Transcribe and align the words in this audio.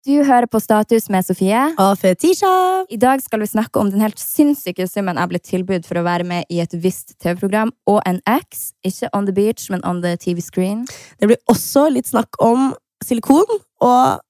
Du 0.00 0.14
hører 0.24 0.46
på 0.48 0.56
Status 0.56 1.10
med 1.12 1.26
Sofie. 1.26 1.60
Og 1.76 1.98
Fetisha! 2.00 2.48
I 2.88 2.96
dag 2.96 3.20
skal 3.20 3.42
vi 3.42 3.48
snakke 3.50 3.82
om 3.82 3.90
den 3.92 4.00
helt 4.00 4.16
sinnssyke 4.16 4.86
summen 4.88 5.20
jeg 5.20 5.28
ble 5.28 5.40
tilbudt 5.44 5.84
for 5.84 6.00
å 6.00 6.04
være 6.06 6.24
med 6.24 6.48
i 6.48 6.62
et 6.64 6.72
visst 6.80 7.18
TV-program 7.20 7.68
og 7.84 7.98
en 8.08 8.22
X. 8.24 8.70
Ikke 8.80 9.10
on 9.12 9.28
the 9.28 9.34
beach, 9.36 9.66
men 9.68 9.84
on 9.84 10.00
the 10.00 10.14
TV 10.16 10.40
screen. 10.40 10.86
Det 11.20 11.28
blir 11.28 11.40
også 11.52 11.90
litt 11.92 12.08
snakk 12.08 12.40
om 12.40 12.70
silikon 13.04 13.44
og 13.84 14.24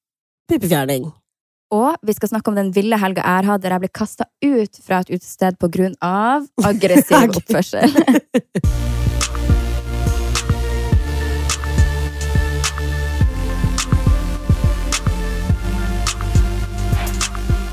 puppefjerning. 0.51 1.07
Og 1.71 2.03
vi 2.03 2.19
skal 2.19 2.33
snakke 2.33 2.51
om 2.51 2.59
den 2.59 2.75
ville 2.75 2.99
helga 2.99 3.23
jeg 3.23 3.47
har 3.53 3.63
der 3.63 3.77
jeg 3.77 3.85
ble 3.85 3.93
kasta 3.95 4.27
ut 4.43 4.83
fra 4.83 5.05
et 5.05 5.15
utested 5.15 5.55
av 6.03 6.51
aggressiv 6.73 7.39
oppførsel. 7.39 7.95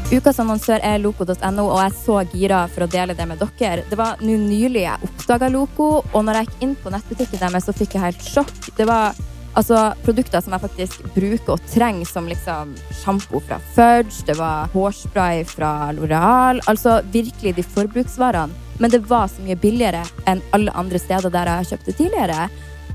Ukas 0.07 0.37
annonsør 0.39 0.79
er 0.87 1.01
loco.no, 1.03 1.65
og 1.67 1.81
jeg 1.81 1.89
er 1.89 1.95
så 1.97 2.17
gira 2.31 2.57
for 2.71 2.85
å 2.85 2.87
dele 2.87 3.11
det 3.11 3.25
med 3.27 3.41
dere. 3.41 3.83
Det 3.89 3.97
var 3.99 4.21
nå 4.23 4.37
nylig 4.39 4.85
jeg 4.85 5.03
oppdaga 5.03 5.49
Loco, 5.51 5.87
og 5.99 6.21
når 6.23 6.37
jeg 6.37 6.47
gikk 6.47 6.61
inn 6.63 6.75
på 6.79 6.91
nettbutikken 6.93 7.41
deres, 7.41 7.65
så 7.67 7.73
fikk 7.75 7.97
jeg 7.97 8.03
helt 8.05 8.21
sjokk. 8.23 8.69
Det 8.77 8.85
var 8.87 9.17
altså, 9.59 9.81
produkter 10.05 10.39
som 10.45 10.53
jeg 10.55 10.63
faktisk 10.63 11.09
bruker 11.11 11.57
og 11.57 11.65
trenger, 11.73 12.07
som 12.07 12.29
liksom 12.31 12.71
sjampo 13.01 13.41
fra 13.49 13.57
Fudge, 13.73 14.21
det 14.29 14.37
var 14.39 14.71
hårspray 14.71 15.43
fra 15.49 15.71
Loreal. 15.97 16.61
Altså 16.71 17.01
virkelig 17.11 17.57
de 17.57 17.65
forbruksvarene. 17.67 18.55
Men 18.79 18.93
det 18.93 19.01
var 19.09 19.27
så 19.27 19.43
mye 19.43 19.57
billigere 19.59 20.05
enn 20.29 20.39
alle 20.55 20.71
andre 20.79 21.01
steder 21.03 21.33
der 21.33 21.51
jeg 21.51 21.63
har 21.63 21.69
kjøpt 21.73 21.89
det 21.89 21.97
tidligere. 21.97 22.45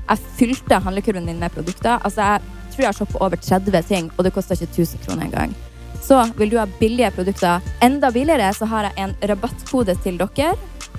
Jeg 0.07 0.33
fylte 0.39 0.81
handlekurven 0.81 1.29
min 1.29 1.37
med 1.45 1.53
produkter. 1.53 2.01
Altså, 2.01 2.25
jeg 2.25 2.73
tror 2.73 2.85
jeg 2.87 2.89
har 2.89 2.99
shoppa 3.03 3.21
over 3.21 3.37
30 3.37 3.85
ting, 3.91 4.09
og 4.17 4.25
det 4.25 4.33
kosta 4.33 4.57
ikke 4.57 4.71
1000 4.71 5.05
kroner 5.05 5.27
engang. 5.27 5.53
Så 6.01 6.19
vil 6.37 6.49
du 6.51 6.59
ha 6.59 6.67
billige 6.79 7.11
produkter 7.15 7.61
enda 7.81 8.11
billigere, 8.11 8.53
så 8.53 8.65
har 8.65 8.89
jeg 8.89 9.05
en 9.05 9.15
rabattkode 9.29 9.95
til 10.03 10.17
dere. 10.21 10.53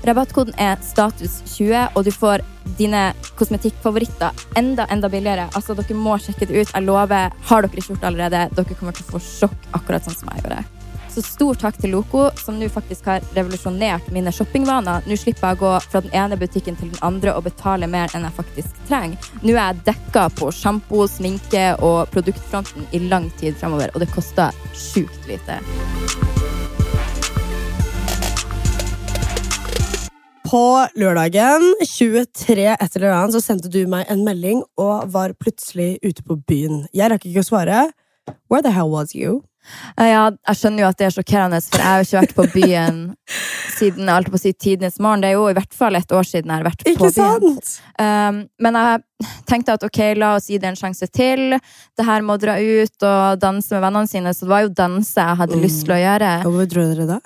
Rabattkoden 0.05 0.55
er 0.61 0.77
status20, 0.85 1.97
og 1.97 2.05
du 2.05 2.13
får 2.13 2.45
dine 2.79 3.07
kosmetikkfavoritter 3.39 4.45
enda 4.59 4.87
enda 4.93 5.09
billigere. 5.09 5.49
Altså, 5.57 5.77
Dere 5.79 5.97
må 5.97 6.19
sjekke 6.21 6.49
det 6.49 6.61
ut. 6.61 6.75
Jeg 6.75 6.85
lover, 6.85 7.33
har 7.49 7.65
dere 7.65 7.73
ikke 7.73 7.95
gjort 7.95 8.05
det 8.05 8.13
allerede, 8.13 8.47
dere 8.57 8.79
kommer 8.79 8.97
til 8.97 9.09
å 9.09 9.15
få 9.17 9.25
sjokk 9.25 9.69
akkurat 9.73 10.05
sånn 10.05 10.19
som 10.19 10.33
jeg 10.35 10.45
gjorde. 10.45 10.65
Så 11.15 11.23
stor 11.23 11.55
takk 11.55 11.77
til 11.79 11.93
Loco, 11.95 12.25
som 12.43 12.57
nå 12.59 12.67
faktisk 12.75 13.07
har 13.07 13.23
revolusjonert 13.37 14.09
mine 14.11 14.33
shoppingvaner. 14.35 15.05
Nå 15.07 15.15
slipper 15.15 15.53
jeg 15.53 15.61
å 15.61 15.61
gå 15.61 15.75
fra 15.93 16.01
den 16.03 16.17
ene 16.19 16.35
butikken 16.41 16.75
til 16.75 16.91
den 16.91 16.99
andre 17.07 17.37
og 17.39 17.45
betale 17.47 17.87
mer 17.87 18.11
enn 18.19 18.27
jeg 18.27 18.35
faktisk 18.35 18.81
trenger. 18.89 19.29
Nå 19.45 19.55
er 19.55 19.61
jeg 19.61 19.85
dekka 19.93 20.25
på 20.35 20.51
sjampo, 20.51 21.05
sminke 21.07 21.69
og 21.87 22.11
produktfronten 22.11 22.91
i 22.91 23.05
lang 23.07 23.31
tid 23.39 23.55
fremover, 23.63 23.95
og 23.95 24.03
det 24.03 24.11
koster 24.11 24.59
sjukt 24.75 25.31
lite. 25.31 25.61
På 30.51 30.67
lørdagen 30.99 31.71
23 31.95 32.69
etter 32.75 33.11
annet 33.13 33.39
så 33.39 33.47
sendte 33.53 33.71
du 33.71 33.85
meg 33.87 34.11
en 34.11 34.27
melding 34.27 34.67
og 34.83 35.15
var 35.15 35.39
plutselig 35.39 36.01
ute 36.03 36.27
på 36.27 36.43
byen. 36.43 36.89
Jeg 36.91 37.15
rakk 37.15 37.31
ikke 37.31 37.47
å 37.47 37.53
svare. 37.55 37.89
Where 38.51 38.67
the 38.67 38.75
hell 38.75 38.91
was 38.91 39.15
you? 39.15 39.45
Eh, 39.99 40.09
Ja, 40.13 40.31
jeg 40.31 40.57
skjønner 40.61 40.85
jo 40.85 40.89
at 40.89 40.99
det 41.01 41.07
er 41.07 41.15
sjokkerende, 41.17 41.61
for 41.65 41.79
jeg 41.81 41.87
har 41.87 42.03
jo 42.03 42.07
ikke 42.09 42.21
vært 42.23 42.35
på 42.39 42.47
byen 42.55 42.99
siden 43.79 44.09
alt 44.13 44.29
på 44.31 44.39
å 44.39 44.43
si 44.43 44.53
tidenes 44.53 44.99
morgen. 45.03 45.23
Det 45.25 45.31
er 45.33 45.37
jo 45.39 45.49
i 45.51 45.57
hvert 45.57 45.75
fall 45.75 45.97
et 45.99 46.13
år 46.15 46.27
siden 46.29 46.51
jeg 46.53 46.61
har 46.61 46.67
vært 46.69 46.85
på 46.85 46.93
Ikke 46.93 47.11
byen. 47.11 47.59
sant? 47.59 47.73
Um, 47.99 48.41
men 48.61 48.79
jeg 48.81 49.03
tenkte 49.51 49.77
at 49.79 49.87
ok, 49.89 50.01
la 50.21 50.35
oss 50.39 50.49
gi 50.51 50.59
det 50.63 50.69
en 50.73 50.79
sjanse 50.79 51.09
til. 51.15 51.57
Det 51.97 52.07
her 52.07 52.23
må 52.27 52.37
dra 52.41 52.59
ut 52.61 53.07
og 53.09 53.39
danse 53.43 53.73
med 53.75 53.83
vennene 53.87 54.11
sine, 54.11 54.35
så 54.37 54.45
det 54.47 54.53
var 54.55 54.67
jo 54.67 54.75
danse 54.75 55.15
jeg 55.21 55.41
hadde 55.41 55.57
Mm. 55.57 55.63
lyst 55.65 55.85
til 55.87 55.95
å 55.95 56.03
gjøre. 56.03 56.33
Og 56.47 56.53
Hvor 56.59 56.67
dro 56.75 56.85
dere 56.95 57.07
da? 57.15 57.21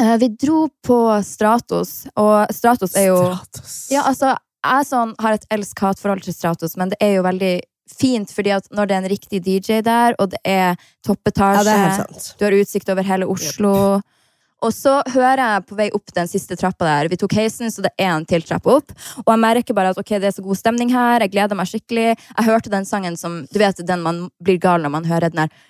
Uh, 0.00 0.16
vi 0.16 0.28
dro 0.40 0.68
på 0.82 0.98
Stratos, 1.26 2.06
og 2.16 2.46
Stratos 2.54 2.96
er 2.96 3.10
jo 3.10 3.18
Stratos. 3.20 3.74
Ja, 3.92 4.02
altså, 4.08 4.32
jeg 4.64 4.86
sånn, 4.88 5.12
har 5.20 5.32
et 5.36 5.44
elsk-hat-forhold 5.50 6.22
til 6.24 6.32
Stratos, 6.32 6.76
men 6.80 6.88
det 6.94 6.96
er 7.00 7.16
jo 7.18 7.22
veldig 7.26 7.60
fint, 7.96 8.32
fordi 8.32 8.54
at 8.56 8.66
når 8.74 8.88
det 8.88 8.96
er 8.96 9.02
en 9.02 9.12
riktig 9.12 9.42
DJ 9.44 9.82
der, 9.86 10.16
og 10.18 10.32
det 10.32 10.40
er 10.44 10.80
toppetasje 11.06 11.76
ja, 11.76 11.94
det 12.02 12.16
er 12.16 12.34
du 12.38 12.44
har 12.46 12.58
utsikt 12.62 12.90
over 12.92 13.06
hele 13.06 13.28
Oslo. 13.30 13.74
Og 14.62 14.70
så 14.70 15.00
hører 15.10 15.42
jeg 15.42 15.64
på 15.66 15.76
vei 15.78 15.88
opp 15.94 16.12
den 16.14 16.28
siste 16.30 16.54
trappa 16.58 16.86
der. 16.86 17.10
Vi 17.10 17.18
tok 17.18 17.34
heisen, 17.34 17.72
så 17.74 17.82
det 17.82 17.90
er 17.98 18.12
en 18.12 18.26
til 18.28 18.44
trapp 18.46 18.68
opp. 18.70 18.94
Og 19.24 19.32
jeg 19.32 19.42
merker 19.42 19.74
bare 19.74 19.90
at 19.90 19.98
ok, 19.98 20.14
det 20.22 20.30
er 20.30 20.36
så 20.36 20.44
god 20.44 20.60
stemning 20.60 20.92
her. 20.94 21.24
Jeg 21.24 21.32
gleder 21.34 21.58
meg 21.58 21.70
skikkelig. 21.70 22.12
Jeg 22.14 22.46
hørte 22.46 22.70
den 22.70 22.86
sangen 22.86 23.18
som 23.18 23.42
Du 23.50 23.58
vet 23.58 23.82
den 23.86 24.04
man 24.06 24.28
blir 24.42 24.60
gal 24.62 24.84
når 24.84 24.94
man 24.94 25.08
hører 25.10 25.34
den 25.34 25.44
der 25.44 25.62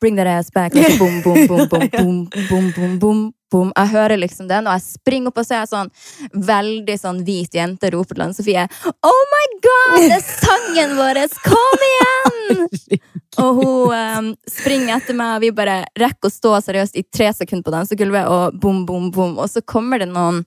Bring 0.00 0.16
that 0.16 0.26
ass 0.26 0.50
back. 0.50 0.72
Så 0.72 0.98
boom, 0.98 1.22
boom, 1.22 1.46
boom, 1.46 1.68
boom, 1.68 1.88
boom, 1.90 2.28
boom, 2.48 2.72
boom, 2.72 2.98
boom, 2.98 3.32
boom. 3.50 3.72
Jeg 3.76 3.88
hører 3.88 4.20
liksom 4.20 4.48
den, 4.48 4.68
og 4.68 4.76
jeg 4.76 4.84
springer 4.84 5.32
opp 5.32 5.40
og 5.42 5.48
ser 5.48 5.64
sånn 5.66 5.90
veldig 6.32 6.96
sånn 7.00 7.22
hvit 7.26 7.56
jente 7.58 7.90
roper 7.90 8.14
til 8.14 8.26
Anne-Sofie 8.28 8.66
Oh 8.86 9.22
my 9.32 9.46
god, 9.64 9.96
det 10.04 10.18
er 10.20 10.26
sangen 10.28 10.94
vår! 11.00 11.24
Kom 11.42 11.88
igjen! 11.88 12.68
Og 13.38 13.58
hun 13.60 13.92
um, 13.94 14.28
springer 14.50 14.96
etter 14.96 15.14
meg, 15.14 15.36
og 15.36 15.44
vi 15.44 15.52
bare 15.54 15.82
rekker 16.00 16.26
å 16.26 16.32
stå 16.32 16.56
seriøst 16.64 16.96
i 16.98 17.04
tre 17.06 17.28
sekunder 17.36 17.68
på 17.68 17.74
dansegulvet, 17.74 18.26
og 18.26 18.56
boom, 18.58 18.80
boom, 18.88 19.12
boom. 19.14 19.36
Og 19.38 19.46
så 19.52 19.62
kommer 19.62 20.02
det 20.02 20.08
noen 20.10 20.42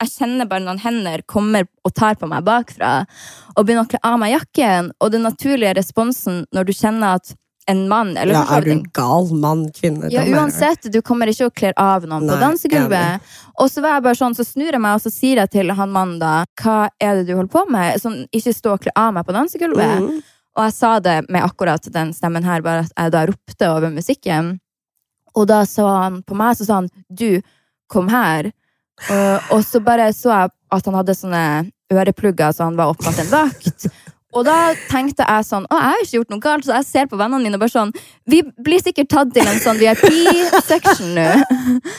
Jeg 0.00 0.10
kjenner 0.16 0.48
bare 0.50 0.64
noen 0.64 0.80
hender 0.82 1.22
kommer 1.30 1.68
og 1.86 1.92
tar 1.94 2.16
på 2.18 2.26
meg 2.26 2.42
bakfra 2.42 3.04
og 3.54 3.60
begynner 3.60 3.84
å 3.84 3.90
kle 3.92 4.00
av 4.02 4.18
meg 4.18 4.34
jakken. 4.34 4.90
Og 4.98 5.12
den 5.14 5.22
naturlige 5.22 5.76
responsen 5.78 6.42
når 6.50 6.66
du 6.66 6.72
kjenner 6.74 7.20
at 7.20 7.36
en 7.70 7.88
mann 7.88 8.16
eller 8.16 8.34
Ja, 8.34 8.42
er 8.56 8.66
du 8.66 8.70
en 8.74 8.82
gal 8.92 9.30
mann, 9.40 9.64
kvinne? 9.72 10.10
ja, 10.12 10.24
uansett, 10.28 10.90
du 10.92 11.00
kommer 11.02 11.30
ikke 11.30 11.48
og 11.48 11.54
kler 11.56 11.72
av 11.80 12.04
noen 12.08 12.28
på 12.28 12.36
dansegulvet. 12.40 13.30
Og 13.62 13.70
så 13.72 13.80
var 13.84 13.96
jeg 13.96 14.04
bare 14.04 14.18
sånn, 14.20 14.36
så 14.36 14.44
snur 14.44 14.72
jeg 14.72 14.82
meg 14.84 14.98
og 14.98 15.04
så 15.04 15.12
sier 15.14 15.40
jeg 15.40 15.52
til 15.54 15.72
han 15.72 15.92
mannen 15.94 16.18
da 16.20 16.34
Hva 16.60 16.90
er 17.00 17.20
det 17.20 17.28
du 17.28 17.34
holder 17.38 17.52
på 17.52 17.64
med? 17.72 18.00
Sånn, 18.02 18.24
ikke 18.34 18.52
stå 18.52 18.74
og 18.76 18.84
kle 18.84 18.94
av 18.96 19.14
meg 19.16 19.24
på 19.26 19.36
dansegulvet. 19.36 20.04
Mm. 20.04 20.20
Og 20.54 20.68
jeg 20.68 20.74
sa 20.76 20.92
det 21.02 21.16
med 21.28 21.42
akkurat 21.42 21.88
den 21.94 22.12
stemmen 22.14 22.44
her, 22.46 22.62
bare 22.62 22.84
at 22.84 22.92
jeg 22.94 23.14
da 23.14 23.24
ropte 23.26 23.70
over 23.70 23.90
musikken. 23.90 24.58
Og 25.34 25.48
da 25.50 25.64
så 25.66 25.86
han 25.88 26.20
på 26.22 26.36
meg, 26.38 26.58
så 26.58 26.66
sa 26.68 26.82
han 26.82 26.90
du, 27.08 27.40
kom 27.90 28.08
her. 28.12 28.52
Og, 29.10 29.56
og 29.56 29.64
så 29.66 29.80
bare 29.82 30.12
så 30.14 30.30
jeg 30.30 30.52
at 30.74 30.86
han 30.88 30.96
hadde 30.98 31.16
sånne 31.18 31.44
øreplugger, 31.94 32.52
så 32.54 32.68
han 32.68 32.78
var 32.78 32.92
åpenbart 32.92 33.24
en 33.24 33.32
vakt. 33.32 33.88
Og 34.34 34.44
da 34.46 34.74
tenkte 34.90 35.24
jeg 35.26 35.46
sånn 35.46 35.66
Å, 35.70 35.78
jeg 35.78 35.90
har 35.92 36.02
ikke 36.02 36.18
gjort 36.18 36.32
noe 36.32 36.42
galt, 36.42 36.66
så 36.66 36.76
jeg 36.78 36.86
ser 36.88 37.08
på 37.10 37.18
vennene 37.20 37.44
mine 37.44 37.58
og 37.58 37.62
bare 37.62 37.74
sånn 37.74 37.92
Vi 38.30 38.40
blir 38.66 38.82
sikkert 38.82 39.10
tatt 39.12 39.32
til 39.34 39.46
en 39.48 39.60
sånn 39.62 39.80
VIP-section 39.80 41.14
nå. 41.16 41.26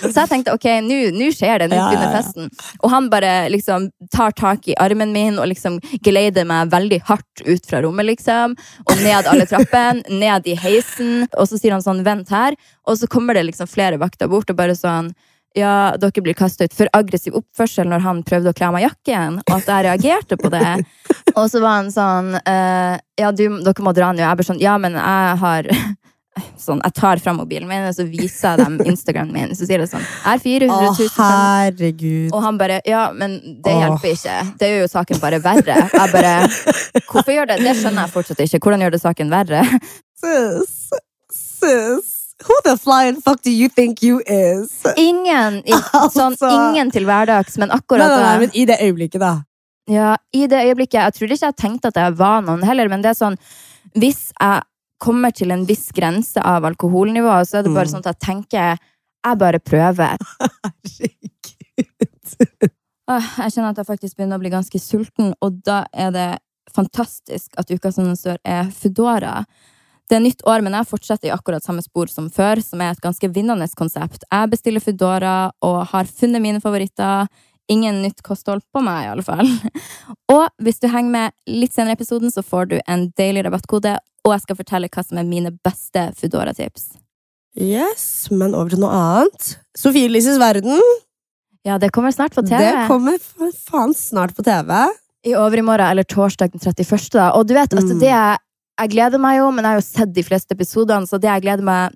Så 0.04 0.14
jeg 0.14 0.32
tenkte 0.32 0.56
ok, 0.56 0.68
nå 0.86 1.30
skjer 1.36 1.64
det. 1.64 1.70
Nå 1.72 1.80
begynner 1.80 2.14
festen. 2.14 2.50
Og 2.82 2.92
han 2.94 3.10
bare 3.12 3.34
liksom 3.54 3.90
tar 4.14 4.36
tak 4.38 4.68
i 4.70 4.78
armen 4.82 5.14
min 5.16 5.40
og 5.42 5.50
liksom 5.52 5.78
geleider 6.06 6.48
meg 6.48 6.72
veldig 6.74 7.02
hardt 7.08 7.44
ut 7.46 7.70
fra 7.70 7.82
rommet, 7.86 8.08
liksom. 8.10 8.56
Og 8.86 9.04
ned 9.04 9.30
alle 9.32 9.48
trappene, 9.50 10.04
ned 10.10 10.50
i 10.50 10.58
heisen. 10.60 11.28
Og 11.36 11.50
så 11.50 11.60
sier 11.60 11.76
han 11.76 11.86
sånn, 11.86 12.04
vent 12.06 12.32
her. 12.34 12.58
Og 12.90 13.00
så 13.00 13.10
kommer 13.12 13.38
det 13.38 13.46
liksom 13.50 13.70
flere 13.72 14.00
vakter 14.02 14.30
bort 14.32 14.52
og 14.52 14.60
bare 14.60 14.78
sånn 14.78 15.14
ja, 15.56 15.96
dere 16.00 16.24
blir 16.24 16.36
kasta 16.38 16.68
ut 16.68 16.74
for 16.76 16.90
aggressiv 16.96 17.36
oppførsel 17.40 17.88
når 17.90 18.04
han 18.04 18.24
prøvde 18.28 18.52
å 18.52 18.56
kle 18.58 18.68
av 18.70 18.76
meg 18.76 18.86
jakken, 18.90 19.38
og 19.46 19.54
at 19.58 19.70
jeg 19.72 19.86
reagerte 19.88 20.38
på 20.42 20.52
det. 20.54 20.66
Og 21.40 21.50
så 21.52 21.60
var 21.60 21.82
han 21.82 21.90
sånn 21.92 22.30
eh, 22.40 22.96
Ja, 23.20 23.32
du, 23.36 23.44
dere 23.64 23.84
må 23.84 23.92
dra 23.96 24.14
nå. 24.16 24.22
Jeg 24.24 24.38
bare 24.40 24.48
sånn 24.48 24.62
Ja, 24.64 24.78
men 24.80 24.96
jeg 24.96 25.38
har 25.42 25.68
Sånn, 26.60 26.80
Jeg 26.84 26.96
tar 26.96 27.20
fram 27.24 27.38
mobilen 27.40 27.68
min, 27.68 27.84
og 27.88 27.96
så 27.96 28.06
viser 28.08 28.56
jeg 28.56 28.62
dem 28.64 28.78
Instagramen 28.92 29.32
min. 29.36 29.54
Så 29.56 29.68
sier 29.68 29.80
det 29.84 29.88
sånn 29.92 30.04
er 30.04 30.40
400 30.44 30.76
Å, 30.76 30.96
000 30.96 31.12
Å, 31.12 31.28
herregud. 31.28 32.32
Og 32.36 32.44
han 32.44 32.60
bare 32.60 32.82
Ja, 32.88 33.06
men 33.16 33.38
det 33.64 33.72
Åh. 33.72 33.84
hjelper 33.84 34.16
ikke. 34.16 34.36
Det 34.60 34.72
gjør 34.72 34.84
jo 34.86 34.90
saken 34.96 35.22
bare 35.24 35.40
verre. 35.44 35.78
Jeg 35.92 36.12
bare 36.16 36.34
Hvorfor 37.12 37.32
gjør 37.36 37.52
det? 37.52 37.62
Det 37.64 37.76
skjønner 37.80 38.06
jeg 38.06 38.16
fortsatt 38.16 38.44
ikke. 38.48 38.64
Hvordan 38.64 38.84
gjør 38.88 38.96
det 38.98 39.04
saken 39.04 39.32
verre? 39.32 39.64
Sus. 40.24 40.76
sis. 41.32 42.15
Who 42.44 42.54
the 42.66 42.76
flying 42.78 43.22
fuck 43.22 43.42
do 43.42 43.50
you 43.52 43.70
think 43.70 44.02
you 44.04 44.20
is? 44.28 44.84
Ingen, 44.98 45.62
i, 45.66 45.72
sånn, 46.12 46.34
Altså. 46.36 46.50
ingen 46.52 46.92
til 46.92 47.06
hverdags, 47.08 47.56
men 47.62 47.72
akkurat 47.72 48.10
nei, 48.12 48.18
nei, 48.20 48.24
nei, 48.26 48.40
men 48.44 48.52
i 48.54 48.66
det 48.68 48.78
øyeblikket, 48.84 49.22
da. 49.24 49.34
Ja, 49.88 50.16
i 50.34 50.48
det 50.52 50.60
øyeblikket. 50.66 51.00
Jeg 51.00 51.14
trodde 51.14 51.38
ikke 51.38 51.46
jeg 51.52 51.56
tenkte 51.62 51.88
at 51.94 52.00
jeg 52.02 52.16
var 52.20 52.42
noen 52.44 52.64
heller, 52.66 52.90
men 52.92 53.02
det 53.06 53.12
er 53.14 53.20
sånn 53.20 53.38
Hvis 53.96 54.32
jeg 54.42 54.64
kommer 55.00 55.32
til 55.36 55.52
en 55.54 55.64
viss 55.70 55.92
grense 55.96 56.42
av 56.42 56.66
alkoholnivå, 56.68 57.36
så 57.46 57.60
er 57.60 57.64
det 57.68 57.74
bare 57.76 57.86
Mm. 57.88 57.94
sånn 57.94 58.04
at 58.04 58.12
jeg 58.16 58.20
tenker 58.26 58.78
Jeg 59.26 59.38
bare 59.40 59.60
prøver. 59.60 60.18
Herregud. 60.76 62.72
Jeg 63.06 63.52
kjenner 63.54 63.70
at 63.72 63.78
jeg 63.80 63.86
faktisk 63.88 64.18
begynner 64.18 64.40
å 64.40 64.42
bli 64.42 64.50
ganske 64.54 64.80
sulten, 64.82 65.34
og 65.42 65.62
da 65.66 65.84
er 65.94 66.12
det 66.12 66.28
fantastisk 66.76 67.54
at 67.62 67.70
ukas 67.72 68.00
annonsør 68.02 68.38
er 68.44 68.72
Foodora. 68.74 69.44
Det 70.10 70.18
er 70.20 70.22
nytt 70.22 70.44
år, 70.46 70.62
men 70.62 70.76
jeg 70.78 70.86
fortsetter 70.90 71.30
i 71.30 71.34
akkurat 71.34 71.64
samme 71.66 71.82
spor 71.82 72.12
som 72.12 72.30
før, 72.30 72.62
som 72.62 72.82
er 72.82 72.94
et 72.94 73.02
ganske 73.02 73.30
vinnende 73.34 73.66
konsept. 73.78 74.24
Jeg 74.30 74.50
bestiller 74.52 74.84
Foodora 74.84 75.52
og 75.66 75.80
har 75.90 76.06
funnet 76.06 76.44
mine 76.44 76.62
favoritter. 76.62 77.26
Ingen 77.68 78.04
nytt 78.04 78.22
kosthold 78.22 78.62
på 78.70 78.84
meg, 78.86 79.08
i 79.08 79.10
alle 79.10 79.24
fall. 79.26 79.48
Og 80.36 80.44
hvis 80.62 80.78
du 80.84 80.86
henger 80.86 81.10
med 81.10 81.34
litt 81.50 81.74
senere 81.74 81.96
i 81.96 81.98
episoden, 81.98 82.30
så 82.30 82.44
får 82.46 82.68
du 82.70 82.76
en 82.86 83.08
deilig 83.18 83.42
rabattkode 83.48 83.96
og 84.26 84.34
jeg 84.34 84.42
skal 84.44 84.58
fortelle 84.58 84.90
hva 84.94 85.04
som 85.06 85.18
er 85.22 85.26
mine 85.30 85.52
beste 85.66 86.04
Foodora-tips. 86.20 86.96
Yes, 87.58 88.28
men 88.34 88.56
over 88.58 88.74
til 88.74 88.82
noe 88.82 88.94
annet. 88.94 89.52
Sofie 89.78 90.10
Elises 90.10 90.40
verden. 90.42 90.78
Ja, 91.66 91.78
det 91.82 91.92
kommer 91.96 92.14
snart 92.14 92.36
på 92.36 92.44
TV. 92.46 92.62
Det 92.62 92.88
kommer 92.90 93.18
faen 93.58 93.94
snart 93.98 94.36
på 94.38 94.46
TV. 94.46 94.72
I 95.26 95.34
overmorgen 95.40 95.88
eller 95.88 96.06
torsdag 96.06 96.54
den 96.54 96.62
31. 96.62 97.10
Da. 97.16 97.32
Og 97.38 97.48
du 97.50 97.54
vet 97.58 97.74
at 97.74 97.84
Mm. 97.86 98.00
det 98.02 98.18
jeg, 98.82 98.92
gleder 98.96 99.22
meg 99.22 99.40
jo, 99.40 99.52
men 99.52 99.66
jeg 99.66 99.72
har 99.72 99.80
jo 99.80 99.86
sett 99.88 100.16
de 100.16 100.24
fleste 100.26 100.56
episodene, 100.58 101.08
så 101.08 101.20
det 101.22 101.32
jeg 101.32 101.46
gleder 101.48 101.66
meg 101.66 101.96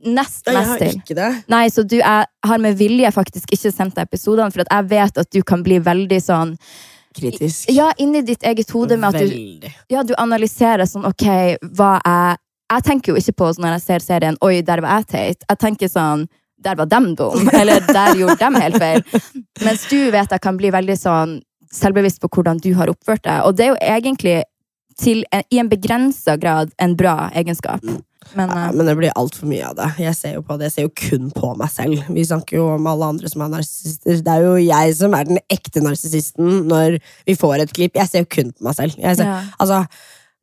nest 0.00 0.46
Jeg 0.48 0.64
har 0.64 0.78
til 0.80 0.94
ikke 0.96 1.16
det. 1.18 1.30
Nei, 1.52 1.66
så 1.72 1.82
du, 1.84 1.98
jeg 2.00 2.48
har 2.48 2.62
med 2.62 2.78
vilje 2.78 3.10
faktisk 3.12 3.52
ikke 3.52 3.72
sendt 3.74 3.98
deg 3.98 4.08
episodene, 4.08 4.52
for 4.54 4.64
jeg 4.64 4.88
vet 4.90 5.20
at 5.20 5.30
du 5.34 5.42
kan 5.46 5.64
bli 5.66 5.80
veldig 5.84 6.20
sånn 6.24 6.56
Kritisk. 7.16 7.66
Ja, 7.74 7.88
inni 7.98 8.22
ditt 8.22 8.44
eget 8.46 8.70
hode 8.70 8.94
med 8.96 9.16
at 9.16 9.26
du, 9.26 9.70
ja, 9.90 10.04
du 10.06 10.12
analyserer 10.14 10.86
sånn 10.86 11.08
Ok, 11.08 11.26
hva 11.74 11.96
er 12.06 12.38
Jeg 12.70 12.84
tenker 12.86 13.12
jo 13.12 13.18
ikke 13.18 13.34
på 13.42 13.48
sånn 13.50 13.66
når 13.66 13.74
jeg 13.78 13.86
ser 13.88 14.04
serien 14.04 14.38
Oi, 14.46 14.60
der 14.62 14.82
var 14.84 15.00
jeg 15.00 15.08
teit. 15.10 15.42
Jeg 15.48 15.58
tenker 15.58 15.90
sånn 15.90 16.28
Der 16.62 16.78
var 16.78 16.86
dem 16.86 17.16
dum. 17.18 17.50
Eller 17.60 17.82
der 17.82 18.14
gjorde 18.14 18.38
dem 18.38 18.60
helt 18.62 18.78
feil. 18.78 19.02
Mens 19.64 19.88
du 19.90 19.98
vet 20.14 20.30
jeg 20.30 20.44
kan 20.44 20.60
bli 20.60 20.70
veldig 20.70 20.96
sånn 21.00 21.40
selvbevisst 21.74 22.22
på 22.22 22.30
hvordan 22.34 22.62
du 22.62 22.72
har 22.78 22.90
oppført 22.90 23.24
deg. 23.26 23.42
Og 23.46 23.58
det 23.58 23.66
er 23.66 23.72
jo 23.72 23.80
egentlig 23.80 24.36
til 24.98 25.24
en, 25.30 25.44
i 25.50 25.60
en 25.62 25.70
begrensa 25.70 26.36
grad 26.40 26.72
en 26.78 26.96
bra 26.98 27.30
egenskap. 27.34 27.84
Men 28.34 28.48
Ja, 28.48 28.66
eh, 28.68 28.72
men 28.72 28.86
det 28.86 28.96
blir 28.98 29.12
altfor 29.18 29.48
mye 29.50 29.64
av 29.66 29.76
det. 29.78 29.88
Jeg 30.04 30.14
ser 30.14 30.34
jo 30.36 30.42
på 30.46 30.56
det, 30.58 30.68
jeg 30.68 30.74
ser 30.76 30.86
jo 30.86 30.92
kun 31.00 31.30
på 31.34 31.52
meg 31.58 31.70
selv. 31.72 32.04
Vi 32.14 32.24
snakker 32.26 32.58
jo 32.58 32.66
om 32.76 32.86
alle 32.86 33.08
andre 33.14 33.30
som 33.32 33.42
er 33.42 33.52
narsissister. 33.56 34.20
Det 34.26 34.34
er 34.34 34.44
jo 34.44 34.54
jeg 34.60 34.94
som 35.00 35.16
er 35.16 35.26
den 35.30 35.40
ekte 35.50 35.82
narsissisten 35.84 36.68
når 36.70 37.00
vi 37.26 37.36
får 37.38 37.64
et 37.64 37.74
klipp. 37.74 37.98
Jeg 37.98 38.10
ser 38.10 38.24
jo 38.24 38.30
kun 38.36 38.52
på 38.52 38.68
meg 38.68 38.78
selv. 38.78 38.98
Ser, 39.00 39.24
ja. 39.26 39.40
Altså, 39.58 39.82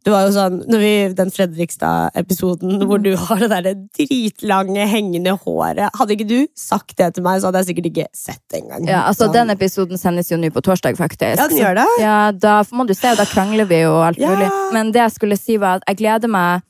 det 0.08 0.12
var 0.14 0.24
jo 0.24 0.32
sånn, 0.32 0.62
når 0.72 0.80
vi, 0.80 0.92
Den 1.18 1.32
Fredrikstad-episoden 1.36 2.78
hvor 2.88 2.98
Mhm. 3.00 3.04
du 3.04 3.16
har 3.18 3.40
det 3.44 3.50
der 3.50 3.74
dritlange, 3.98 4.86
hengende 4.88 5.34
håret 5.44 5.90
Hadde 5.98 6.16
ikke 6.16 6.28
du 6.30 6.48
sagt 6.56 6.96
det 6.98 7.14
til 7.16 7.24
meg, 7.26 7.42
så 7.42 7.50
hadde 7.50 7.62
jeg 7.66 7.70
sikkert 7.76 7.90
ikke 7.92 8.06
sett 8.16 8.42
det 8.50 8.62
engang. 8.64 8.88
ja, 8.88 9.02
altså 9.10 9.26
Sånn. 9.28 9.34
Den 9.34 9.50
episoden 9.52 9.98
sendes 10.00 10.32
jo 10.32 10.38
nå 10.38 10.50
på 10.54 10.62
torsdag, 10.64 10.96
faktisk. 10.98 11.38
Ja, 11.42 11.48
den 11.48 11.58
gjør 11.60 11.76
det. 11.82 11.88
Ja, 12.00 12.32
da 12.32 12.64
må 12.72 12.88
du 12.88 12.94
se, 12.94 13.14
da 13.16 13.26
krangler 13.26 13.68
vi 13.68 13.82
jo 13.82 13.94
alt 14.02 14.18
Ja. 14.18 14.30
mulig. 14.30 14.50
Men 14.74 14.92
det 14.92 15.02
jeg 15.02 15.12
skulle 15.12 15.38
si 15.38 15.58
var 15.58 15.76
at 15.78 15.84
jeg 15.88 15.98
gleder 15.98 16.30
meg 16.30 16.62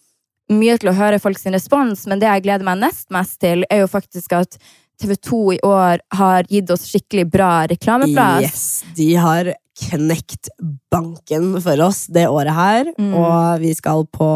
mye 0.49 0.77
til 0.79 0.89
å 0.89 0.95
høre 0.95 1.19
folks 1.19 1.43
respons, 1.45 2.07
men 2.07 2.19
det 2.19 2.27
jeg 2.29 2.43
gleder 2.43 2.63
meg 2.63 2.79
nest 2.79 3.09
mest 3.11 3.39
til, 3.39 3.65
er 3.69 3.81
jo 3.85 3.87
faktisk 3.87 4.31
at 4.33 4.57
TV2 5.01 5.53
i 5.55 5.59
år 5.67 5.99
har 6.17 6.43
gitt 6.49 6.71
oss 6.73 6.87
skikkelig 6.89 7.27
bra 7.31 7.51
reklameplass. 7.69 8.41
Yes, 8.41 8.83
de 8.97 9.13
har 9.21 9.53
knekt 9.77 10.49
banken 10.91 11.51
for 11.61 11.81
oss 11.85 12.07
det 12.09 12.23
året 12.27 12.53
her, 12.57 12.87
Mm. 12.97 13.11
og 13.13 13.59
vi 13.61 13.73
skal 13.77 14.05
på 14.09 14.29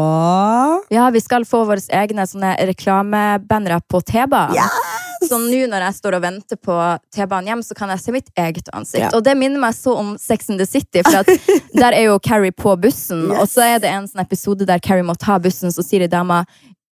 Ja, 0.94 1.10
vi 1.10 1.19
skal 1.19 1.46
få 1.50 1.63
våre 1.66 1.81
egne 1.90 2.28
sånne 2.30 2.54
reklamebannere 2.69 3.81
på 3.90 4.02
T-banen. 4.06 4.56
Yes! 4.56 4.69
Så 5.30 5.38
nå 5.38 5.68
når 5.69 5.84
jeg 5.86 5.94
står 6.00 6.16
og 6.18 6.22
venter 6.24 6.58
på 6.58 6.75
T-banen 7.13 7.48
hjem, 7.52 7.60
så 7.66 7.75
kan 7.78 7.90
jeg 7.94 8.00
se 8.02 8.12
mitt 8.12 8.30
eget 8.38 8.69
ansikt. 8.74 9.04
Ja. 9.06 9.10
Og 9.18 9.24
det 9.24 9.36
minner 9.38 9.60
meg 9.62 9.74
så 9.78 9.94
om 9.98 10.16
Sex 10.18 10.50
in 10.50 10.58
the 10.58 10.66
City, 10.66 11.02
for 11.06 11.24
der 11.81 11.94
er 11.94 12.08
jo 12.10 12.19
Carrie 12.19 12.52
på 12.52 12.74
bussen, 12.81 13.28
Yes. 13.31 13.38
og 13.42 13.48
så 13.50 13.66
er 13.75 13.80
det 13.84 13.90
en 13.94 14.08
sånn 14.10 14.22
episode 14.25 14.66
der 14.66 14.80
Carrie 14.80 15.06
må 15.06 15.13
ta 15.18 15.38
bussen, 15.40 15.69
så 15.74 15.81
sier 15.86 16.08
dama 16.10 16.44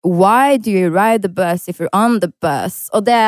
Why 0.06 0.56
do 0.56 0.70
you 0.70 0.90
ride 0.94 1.22
the 1.26 1.32
bus 1.32 1.68
if 1.68 1.80
you're 1.80 1.92
on 1.92 2.20
the 2.22 2.30
bus? 2.42 2.86
Og 2.94 3.04
det 3.04 3.18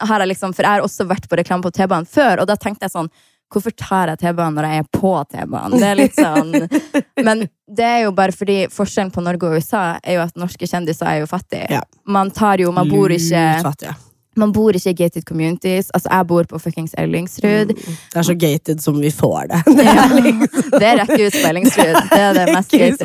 har 0.00 0.22
jeg 0.22 0.30
liksom, 0.30 0.54
for 0.54 0.64
jeg 0.64 0.78
har 0.78 0.84
også 0.84 1.04
vært 1.10 1.26
på 1.28 1.36
reklame 1.40 1.66
på 1.66 1.72
T-banen 1.74 2.06
før, 2.08 2.42
og 2.42 2.48
da 2.50 2.56
tenkte 2.56 2.88
jeg 2.88 2.96
sånn 2.96 3.12
Hvorfor 3.50 3.74
tar 3.74 4.12
jeg 4.12 4.20
T-banen 4.20 4.54
når 4.54 4.66
jeg 4.68 4.82
er 4.84 4.84
på 4.94 5.10
T-banen? 5.26 5.74
Det 5.82 5.88
er 5.88 5.96
litt 5.98 6.14
sånn 6.14 6.52
Men 7.26 7.42
det 7.66 7.86
er 7.86 8.04
jo 8.04 8.12
bare 8.14 8.30
fordi 8.30 8.60
forskjellen 8.70 9.10
på 9.10 9.24
Norge 9.26 9.48
og 9.48 9.58
USA 9.58 9.82
er 9.98 10.20
jo 10.20 10.22
at 10.22 10.38
norske 10.38 10.68
kjendiser 10.70 11.08
er 11.10 11.24
jo 11.24 11.26
fattige. 11.30 11.66
Ja. 11.74 11.82
Man 12.06 12.30
tar 12.30 12.62
jo 12.62 12.70
Man 12.74 12.86
bor 12.90 13.10
ikke 13.10 13.42
Lutfattige. 13.58 13.96
Man 14.40 14.52
bor 14.56 14.74
ikke 14.76 14.90
i 14.94 14.96
gated 14.98 15.24
communities. 15.28 15.90
Altså, 15.94 16.08
jeg 16.10 16.26
bor 16.30 16.48
på 16.50 16.58
fuckings 16.62 16.94
Ellingsrud. 16.98 17.74
Det 17.76 18.16
er 18.16 18.26
så 18.26 18.34
gated 18.40 18.82
som 18.82 18.98
vi 19.02 19.12
får 19.14 19.50
det. 19.52 19.60
Det 19.78 19.86
Ja. 19.86 20.08
liksom 20.08 20.80
Det 20.80 20.90
er 20.90 21.04
ut 21.26 21.36
på 21.38 21.46
Ellingsrud. 21.52 21.96
Det 22.10 22.20
er 22.24 22.34
det 22.40 22.46
mest 22.54 22.74
gated. 22.74 22.98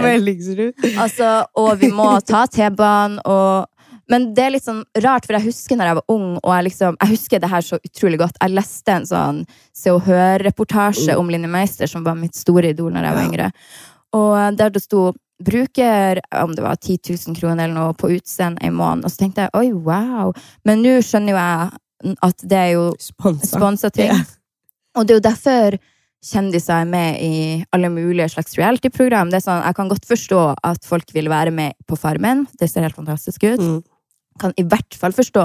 Altså, 0.97 1.29
og 1.55 1.79
vi 1.81 1.91
må 1.93 2.09
ta 2.25 2.45
T-banen 2.47 3.19
og 3.25 3.67
Men 4.07 4.27
det 4.37 4.43
er 4.43 4.51
litt 4.53 4.61
sånn 4.67 4.83
rart, 5.01 5.25
for 5.25 5.33
jeg 5.33 5.47
husker 5.47 5.79
når 5.79 5.87
jeg 5.89 5.95
var 5.97 6.03
ung, 6.13 6.25
og 6.43 6.51
jeg 6.53 6.63
liksom 6.67 6.97
Jeg 7.01 7.09
husker 7.15 7.39
det 7.41 7.49
her 7.49 7.63
så 7.65 7.79
utrolig 7.81 8.19
godt. 8.21 8.35
Jeg 8.41 8.53
leste 8.53 8.93
en 8.93 9.07
sånn 9.09 9.39
Se 9.73 9.89
og 9.89 10.03
Hør-reportasje 10.05 11.15
om 11.17 11.29
Linni 11.33 11.49
Meister, 11.49 11.89
som 11.89 12.03
var 12.05 12.13
mitt 12.19 12.35
store 12.37 12.69
idol 12.75 12.93
når 12.93 13.07
jeg 13.07 13.15
var 13.17 13.25
yngre. 13.31 13.47
Og 14.13 14.57
der 14.59 14.69
det 14.69 14.83
sto 14.83 15.07
bruker 15.43 16.21
om 16.43 16.53
det 16.55 16.63
var 16.63 16.75
10 16.75 16.99
000 17.27 17.35
kroner 17.35 17.65
eller 17.65 17.75
noe 17.75 17.95
på 17.97 18.11
utseende 18.15 18.61
en 18.63 18.77
måned. 18.77 19.05
Og 19.05 19.11
så 19.11 19.23
tenkte 19.23 19.47
jeg 19.47 19.55
oi, 19.57 19.71
wow. 19.73 20.31
Men 20.67 20.83
nå 20.83 20.99
skjønner 21.03 21.35
jo 21.35 21.41
jeg 21.41 22.15
at 22.23 22.45
det 22.45 22.59
er 22.59 22.71
jo 22.75 22.85
Sponsa. 22.99 23.89
ting. 23.89 24.11
Yeah. 24.11 24.25
Og 24.95 25.07
det 25.07 25.15
er 25.15 25.19
jo 25.19 25.27
derfor 25.27 25.77
kjendiser 26.25 26.81
er 26.81 26.89
med 26.89 27.19
i 27.21 27.63
alle 27.75 27.89
mulige 27.93 28.29
slags 28.33 28.55
reality-program. 28.57 29.29
Det 29.29 29.39
er 29.39 29.45
sånn, 29.45 29.65
Jeg 29.65 29.77
kan 29.77 29.89
godt 29.91 30.07
forstå 30.09 30.41
at 30.63 30.85
folk 30.85 31.11
vil 31.13 31.29
være 31.29 31.51
med 31.51 31.75
på 31.87 31.97
Farmen. 31.99 32.47
Det 32.59 32.69
ser 32.69 32.87
helt 32.87 32.97
fantastisk 32.97 33.43
ut. 33.43 33.61
Mm. 33.61 33.83
Kan 34.41 34.55
i 34.57 34.65
hvert 34.65 34.97
fall 34.97 35.13
forstå 35.13 35.43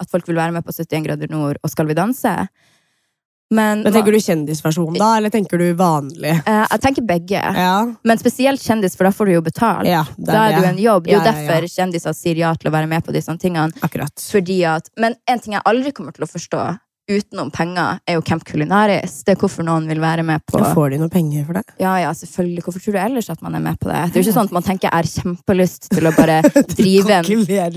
at 0.00 0.10
folk 0.10 0.26
vil 0.28 0.38
være 0.38 0.52
med 0.52 0.64
på 0.64 0.72
71 0.72 1.04
grader 1.04 1.30
nord 1.30 1.60
og 1.62 1.70
Skal 1.70 1.86
vi 1.86 1.94
danse. 1.94 2.32
Men, 3.50 3.82
Men 3.84 3.92
tenker 3.92 4.12
du 4.12 4.18
kjendisversjon 4.20 4.96
da, 4.96 5.10
eller 5.18 5.30
tenker 5.30 5.60
du 5.60 5.66
vanlig? 5.78 6.32
Uh, 6.46 6.64
jeg 6.64 6.80
tenker 6.82 7.04
begge. 7.06 7.40
Ja. 7.40 7.74
Men 8.06 8.20
spesielt 8.20 8.62
kjendis, 8.64 8.96
for 8.96 9.06
da 9.06 9.12
får 9.14 9.30
du 9.30 9.34
jo 9.36 9.42
betalt. 9.44 9.88
ja 9.88 10.04
da 10.16 10.46
er 10.46 10.56
det 10.56 10.62
du 10.64 10.70
en 10.70 10.80
jobb. 10.80 11.04
Det 11.04 11.14
er 11.14 11.18
jo 11.18 11.26
derfor 11.28 11.68
kjendiser 11.70 12.16
sier 12.16 12.40
ja 12.40 12.54
til 12.56 12.70
å 12.70 12.74
være 12.74 12.88
med 12.90 13.04
på 13.04 13.14
disse 13.14 13.34
tingene. 13.40 13.74
Akkurat. 13.84 14.14
At, 14.14 14.90
men 15.00 15.18
en 15.30 15.42
ting 15.42 15.58
jeg 15.58 15.64
aldri 15.68 15.92
kommer 15.94 16.16
til 16.16 16.26
å 16.26 16.30
forstå 16.30 16.64
utenom 17.10 17.50
penger, 17.52 17.98
er 18.08 18.16
jo 18.16 18.22
Camp 18.24 18.44
Culinaris. 18.48 19.18
Det 19.26 19.34
er 19.34 19.40
hvorfor 19.40 19.66
noen 19.66 19.86
vil 19.90 20.00
være 20.00 20.24
med 20.26 20.44
på 20.48 20.60
Ja, 20.60 20.70
Får 20.76 20.94
de 20.94 21.00
noe 21.02 21.12
penger 21.12 21.44
for 21.44 21.58
det? 21.58 21.64
Ja, 21.82 21.92
ja, 22.00 22.12
selvfølgelig. 22.16 22.64
Hvorfor 22.64 22.80
tror 22.84 22.96
du 22.96 23.00
ellers 23.02 23.28
at 23.32 23.44
man 23.44 23.58
er 23.58 23.64
med 23.64 23.78
på 23.80 23.90
det? 23.90 24.00
Det 24.08 24.18
er 24.18 24.22
jo 24.22 24.26
ikke 24.28 24.36
sånn 24.38 24.48
at 24.48 24.56
man 24.56 24.66
tenker 24.66 24.88
jeg 24.88 24.96
har 24.96 25.10
kjempelyst 25.10 25.90
til 25.92 26.08
å 26.08 26.14
bare 26.20 26.40
drive 26.72 27.20
en, 27.20 27.30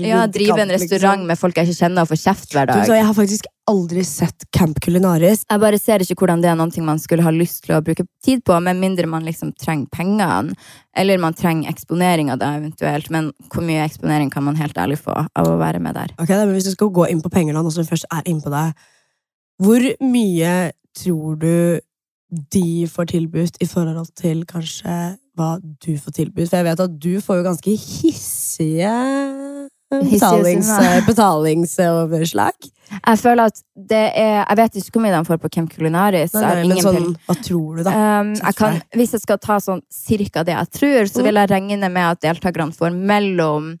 ja, 0.04 0.24
drive 0.32 0.64
en 0.64 0.74
restaurant 0.74 1.28
med 1.28 1.40
folk 1.40 1.60
jeg 1.60 1.68
ikke 1.68 1.82
kjenner, 1.84 2.06
og 2.06 2.12
få 2.12 2.20
kjeft 2.20 2.56
hver 2.56 2.70
dag. 2.72 2.84
Du, 2.88 2.94
jeg 2.96 3.08
har 3.10 3.16
faktisk 3.16 3.48
aldri 3.68 4.04
sett 4.06 4.48
Camp 4.56 4.80
Culinaris. 4.80 5.44
Jeg 5.44 5.60
bare 5.60 5.80
ser 5.80 6.02
ikke 6.02 6.16
hvordan 6.22 6.40
det 6.40 6.48
er 6.48 6.56
noe 6.56 6.84
man 6.86 7.00
skulle 7.02 7.26
ha 7.26 7.32
lyst 7.34 7.66
til 7.66 7.76
å 7.76 7.82
bruke 7.84 8.06
tid 8.24 8.40
på, 8.48 8.56
med 8.64 8.80
mindre 8.80 9.08
man 9.10 9.26
liksom 9.28 9.52
trenger 9.60 9.90
pengene. 9.92 10.56
Eller 10.98 11.20
man 11.20 11.36
trenger 11.36 11.70
eksponering 11.70 12.32
av 12.32 12.40
det, 12.40 12.48
eventuelt. 12.62 13.10
Men 13.14 13.32
hvor 13.52 13.66
mye 13.66 13.84
eksponering 13.84 14.32
kan 14.32 14.46
man 14.46 14.56
helt 14.58 14.78
ærlig 14.80 14.98
få 15.02 15.14
av 15.14 15.50
å 15.50 15.58
være 15.60 15.82
med 15.84 15.98
der? 15.98 16.14
Ok, 16.16 16.32
men 16.32 16.56
Hvis 16.56 16.70
du 16.70 16.72
skal 16.74 16.94
gå 16.94 17.10
inn 17.12 17.20
på 17.22 17.30
penger 17.32 17.54
nå, 17.54 17.62
nå 17.62 17.84
først 17.86 18.08
er 18.08 18.24
inne 18.24 18.42
på 18.44 18.52
det, 18.54 18.64
hvor 19.58 19.84
mye 20.04 20.54
tror 20.98 21.38
du 21.40 21.80
de 22.52 22.86
får 22.90 23.04
tilbudt 23.14 23.56
i 23.60 23.66
forhold 23.66 24.10
til 24.18 24.44
kanskje 24.48 24.96
hva 25.38 25.52
du 25.62 25.92
får 25.96 26.16
tilbudt? 26.18 26.50
For 26.50 26.60
jeg 26.60 26.66
vet 26.68 26.82
at 26.84 26.98
du 27.02 27.12
får 27.24 27.40
jo 27.40 27.46
ganske 27.46 27.76
hissige 27.78 28.92
betalings, 29.88 30.68
betalingsoverslag. 31.10 32.68
Jeg 33.06 33.18
føler 33.20 33.50
at 33.50 33.58
det 33.90 34.04
er 34.16 34.44
Jeg 34.48 34.56
vet 34.56 34.76
ikke 34.80 34.94
hvor 34.96 35.04
mye 35.04 35.16
de 35.16 35.24
får 35.28 35.40
på 35.42 35.50
Camp 35.52 35.72
Culinaris. 35.74 36.32
Nei, 36.34 36.54
nei, 36.60 36.68
men 36.70 36.80
sånn, 36.84 37.10
hva 37.26 37.36
tror 37.40 37.80
du, 37.80 37.82
da? 37.84 37.96
Um, 38.20 38.32
jeg 38.36 38.56
kan, 38.60 38.80
hvis 38.96 39.12
jeg 39.16 39.24
skal 39.24 39.40
ta 39.42 39.58
sånn 39.60 39.82
cirka 39.92 40.44
det 40.46 40.56
jeg 40.56 40.72
tror, 40.78 41.10
så 41.10 41.24
vil 41.26 41.40
jeg 41.40 41.52
regne 41.52 41.92
med 41.92 42.14
at 42.14 42.24
deltakerne 42.24 42.76
får 42.76 42.96
mellom 42.96 43.74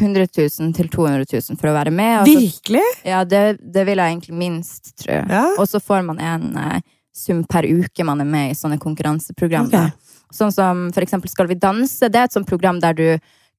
100 0.00 0.26
000 0.60 0.72
til 0.74 0.88
200 0.88 1.26
000 1.28 1.58
for 1.60 1.68
å 1.68 1.74
være 1.76 1.92
med. 1.92 2.24
så- 2.26 2.40
Virkelig? 2.40 2.82
ja, 3.04 3.24
det, 3.24 3.58
det 3.72 3.84
vil 3.86 3.98
jeg 3.98 4.14
egentlig 4.16 4.34
minst 4.38 4.94
tro. 4.96 5.12
Ja. 5.28 5.44
Og 5.58 5.68
så 5.68 5.80
får 5.80 6.04
man 6.06 6.18
en 6.18 6.56
eh, 6.56 6.80
sum 7.12 7.44
per 7.44 7.62
uke 7.68 8.04
man 8.04 8.20
er 8.20 8.24
med 8.24 8.50
i 8.50 8.54
sånne 8.56 8.78
konkurranseprogram. 8.80 9.68
Okay. 9.68 9.90
Sånn 10.32 10.52
som 10.52 10.86
for 10.94 11.04
eksempel 11.04 11.28
Skal 11.28 11.46
vi 11.50 11.54
danse. 11.60 12.08
Det 12.08 12.16
er 12.18 12.24
et 12.24 12.32
sånt 12.32 12.48
program 12.48 12.80
der 12.80 12.94
du 12.96 13.06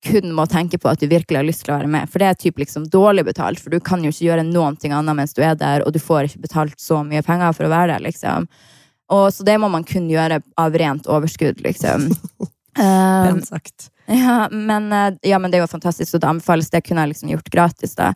kun 0.03 0.33
må 0.35 0.43
tenke 0.51 0.75
på 0.81 0.89
at 0.89 0.99
du 0.99 1.07
virkelig 1.07 1.37
har 1.37 1.45
lyst 1.47 1.63
til 1.63 1.71
å 1.73 1.77
være 1.77 1.87
med. 1.87 2.09
For 2.11 2.19
det 2.19 2.27
er 2.27 2.33
typ 2.41 2.57
liksom 2.59 2.89
dårlig 2.91 3.23
betalt, 3.29 3.61
for 3.61 3.69
du 3.71 3.79
kan 3.79 4.01
jo 4.03 4.09
ikke 4.11 4.25
gjøre 4.25 4.43
noen 4.49 4.75
ting 4.75 4.91
annet 4.91 5.15
mens 5.15 5.33
du 5.37 5.39
er 5.45 5.55
der, 5.55 5.85
og 5.85 5.93
du 5.95 5.99
får 6.03 6.27
ikke 6.27 6.41
betalt 6.43 6.75
så 6.81 7.03
mye 7.07 7.21
penger 7.23 7.53
for 7.55 7.69
å 7.69 7.71
være 7.71 7.93
der, 7.93 8.03
liksom. 8.09 8.49
Og 9.13 9.29
Så 9.31 9.45
det 9.45 9.55
må 9.61 9.69
man 9.71 9.85
kun 9.87 10.09
gjøre 10.09 10.41
av 10.57 10.75
rent 10.75 11.07
overskudd, 11.07 11.61
liksom. 11.63 12.09
Um, 12.41 12.49
Pent 13.29 13.47
sagt. 13.47 13.91
ja, 14.23 14.47
men, 14.51 14.91
eh, 14.93 15.13
ja, 15.29 15.39
men 15.39 15.51
det 15.51 15.59
er 15.59 15.65
jo 15.65 15.71
fantastisk, 15.71 16.11
så 16.11 16.19
det 16.19 16.29
anbefales. 16.29 16.69
Det 16.69 16.83
kunne 16.85 17.05
jeg 17.05 17.13
liksom 17.13 17.29
gjort 17.33 17.51
gratis, 17.53 17.95
da. 17.99 18.13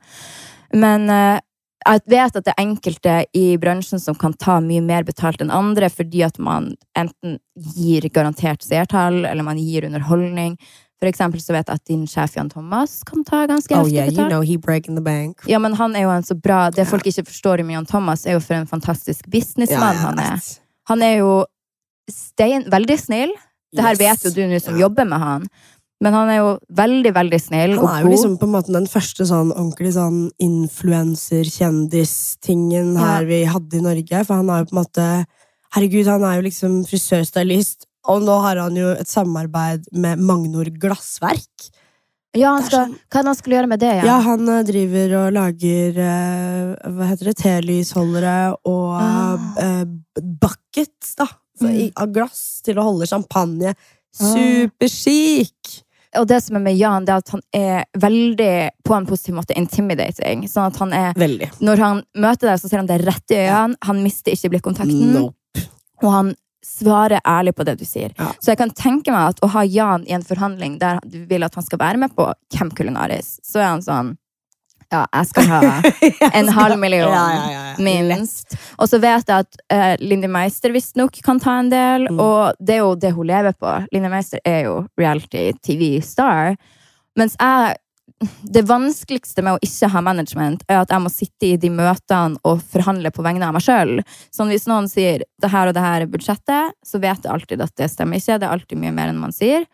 Men 0.73 1.09
eh, 1.09 1.39
jeg 1.87 2.01
vet 2.11 2.35
at 2.35 2.43
det 2.43 2.51
er 2.51 2.63
enkelte 2.65 3.13
i 3.37 3.45
bransjen 3.61 4.01
som 4.03 4.15
kan 4.19 4.33
ta 4.35 4.57
mye 4.63 4.81
mer 4.83 5.05
betalt 5.07 5.41
enn 5.43 5.53
andre, 5.53 5.87
fordi 5.93 6.25
at 6.27 6.39
man 6.43 6.73
enten 6.97 7.37
gir 7.77 8.09
garantert 8.11 8.65
seertall, 8.65 9.23
eller 9.25 9.45
man 9.47 9.61
gir 9.61 9.87
underholdning. 9.87 10.57
For 10.97 11.05
eksempel 11.07 11.39
så 11.39 11.53
vet 11.53 11.69
jeg 11.69 11.77
at 11.77 11.85
din 11.85 12.07
sjef 12.09 12.33
Jan 12.39 12.49
Thomas 12.49 13.03
kan 13.05 13.21
ta 13.23 13.43
ganske 13.45 13.69
Oh 13.75 13.83
heftig 13.85 13.93
yeah, 13.93 14.07
you 14.09 14.15
betalt. 14.15 14.31
know 14.33 14.41
he 14.41 14.57
breaking 14.57 14.97
the 14.97 15.03
bank. 15.05 15.43
Ja, 15.45 15.59
men 15.61 15.77
han 15.77 15.95
er 15.95 16.07
jo 16.07 16.09
en 16.09 16.25
så 16.25 16.33
bra 16.33 16.71
Det 16.73 16.87
folk 16.89 17.05
ikke 17.05 17.27
forstår 17.29 17.61
om 17.61 17.69
Jan 17.69 17.85
Thomas, 17.85 18.25
er 18.25 18.33
jo 18.33 18.41
for 18.41 18.57
en 18.57 18.67
fantastisk 18.67 19.27
businessmann 19.29 20.01
han 20.01 20.19
er. 20.19 20.41
Han 20.89 21.03
er 21.05 21.19
jo 21.19 21.45
stein, 22.09 22.65
veldig 22.71 22.97
snill. 22.99 23.35
Det 23.75 23.83
her 23.83 23.93
Yes. 23.93 23.99
vet 23.99 24.25
jo 24.25 24.31
du 24.33 24.41
nå 24.47 24.59
som 24.63 24.73
yeah. 24.73 24.81
jobber 24.87 25.05
med 25.05 25.19
han. 25.21 25.47
Men 25.99 26.13
han 26.13 26.29
er 26.29 26.35
jo 26.37 26.49
veldig, 26.77 27.09
veldig 27.15 27.39
snill 27.41 27.71
Han 27.79 27.87
er 27.89 28.01
jo 28.03 28.09
liksom 28.11 28.35
på 28.37 28.45
en 28.45 28.51
måte 28.53 28.71
den 28.75 28.85
første 28.85 29.25
sånn 29.25 29.49
ordentlig 29.55 29.93
sånn 29.95 30.19
influenser-kjendis-tingen 30.45 32.91
her 32.99 33.25
vi 33.25 33.39
hadde 33.49 33.77
i 33.79 33.81
Norge. 33.85 34.19
For 34.27 34.33
han 34.41 34.49
er 34.53 34.59
jo 34.61 34.67
på 34.69 34.75
en 34.77 34.81
måte 34.83 35.07
Herregud, 35.75 36.07
han 36.07 36.23
er 36.23 36.35
jo 36.37 36.43
liksom 36.45 36.75
frisørstylist. 36.87 37.79
Og 38.07 38.21
nå 38.23 38.35
har 38.45 38.55
han 38.61 38.75
jo 38.79 38.87
et 38.95 39.09
samarbeid 39.11 39.83
med 39.91 40.19
Magnor 40.23 40.69
Glassverk. 40.79 41.57
ja, 42.37 42.53
han 42.53 42.63
skal, 42.63 42.85
sånn- 42.85 42.95
Hva 43.11 43.23
han 43.25 43.35
skulle 43.35 43.55
gjøre 43.57 43.67
med 43.73 43.79
det? 43.79 43.95
Ja, 44.05 44.19
han 44.21 44.47
eh, 44.47 44.63
driver 44.63 45.15
og 45.25 45.33
lager 45.33 45.97
eh, 45.97 46.75
Hva 46.93 47.05
heter 47.09 47.25
det? 47.31 47.35
Telysholdere 47.41 48.53
og 48.65 49.01
Ah. 49.01 49.37
eh, 49.59 49.85
buckets, 50.21 51.15
da. 51.17 51.25
Så, 51.59 51.65
Mm. 51.67 51.91
av 51.97 52.07
glass 52.13 52.61
til 52.63 52.75
å 52.77 52.83
holde 52.83 53.07
champagne. 53.07 53.73
Ah. 54.21 54.33
Superchic! 54.35 55.83
Og 56.19 56.27
det 56.29 56.41
som 56.45 56.57
er 56.59 56.65
med 56.65 56.77
Jan, 56.79 57.05
det 57.07 57.13
er 57.13 57.23
at 57.23 57.33
han 57.35 57.43
er 57.55 57.85
veldig, 58.01 58.51
på 58.87 58.95
en 58.97 59.07
positiv 59.09 59.37
måte, 59.37 59.55
intimidating. 59.59 60.47
Sånn 60.49 60.71
at 60.71 60.81
han 60.81 60.93
er 60.95 61.15
Veldig. 61.17 61.51
Når 61.63 61.83
han 61.83 62.03
møter 62.17 62.51
deg, 62.51 62.59
så 62.61 62.69
ser 62.69 62.81
han 62.81 62.89
deg 62.89 63.05
rett 63.07 63.33
i 63.33 63.39
øynene. 63.45 63.79
Han 63.87 64.03
mister 64.03 64.35
ikke 64.35 64.53
blikkontakten. 64.55 65.15
Nope. 65.15 65.65
Og 66.03 66.11
han 66.13 66.35
svarer 66.67 67.21
ærlig 67.25 67.55
på 67.55 67.65
det 67.67 67.77
du 67.79 67.85
sier. 67.87 68.11
Ja. 68.17 68.31
Så 68.43 68.51
jeg 68.51 68.59
kan 68.59 68.73
tenke 68.75 69.13
meg 69.13 69.33
at 69.33 69.41
å 69.45 69.49
ha 69.53 69.63
Jan 69.63 70.05
i 70.07 70.15
en 70.17 70.25
forhandling 70.25 70.77
der 70.81 70.99
du 71.05 71.21
vil 71.29 71.45
at 71.47 71.55
han 71.55 71.65
skal 71.65 71.79
være 71.81 72.01
med 72.01 72.15
på 72.17 72.27
Camp 72.53 72.75
kulinaris, 72.77 73.37
så 73.45 73.61
er 73.63 73.69
han 73.71 73.85
sånn 73.85 74.15
Ja, 74.93 75.01
jeg 75.11 75.27
skal 75.27 75.47
ha 75.51 75.59
en 76.39 76.47
halv 76.55 76.77
million, 76.79 77.11
Ja, 77.11 77.73
minst. 77.83 78.55
Og 78.79 78.87
så 78.87 78.99
vet 79.03 79.27
jeg 79.27 79.43
at 79.45 79.57
uh, 79.73 79.95
Lindy 79.99 80.29
Meister 80.31 80.71
visstnok 80.71 81.19
kan 81.25 81.41
ta 81.43 81.57
en 81.59 81.69
del, 81.73 82.07
Mm. 82.07 82.21
og 82.23 82.55
det 82.63 82.77
er 82.77 82.83
jo 82.85 82.93
det 82.95 83.11
hun 83.17 83.27
lever 83.27 83.51
på. 83.59 83.73
Lindy 83.91 84.09
Meister 84.13 84.39
er 84.47 84.63
jo 84.69 84.77
reality-TV-star. 84.99 86.55
Mens 87.19 87.35
jeg 87.39 87.75
det 88.49 88.63
vanskeligste 88.65 89.43
med 89.45 89.57
å 89.57 89.61
ikke 89.61 89.89
ha 89.93 90.01
management, 90.01 90.63
er 90.71 90.79
at 90.81 90.89
jeg 90.89 91.03
må 91.03 91.09
sitte 91.13 91.45
i 91.51 91.57
de 91.61 91.69
møtene 91.69 92.39
og 92.49 92.63
forhandle 92.71 93.11
på 93.13 93.21
vegne 93.21 93.45
av 93.45 93.53
meg 93.53 93.61
sjøl. 93.61 93.99
Sånn 94.33 94.49
hvis 94.49 94.65
noen 94.69 94.87
sier 94.89 95.21
det 95.37 95.51
her 95.53 95.69
og 95.69 95.75
det 95.77 95.83
her 95.83 96.01
er 96.01 96.09
budsjettet, 96.09 96.73
så 96.81 96.97
vet 97.03 97.21
jeg 97.27 97.29
alltid 97.35 97.61
at 97.61 97.75
det 97.77 97.91
stemmer 97.93 98.17
ikke. 98.17 98.39
Det 98.41 98.47
er 98.47 98.55
alltid 98.55 98.81
mye 98.81 98.95
mer 98.95 99.11
enn 99.11 99.19
man 99.21 99.35
sier. 99.35 99.67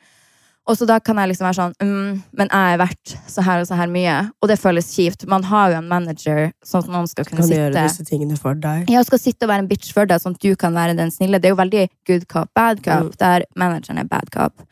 Og 0.65 0.77
så 0.79 0.85
da 0.87 0.95
kan 1.03 1.17
jeg 1.19 1.27
liksom 1.33 1.43
være 1.43 1.57
sånn 1.57 1.73
mm, 1.83 2.19
Men 2.39 2.47
jeg 2.47 2.73
er 2.73 2.77
verdt 2.79 3.13
så 3.27 3.43
her 3.43 3.59
og 3.59 3.67
så 3.67 3.75
her 3.75 3.89
mye. 3.91 4.13
Og 4.39 4.47
det 4.47 4.55
føles 4.61 4.87
kjipt. 4.95 5.25
Man 5.27 5.43
har 5.49 5.73
jo 5.73 5.79
en 5.81 5.89
manager, 5.91 6.53
sånn 6.63 6.85
at 6.85 6.91
noen 6.93 7.09
skal 7.11 7.25
kunne 7.27 7.41
Kan 7.43 7.51
gjøre 7.51 7.73
sitte 7.73 7.83
disse 7.89 8.05
tingene 8.07 8.37
for 8.39 8.55
deg. 8.55 8.87
Ja, 8.93 9.01
skal 9.03 9.19
sitte 9.19 9.43
og 9.43 9.51
være 9.51 9.65
en 9.65 9.67
bitch 9.67 9.91
for 9.91 10.07
deg, 10.07 10.21
sånn 10.23 10.37
at 10.37 10.45
du 10.45 10.55
kan 10.55 10.71
være 10.77 10.95
den 10.95 11.11
snille. 11.11 11.41
Det 11.43 11.49
er 11.49 11.55
jo 11.55 11.59
veldig 11.59 11.83
good 12.07 12.27
cop, 12.31 12.47
bad 12.55 12.79
cop, 12.85 13.09
Mm. 13.11 13.17
der 13.19 13.43
manageren 13.59 13.99
er 13.99 14.07
bad 14.07 14.31
cop. 14.31 14.63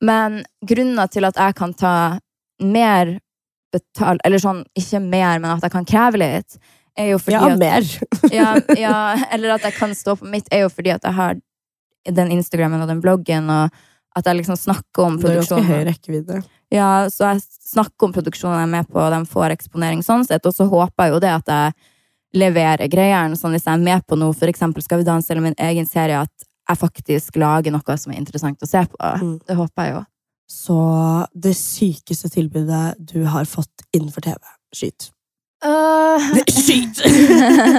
Men 0.00 0.44
grunnen 0.64 1.08
til 1.10 1.24
at 1.26 1.34
jeg 1.42 1.54
kan 1.58 1.72
ta 1.74 1.92
mer 2.62 3.16
betalt 3.74 4.20
Eller 4.24 4.38
sånn, 4.38 4.62
ikke 4.78 5.00
mer, 5.02 5.40
men 5.42 5.50
at 5.56 5.62
jeg 5.66 5.72
kan 5.74 5.84
kreve 5.84 6.20
litt, 6.22 6.56
er 6.96 7.10
jo 7.10 7.18
fordi 7.18 7.34
Ja, 7.34 7.48
at 7.50 7.58
mer. 7.58 7.82
ja, 8.32 8.52
ja, 8.78 9.24
Eller 9.34 9.56
at 9.56 9.62
jeg 9.66 9.74
kan 9.74 9.90
stå 9.90 10.14
på 10.20 10.30
mitt, 10.30 10.46
er 10.54 10.62
jo 10.64 10.70
fordi 10.72 10.94
at 10.94 11.02
jeg 11.04 11.12
har 11.18 11.34
den 12.06 12.30
Instagrammen 12.30 12.80
og 12.80 12.88
den 12.88 13.02
bloggen, 13.02 13.50
og 13.50 13.74
at 14.16 14.26
jeg 14.26 14.38
liksom 14.38 14.56
snakker 14.56 15.04
om 15.04 15.18
produksjonen. 15.20 15.66
Det 15.66 15.74
er 15.74 15.84
ganske 15.84 15.84
høy 15.84 15.90
rekkevidde. 15.90 16.40
Ja, 16.72 16.88
så 17.12 17.28
jeg 17.30 17.44
snakker 17.68 18.08
om 18.08 18.14
produksjonen 18.16 18.56
jeg 18.58 18.66
er 18.66 18.72
med 18.72 18.88
på, 18.88 18.98
og 19.02 19.12
de 19.12 19.20
får 19.30 19.54
eksponering 19.54 20.02
sånn 20.06 20.24
sett, 20.26 20.46
og 20.48 20.56
så 20.56 20.66
håper 20.70 21.06
jeg 21.06 21.14
jo 21.14 21.22
det 21.22 21.32
at 21.34 21.52
jeg 21.52 21.76
leverer 22.36 22.90
greiene, 22.92 23.38
sånn 23.38 23.54
hvis 23.54 23.68
jeg 23.68 23.76
er 23.76 23.84
med 23.84 24.04
på 24.08 24.18
noe, 24.18 24.34
eksempel 24.48 24.84
Skal 24.84 25.00
vi 25.00 25.08
danse 25.08 25.32
eller 25.32 25.44
min 25.46 25.58
egen 25.68 25.86
serie, 25.88 26.24
at 26.26 26.46
jeg 26.66 26.80
faktisk 26.80 27.36
lager 27.38 27.72
noe 27.72 27.96
som 27.96 28.12
er 28.12 28.18
interessant 28.18 28.62
å 28.62 28.68
se 28.68 28.82
på. 28.90 28.98
Mm. 28.98 29.36
Det 29.46 29.56
håper 29.56 29.86
jeg 29.86 29.94
jo. 29.94 30.04
Så 30.50 30.78
det 31.34 31.54
sykeste 31.58 32.30
tilbudet 32.30 32.96
du 32.98 33.20
har 33.30 33.46
fått 33.50 33.86
innenfor 33.94 34.24
TV. 34.26 34.40
Skyt. 34.74 35.10
Skyt! 36.50 37.00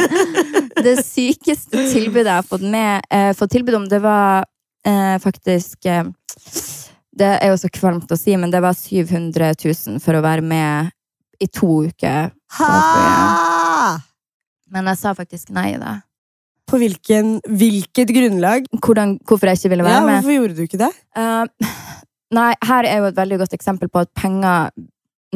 det 0.87 0.95
sykeste 1.05 1.85
tilbudet 1.91 2.27
jeg 2.27 2.39
har 2.39 2.47
fått 2.47 2.65
med 2.65 3.05
eh, 3.13 3.29
Fått 3.37 3.53
tilbud 3.53 3.77
om, 3.77 3.85
det 3.87 3.99
var 4.03 4.47
eh, 4.87 5.15
faktisk 5.23 5.85
eh, 5.91 6.07
Det 7.17 7.29
er 7.41 7.51
jo 7.51 7.57
så 7.59 7.69
kvalmt 7.73 8.11
å 8.13 8.17
si, 8.19 8.35
men 8.37 8.51
det 8.53 8.61
var 8.63 8.75
700 8.77 9.53
000 9.63 10.01
for 10.03 10.17
å 10.19 10.23
være 10.25 10.43
med 10.45 10.91
i 11.41 11.47
to 11.53 11.83
uker. 11.89 12.31
Ha! 12.57 13.97
Men 14.73 14.89
jeg 14.91 14.99
sa 14.99 15.13
faktisk 15.17 15.49
nei 15.55 15.71
da. 15.81 15.99
På 16.67 16.79
hvilken, 16.81 17.37
hvilket 17.47 18.09
grunnlag? 18.11 18.65
Hvordan, 18.83 19.15
hvorfor 19.27 19.47
jeg 19.51 19.61
ikke 19.61 19.71
ville 19.71 19.85
være 19.87 19.99
Ja, 20.01 20.05
med? 20.05 20.17
hvorfor 20.19 20.35
gjorde 20.35 20.57
du 20.57 20.63
ikke 20.65 20.79
det? 20.81 20.89
Uh, 21.15 21.71
nei, 22.35 22.49
her 22.67 22.89
er 22.89 22.99
jo 22.99 23.07
et 23.11 23.17
veldig 23.17 23.37
godt 23.45 23.55
eksempel 23.55 23.87
på 23.93 24.01
at 24.03 24.11
penger 24.19 24.73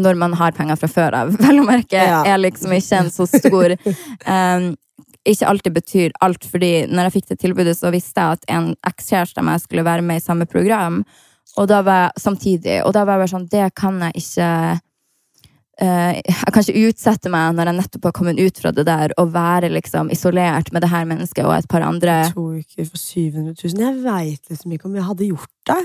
når 0.02 0.16
man 0.20 0.34
har 0.40 0.54
penger 0.56 0.78
fra 0.80 0.88
før 0.92 1.16
av, 1.22 1.32
vel 1.46 1.62
å 1.64 1.68
merke, 1.68 2.00
Ja. 2.00 2.22
er 2.28 2.40
liksom 2.44 2.72
ikke 2.76 3.00
en 3.06 3.10
så 3.14 3.26
stor 3.28 3.74
eh, 3.78 4.68
Ikke 5.28 5.48
alltid 5.48 5.76
betyr 5.76 6.14
alt, 6.26 6.46
fordi 6.50 6.88
når 6.90 7.08
jeg 7.08 7.16
fikk 7.18 7.28
det 7.30 7.40
tilbudet, 7.44 7.76
så 7.78 7.92
visste 7.94 8.22
jeg 8.24 8.40
at 8.40 8.48
en 8.50 8.72
ekskjæreste 8.90 9.42
av 9.42 9.46
meg 9.46 9.62
skulle 9.62 9.86
være 9.86 10.06
med 10.06 10.18
i 10.18 10.24
samme 10.24 10.48
program, 10.50 11.04
og 11.60 11.68
da 11.70 11.82
var 11.86 12.06
jeg 12.06 12.24
samtidig, 12.24 12.80
og 12.86 12.96
da 12.96 13.04
var 13.06 13.18
jeg 13.20 13.22
bare 13.26 13.32
sånn 13.34 13.50
Det 13.52 13.66
kan 13.76 13.98
jeg 14.06 14.22
ikke 14.22 14.50
uh, 15.84 16.14
jeg 16.16 16.54
kan 16.54 16.64
ikke 16.64 16.84
utsette 16.88 17.32
meg 17.34 17.58
når 17.58 17.72
jeg 17.72 17.78
nettopp 17.82 18.08
har 18.08 18.16
kommet 18.16 18.40
ut 18.40 18.62
fra 18.64 18.72
det 18.76 18.86
der, 18.88 19.14
og 19.20 19.34
være 19.36 19.72
liksom 19.74 20.12
isolert 20.16 20.72
med 20.72 20.86
det 20.86 20.92
her 20.94 21.08
mennesket 21.10 21.46
og 21.46 21.58
et 21.58 21.70
par 21.70 21.84
andre. 21.86 22.22
To 22.36 22.48
uker 22.62 22.88
for 22.88 23.02
700 23.02 23.56
000. 23.58 23.82
Jeg 23.84 24.00
veit 24.06 24.54
liksom 24.54 24.78
ikke 24.78 24.90
om 24.90 24.96
jeg 24.98 25.10
hadde 25.10 25.32
gjort 25.34 25.58
det. 25.74 25.82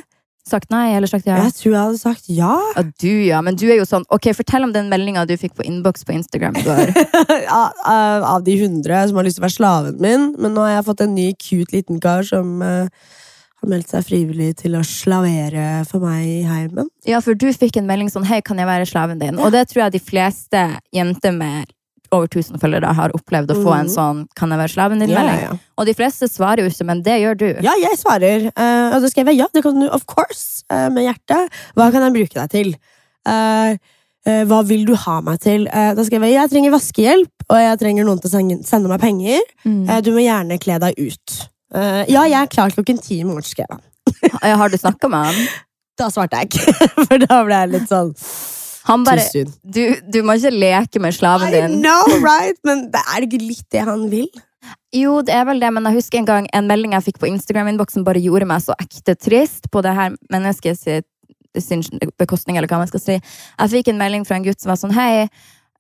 Sagt 0.47 0.71
nei, 0.71 0.93
eller 0.95 1.11
sagt 1.11 1.27
ja? 1.27 1.41
Jeg 1.43 1.57
tror 1.59 1.73
jeg 1.73 1.81
hadde 1.81 1.99
sagt 1.99 2.29
ja. 2.31 2.53
Ja, 2.77 2.85
du 2.87 3.11
ja, 3.27 3.41
men 3.43 3.59
du 3.59 3.65
er 3.67 3.81
jo 3.81 3.87
sånn 3.89 4.05
Ok, 4.15 4.29
fortell 4.39 4.63
om 4.63 4.71
den 4.75 4.87
meldinga 4.93 5.25
du 5.27 5.35
fikk 5.41 5.57
på 5.59 5.67
innboks 5.67 6.07
på 6.07 6.15
Instagram 6.15 6.59
i 6.61 6.65
går. 6.67 6.93
Av 7.57 8.27
av 8.37 8.45
de 8.47 8.55
100 8.55 9.11
som 9.11 9.19
har 9.19 9.27
lyst 9.27 9.39
til 9.39 9.43
å 9.43 9.47
være 9.47 9.57
slaven 9.57 10.01
min. 10.03 10.29
Men 10.39 10.55
nå 10.55 10.65
har 10.67 10.77
jeg 10.77 10.87
fått 10.87 11.03
en 11.03 11.15
ny 11.17 11.31
cute 11.41 11.75
liten 11.75 11.99
kar 12.03 12.27
som 12.27 12.61
uh, 12.63 12.87
har 13.63 13.71
meldt 13.71 13.91
seg 13.93 14.05
frivillig 14.07 14.53
til 14.63 14.77
å 14.79 14.85
slavere 14.87 15.85
for 15.89 16.05
meg 16.05 16.27
i 16.29 16.43
heimen. 16.47 16.91
Ja, 17.09 17.23
for 17.25 17.39
du 17.39 17.49
fikk 17.51 17.81
en 17.81 17.89
melding 17.89 18.13
sånn 18.13 18.27
Hei, 18.29 18.43
kan 18.45 18.61
jeg 18.61 18.69
være 18.69 18.89
slaven 18.89 19.23
din? 19.23 19.41
Og 19.41 19.55
det 19.55 19.67
tror 19.71 19.87
jeg 19.87 19.97
de 19.97 20.05
fleste 20.05 20.67
jenter 20.95 21.35
med 21.35 21.73
over 22.13 22.27
1000 22.29 22.61
følgere 22.63 22.93
har 22.95 23.11
opplevd 23.17 23.51
å 23.51 23.57
få 23.63 23.73
en 23.75 23.87
Mhm. 23.87 23.95
sånn 23.95 24.27
Kan 24.37 24.51
jeg 24.51 24.59
være 24.59 24.73
slaven 24.75 24.99
din-melding. 25.01 25.41
ja, 25.43 25.51
ja. 25.51 25.59
Og 25.79 25.87
de 25.87 25.95
fleste 25.95 26.29
svarer 26.29 26.63
jo 26.65 26.69
ikke, 26.71 26.85
men 26.87 27.03
det 27.03 27.21
gjør 27.23 27.37
du. 27.39 27.47
ja, 27.63 27.73
jeg 27.81 27.99
svarer. 27.99 28.47
Uh, 28.57 28.95
og 28.97 29.03
da 29.03 29.09
skrev 29.09 29.27
jeg 29.33 29.39
ja, 29.39 29.47
det 29.53 29.63
kan 29.63 29.79
du 29.81 29.89
of 29.91 30.07
course, 30.07 30.63
uh, 30.71 30.89
med 30.91 31.05
hjertet. 31.09 31.51
Hva 31.77 31.91
kan 31.93 32.03
jeg 32.03 32.13
bruke 32.15 32.35
deg 32.41 32.51
til? 32.51 32.75
Uh, 33.27 33.77
hva 34.27 34.61
vil 34.67 34.85
du 34.85 34.95
ha 34.99 35.21
meg 35.23 35.39
til? 35.41 35.67
Da 35.71 36.03
skrev 36.03 36.25
jeg 36.27 36.35
jeg 36.35 36.51
trenger 36.51 36.73
vaskehjelp, 36.75 37.31
og 37.49 37.57
jeg 37.63 37.79
trenger 37.79 38.05
noen 38.05 38.19
til 38.21 38.27
å 38.31 38.65
sende, 38.67 38.89
meg 38.91 38.99
penger. 39.01 39.39
Mm. 39.65 39.85
Du 40.03 40.11
må 40.11 40.19
gjerne 40.25 40.59
kle 40.59 40.81
deg 40.83 40.99
ut. 40.99 41.37
Ja, 42.11 42.25
jeg 42.27 42.35
er 42.35 42.47
klar 42.51 42.71
klokken 42.75 42.99
ti 43.01 43.21
i 43.21 43.25
morgen, 43.25 43.47
skrev 43.47 43.71
han. 43.71 43.85
Har 44.43 44.69
du 44.69 44.77
snakka 44.77 45.09
med 45.09 45.27
han? 45.31 45.47
Da 45.97 46.11
svarte 46.11 46.37
jeg 46.43 46.51
ikke, 46.51 46.89
for 47.07 47.19
da 47.23 47.39
ble 47.47 47.55
jeg 47.63 47.71
litt 47.73 47.89
sånn 47.89 48.11
Han 48.87 49.05
bare 49.07 49.25
du, 49.35 49.83
du 50.07 50.21
må 50.23 50.37
ikke 50.39 50.53
leke 50.55 51.03
med 51.03 51.17
slaven 51.17 51.51
din. 51.55 51.79
I 51.79 51.83
know, 51.83 52.19
right? 52.23 52.59
Men 52.67 52.87
det 52.93 53.03
er 53.03 53.27
ikke 53.27 53.43
litt 53.43 53.67
det 53.75 53.83
han 53.87 54.07
vil? 54.13 54.31
Jo, 54.95 55.21
det 55.27 55.35
er 55.35 55.45
vel 55.47 55.61
det, 55.63 55.69
men 55.75 55.85
jeg 55.89 56.01
husker 56.01 56.21
en 56.21 56.29
gang 56.29 56.47
en 56.55 56.71
melding 56.71 56.95
jeg 56.97 57.09
fikk 57.11 57.21
på 57.23 57.29
Instagram-innboksen 57.29 58.07
bare 58.07 58.23
gjorde 58.23 58.49
meg 58.49 58.65
så 58.65 58.75
ekte 58.83 59.15
trist 59.19 59.69
på 59.71 59.83
det 59.85 59.93
her 59.95 60.17
mennesket 60.33 60.81
sitt 60.81 61.11
sin 61.61 61.81
bekostning, 62.21 62.59
eller 62.59 62.69
hva 62.69 62.81
man 62.83 62.91
skal 62.91 63.03
si. 63.03 63.15
Jeg 63.17 63.73
fikk 63.73 63.89
en 63.89 64.01
melding 64.01 64.27
fra 64.29 64.37
en 64.37 64.45
gutt 64.45 64.61
som 64.61 64.73
var 64.73 64.81
sånn 64.81 64.95
Hei, 64.97 65.27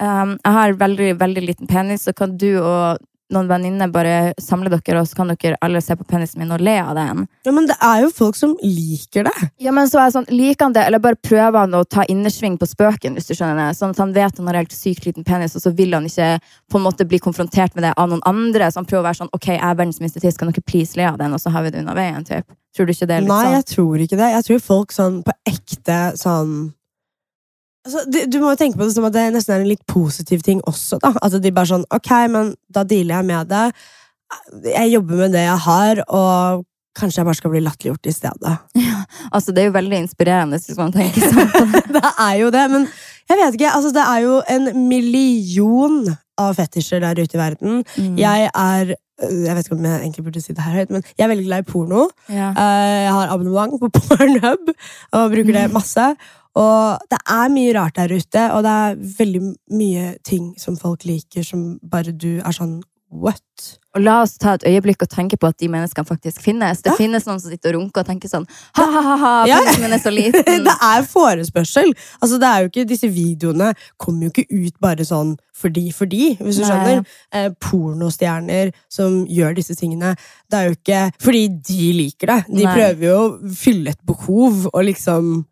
um, 0.00 0.36
jeg 0.38 0.54
har 0.58 0.78
veldig, 0.80 1.10
veldig 1.20 1.44
liten 1.44 1.70
penis, 1.70 2.06
så 2.06 2.14
kan 2.16 2.36
du 2.40 2.48
og 2.62 3.02
noen 3.34 3.48
venninner 3.50 3.90
bare 3.90 4.34
samle 4.42 4.70
dere, 4.70 5.00
og 5.00 5.08
så 5.08 5.16
kan 5.18 5.32
dere 5.32 5.58
alle 5.64 5.80
se 5.82 5.96
på 5.98 6.04
penisen 6.06 6.38
min 6.38 6.52
og 6.54 6.62
le 6.62 6.76
av 6.78 6.92
den. 6.98 7.24
Ja, 7.46 7.52
men 7.54 7.66
det 7.66 7.74
er 7.82 8.04
jo 8.04 8.10
folk 8.14 8.36
som 8.38 8.52
liker 8.62 9.26
det. 9.26 9.48
Ja, 9.62 9.72
men 9.74 9.90
så 9.90 9.98
er 9.98 10.08
jeg 10.08 10.16
sånn, 10.18 10.28
Liker 10.30 10.68
han 10.68 10.76
det, 10.76 10.84
eller 10.86 11.02
bare 11.02 11.18
prøver 11.18 11.58
han 11.64 11.74
å 11.74 11.82
ta 11.84 12.04
innersving 12.10 12.58
på 12.60 12.68
spøken, 12.70 13.16
hvis 13.18 13.26
du 13.30 13.34
skjønner 13.34 13.58
det? 13.64 13.78
Sånn 13.78 13.94
at 13.94 14.02
han 14.02 14.14
vet 14.14 14.38
han 14.38 14.50
har 14.50 14.60
helt 14.60 14.74
sykt 14.74 15.08
liten 15.08 15.26
penis, 15.26 15.56
og 15.58 15.64
så 15.64 15.72
vil 15.74 15.94
han 15.96 16.06
ikke 16.06 16.36
på 16.70 16.78
en 16.78 16.86
måte 16.86 17.06
bli 17.08 17.18
konfrontert 17.22 17.74
med 17.74 17.86
det 17.88 17.94
av 17.96 18.10
noen 18.12 18.22
andre. 18.28 18.70
Så 18.70 18.82
han 18.82 18.88
prøver 18.88 19.04
å 19.04 19.08
være 19.08 19.20
sånn 19.22 19.32
Ok, 19.36 19.50
jeg 19.54 19.62
er 19.62 19.74
verdens 19.78 20.00
minste 20.02 20.22
tiss, 20.22 20.38
kan 20.38 20.52
dere 20.52 20.62
please 20.66 20.98
le 20.98 21.08
av 21.08 21.18
den, 21.18 21.34
og 21.34 21.42
så 21.42 21.50
har 21.54 21.66
vi 21.66 21.74
det 21.74 21.82
unna 21.82 21.96
veien, 21.98 22.24
typ. 22.26 22.46
Tror 22.76 22.86
du 22.86 22.92
ikke 22.92 23.08
det 23.08 23.22
litt 23.24 23.30
Nei, 23.32 23.42
sånn? 23.42 23.54
jeg 23.56 23.68
tror 23.72 24.02
ikke 24.04 24.18
det. 24.20 24.30
Jeg 24.36 24.46
tror 24.50 24.64
folk 24.66 24.92
sånn 24.94 25.22
på 25.26 25.34
ekte 25.48 26.00
sånn 26.20 26.52
altså, 27.86 28.02
du, 28.10 28.18
du 28.28 28.38
må 28.42 28.52
jo 28.52 28.58
tenke 28.60 28.76
på 28.76 28.84
det 28.88 28.92
som 28.96 29.06
at 29.08 29.14
det 29.16 29.24
nesten 29.34 29.54
er 29.56 29.62
en 29.64 29.70
litt 29.72 29.86
positiv 29.88 30.42
ting 30.46 30.60
også. 30.68 30.98
da. 31.02 31.14
Altså, 31.22 31.38
de 31.40 31.54
bare 31.56 31.70
sånn 31.72 31.86
Ok, 31.94 32.10
men 32.34 32.52
da 32.68 32.82
dealer 32.84 33.20
jeg 33.22 33.30
med 33.32 33.48
det. 33.54 33.64
Jeg 34.74 34.90
jobber 34.96 35.22
med 35.24 35.36
det 35.38 35.44
jeg 35.46 35.60
har, 35.68 36.00
og 36.10 36.64
kanskje 36.98 37.20
jeg 37.20 37.26
bare 37.28 37.36
skal 37.38 37.52
bli 37.52 37.60
latterliggjort 37.62 38.08
i 38.10 38.14
stedet. 38.16 38.52
Altså, 39.30 39.52
det 39.54 39.62
er 39.62 39.68
jo 39.70 39.74
veldig 39.76 39.98
inspirerende 40.02 40.58
hvis 40.58 40.78
man 40.80 40.94
tenker 40.94 41.26
sånn 41.28 41.74
det. 41.96 42.02
er 42.10 42.36
jo 42.40 42.48
det, 42.54 42.62
men 42.72 42.86
jeg 43.30 43.38
vet 43.40 43.58
ikke. 43.58 43.72
altså 43.76 43.90
Det 43.94 44.04
er 44.04 44.22
jo 44.24 44.38
en 44.54 44.70
million 44.88 45.98
av 46.40 46.54
fetisjer 46.58 47.00
der 47.04 47.20
ute 47.22 47.36
i 47.36 47.40
verden. 47.40 47.82
Mm. 47.96 48.16
Jeg 48.20 48.48
er 48.52 48.94
Jeg 49.16 49.54
vet 49.56 49.64
ikke 49.68 49.76
om 49.78 49.84
jeg 49.88 50.00
egentlig 50.02 50.24
burde 50.26 50.40
si 50.44 50.52
det 50.52 50.60
her 50.66 50.74
høyt, 50.76 50.90
men 50.92 51.04
jeg 51.16 51.24
er 51.24 51.30
veldig 51.30 51.44
glad 51.46 51.62
i 51.62 51.68
porno. 51.70 52.02
Ja. 52.28 52.50
Eh, 52.52 53.04
Jeg 53.06 53.12
har 53.16 53.30
abonnement 53.32 53.78
på 53.80 53.88
Pornhub 53.96 54.72
og 55.16 55.30
bruker 55.32 55.56
det 55.56 55.62
masse. 55.72 56.10
Og 56.56 56.98
det 57.12 57.18
er 57.28 57.48
mye 57.52 57.72
rart 57.76 57.96
der 58.00 58.14
ute, 58.16 58.44
og 58.56 58.62
det 58.64 58.74
er 58.82 59.00
veldig 59.18 59.42
mye 59.76 60.10
ting 60.24 60.54
som 60.60 60.76
folk 60.80 61.04
liker, 61.04 61.44
som 61.44 61.78
bare 61.84 62.12
du 62.16 62.38
er 62.40 62.56
sånn 62.56 62.78
what? 63.12 63.42
Og 63.96 64.02
la 64.02 64.16
oss 64.24 64.34
ta 64.36 64.56
et 64.56 64.64
øyeblikk 64.68 65.00
og 65.04 65.08
tenke 65.08 65.38
på 65.40 65.48
at 65.48 65.56
de 65.62 65.68
menneskene 65.72 66.04
faktisk 66.08 66.42
finnes. 66.44 66.82
Det 66.82 66.90
Ja. 66.90 66.96
finnes 66.98 67.24
noen 67.24 67.38
som 67.40 67.50
sitter 67.50 67.74
og 67.74 67.80
runker 67.80 68.00
og 68.02 68.06
tenker 68.06 68.28
sånn 68.28 68.46
ha-ha-ha, 68.76 69.46
Ja. 69.46 69.60
er 69.62 69.98
så 70.02 70.10
liten. 70.12 70.64
det 70.68 70.74
er 70.82 71.02
forespørsel. 71.06 71.94
Altså, 72.20 72.38
det 72.38 72.48
er 72.50 72.58
jo 72.60 72.68
ikke, 72.68 72.88
disse 72.88 73.08
videoene 73.08 73.74
kommer 73.96 74.24
jo 74.26 74.30
ikke 74.34 74.46
ut 74.66 74.80
bare 74.80 75.04
sånn 75.04 75.36
fordi 75.54 75.92
fordi, 75.94 76.36
hvis 76.36 76.56
du 76.56 76.62
Nei. 76.62 76.68
skjønner. 76.70 77.06
Eh, 77.32 77.48
pornostjerner 77.60 78.72
som 78.90 79.24
gjør 79.26 79.54
disse 79.56 79.74
tingene. 79.78 80.16
Det 80.50 80.58
er 80.58 80.68
jo 80.68 80.74
ikke 80.76 81.12
fordi 81.22 81.48
de 81.62 81.92
liker 81.92 82.26
det. 82.26 82.44
De 82.48 82.64
Nei. 82.64 82.74
prøver 82.74 83.00
jo 83.08 83.16
å 83.16 83.54
fylle 83.54 83.88
et 83.94 84.04
behov 84.04 84.66
og 84.74 84.84
liksom 84.84 85.46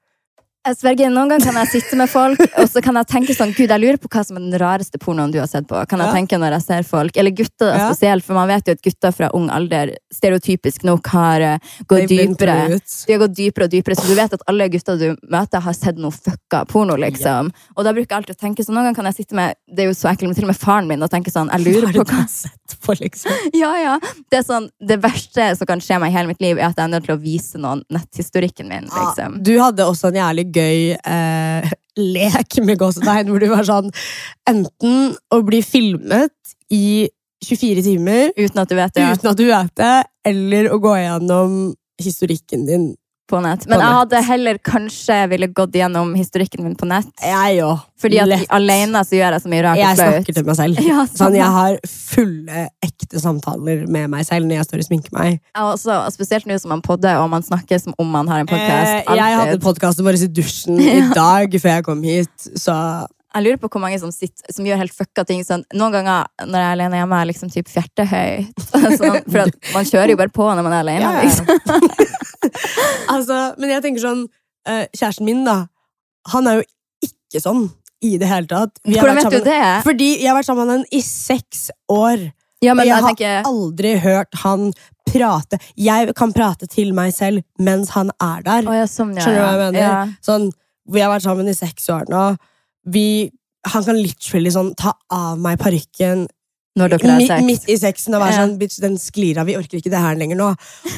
Jeg 0.65 0.77
sverger, 0.81 1.11
Noen 1.13 1.29
ganger 1.29 1.45
kan 1.45 1.57
jeg 1.61 1.69
sitte 1.75 1.97
med 2.01 2.09
folk 2.09 2.41
og 2.41 2.69
så 2.73 2.81
kan 2.85 2.97
jeg 2.97 3.09
tenke 3.11 3.35
sånn 3.37 3.51
Gud, 3.53 3.69
jeg 3.69 3.83
lurer 3.83 3.99
på 4.01 4.09
hva 4.09 4.23
som 4.25 4.39
er 4.39 4.45
den 4.47 4.57
rareste 4.63 4.97
pornoen 5.03 5.33
du 5.35 5.37
har 5.41 5.49
sett 5.51 5.67
på. 5.69 5.77
Kan 5.91 6.01
jeg 6.01 6.09
Ja. 6.09 6.15
tenke 6.15 6.39
når 6.41 6.55
jeg 6.57 6.63
ser 6.63 6.83
folk, 6.89 7.17
Eller 7.21 7.31
gutter 7.37 7.75
Ja. 7.77 7.91
spesielt, 7.93 8.25
for 8.25 8.33
man 8.35 8.49
vet 8.49 8.65
jo 8.67 8.73
at 8.73 8.81
gutter 8.83 9.13
fra 9.13 9.29
ung 9.35 9.51
alder 9.51 9.93
stereotypisk 10.13 10.85
nok 10.85 11.07
har 11.09 11.41
eh, 11.41 11.59
gått 11.87 12.09
dypere. 12.09 12.81
De 13.07 13.13
har 13.13 13.21
gått 13.27 13.37
dypere 13.37 13.65
og 13.65 13.71
dypere, 13.71 13.95
så 13.97 14.07
du 14.09 14.15
vet 14.15 14.33
at 14.33 14.41
alle 14.49 14.69
gutter 14.71 14.99
du 14.99 15.17
møter, 15.31 15.61
har 15.61 15.73
sett 15.75 15.97
noe 15.99 16.11
fucka 16.11 16.65
porno. 16.67 16.97
liksom. 16.97 17.53
Og 17.77 17.85
da 17.85 17.93
bruker 17.93 18.09
jeg 18.09 18.25
alltid 18.25 18.37
å 18.37 18.41
tenke 18.41 18.65
sånn, 18.65 18.75
Noen 18.75 18.85
ganger 18.95 18.97
kan 18.97 19.05
jeg 19.13 19.17
sitte 19.27 19.35
med 19.35 19.55
det 19.69 19.85
er 19.85 19.89
jo 19.93 19.95
så 19.95 20.09
ekkelt, 20.11 20.29
men 20.29 20.35
til 20.35 20.45
og 20.45 20.49
med 20.49 20.57
faren 20.59 20.87
min 20.89 21.03
og 21.03 21.11
tenke 21.11 21.31
sånn 21.31 21.51
Jeg 21.53 21.61
lurer 21.61 21.89
er 21.89 21.93
på 21.93 22.05
hva 22.05 22.25
på, 22.87 22.95
liksom? 23.01 23.33
Ja, 23.55 23.75
ja. 23.77 23.99
Det, 24.31 24.41
sånn, 24.47 24.71
det 24.81 25.01
verste 25.03 25.57
som 25.57 25.67
kan 25.67 25.79
skje 25.81 26.01
meg 26.01 26.11
i 26.11 26.17
hele 26.17 26.29
mitt 26.29 26.41
liv, 26.41 26.57
er 26.59 26.69
at 26.73 26.77
jeg 26.77 26.85
er 26.85 26.89
nødt 26.89 27.05
til 27.05 27.17
å 27.17 27.21
vise 27.21 27.59
noen 27.61 27.83
netthistorikken 27.93 28.67
min. 28.69 28.89
liksom. 28.89 29.43
Du 29.43 29.59
hadde 29.61 29.85
også 29.85 30.09
en 30.09 30.15
jævlig 30.15 30.53
gøy 30.55 30.95
eh, 30.97 31.75
lek 32.17 32.59
med 32.67 32.81
gåsetegn, 32.81 33.31
hvor 33.31 33.43
du 33.43 33.49
var 33.53 33.67
sånn 33.67 33.91
Enten 34.51 35.15
å 35.35 35.41
bli 35.47 35.61
filmet 35.65 36.55
i 36.75 37.07
24 37.45 37.85
timer 37.87 38.33
Uten 38.39 38.63
at 38.63 38.71
du 38.71 38.77
vet 38.79 38.95
det. 38.97 39.07
uten 39.13 39.31
at 39.31 39.41
du 39.41 39.47
vet 39.51 39.73
det, 39.79 39.95
eller 40.27 40.71
å 40.73 40.81
gå 40.83 40.95
gjennom 40.97 41.59
historikken 42.01 42.65
din. 42.67 42.87
På 43.31 43.41
nett. 43.41 43.63
Men 43.67 43.79
På 43.81 43.85
jeg 43.87 43.97
hadde 43.99 44.21
heller 44.29 44.59
kanskje 44.61 45.17
ville 45.31 45.49
gått 45.57 45.77
gjennom 45.79 46.11
historikken 46.19 46.65
min 46.67 46.75
på 46.77 46.89
nett. 46.91 47.09
Jeg 47.25 47.57
jo. 47.59 47.71
Fordi 48.05 48.19
at 48.21 48.29
Lett. 48.29 48.45
alene 48.53 49.01
så 49.07 49.17
gjør 49.17 49.37
jeg 49.37 49.45
så 49.45 49.51
mye 49.53 49.63
rart 49.65 49.81
Jeg 49.81 49.97
flaut. 49.97 50.13
snakker 50.19 50.37
til 50.37 50.45
meg 50.51 50.59
selv. 50.59 50.81
Ja, 50.91 51.07
Sånn, 51.09 51.39
jeg 51.39 51.49
har 51.57 51.79
fulle, 51.89 52.67
ekte 52.85 53.23
samtaler 53.23 53.87
med 53.89 54.11
meg 54.13 54.27
selv 54.29 54.49
når 54.51 54.61
jeg 54.61 54.69
står 54.69 54.85
og 54.85 54.89
sminker 54.91 55.17
meg. 55.17 55.41
Også, 55.57 55.95
og 56.05 56.13
spesielt 56.13 56.49
nå 56.51 56.59
som 56.61 56.75
man 56.75 56.85
podder, 56.85 57.17
og 57.23 57.31
man 57.33 57.47
snakker 57.47 57.81
som 57.81 57.97
om 57.99 58.13
man 58.13 58.29
har 58.29 58.45
en 58.45 58.53
Eh, 58.55 59.17
jeg 59.17 59.39
hadde 59.41 59.59
podkasten 59.63 60.05
vår 60.07 60.21
i 60.21 60.29
dusjen 60.31 60.79
i 60.85 61.01
dag 61.15 61.53
før 61.61 61.79
jeg 61.79 61.85
kom 61.89 62.03
hit, 62.05 62.49
så 62.61 62.75
Jeg 63.35 63.43
lurer 63.43 63.59
på 63.59 63.69
hvor 63.73 63.83
mange 63.83 63.99
som, 63.99 64.13
sitter, 64.15 64.47
som 64.55 64.67
gjør 64.69 64.79
helt 64.85 64.95
fucka 64.95 65.25
ting. 65.27 65.41
Sånn, 65.43 65.65
noen 65.75 65.91
ganger 65.97 66.29
når 66.45 66.55
jeg 66.61 66.69
er 66.69 66.77
alene 66.77 67.01
hjemme, 67.01 67.17
er 67.17 67.25
jeg 67.25 67.31
liksom 67.33 67.51
typ 67.51 67.73
fjertehøyt. 67.73 68.63
Sånn, 69.01 69.19
for 69.27 69.51
man 69.75 69.89
kjører 69.91 70.13
jo 70.15 70.21
bare 70.21 70.35
på 70.37 70.47
når 70.47 70.63
man 70.69 70.77
er 70.77 70.85
alene. 70.85 71.03
Ja, 71.03 71.13
ja. 71.19 71.25
Liksom. 71.25 72.34
altså, 73.15 73.41
Men 73.61 73.75
jeg 73.77 73.85
tenker 73.85 74.05
sånn 74.05 74.25
eh, 74.69 74.85
Kjæresten 74.95 75.29
min, 75.29 75.45
da. 75.47 75.65
Han 76.33 76.49
er 76.51 76.61
jo 76.61 76.65
ikke 77.09 77.43
sånn 77.43 77.67
i 78.05 78.17
det 78.21 78.29
hele 78.29 78.49
tatt. 78.51 78.79
Vi 78.85 78.99
Hvordan 78.99 79.19
vet 79.19 79.27
sammen, 79.29 79.45
du 79.45 79.51
det? 79.51 79.61
Fordi 79.87 80.09
jeg 80.21 80.29
har 80.29 80.37
vært 80.37 80.49
sammen 80.49 80.69
med 80.69 80.75
han 80.77 80.89
i 80.93 81.01
seks 81.05 81.69
år. 81.93 82.27
Ja, 82.65 82.75
men 82.77 82.87
jeg 82.87 82.93
jeg 82.93 82.97
har 82.97 83.13
tenker 83.13 83.49
aldri 83.49 83.95
hørt 84.01 84.43
han 84.43 84.69
prate. 85.09 85.61
Jeg 85.77 86.15
kan 86.17 86.33
prate 86.37 86.69
til 86.71 86.93
meg 86.97 87.15
selv 87.17 87.45
mens 87.61 87.93
han 87.97 88.13
er 88.23 88.45
der. 88.45 88.69
Oh, 88.69 88.77
ja, 88.77 88.87
sånn, 88.91 89.15
ja, 89.17 89.25
Skjønner 89.25 89.41
du 89.41 89.45
hva 89.45 89.55
jeg 89.55 89.75
mener? 89.77 90.15
Sånn, 90.25 90.49
vi 90.93 91.03
har 91.05 91.13
vært 91.13 91.27
sammen 91.27 91.49
i 91.49 91.57
seks 91.57 91.89
år 91.93 92.09
nå. 92.13 92.25
Vi, 92.95 93.07
han 93.73 93.85
kan 93.87 94.01
literally 94.01 94.53
sånn 94.53 94.73
ta 94.81 94.95
av 95.13 95.41
meg 95.41 95.61
parykken 95.61 96.27
Når 96.75 96.91
dere 96.97 97.13
har 97.13 97.23
sex. 97.23 97.45
midt 97.47 97.69
i 97.71 97.77
sexen 97.79 98.17
og 98.17 98.23
være 98.25 98.39
sånn 98.41 98.57
Bitch, 98.59 98.81
den 98.83 98.97
sklir 98.99 99.39
av, 99.39 99.47
vi 99.47 99.55
orker 99.59 99.79
ikke 99.79 99.93
det 99.93 100.03
her 100.03 100.19
lenger 100.19 100.41
nå. 100.41 100.51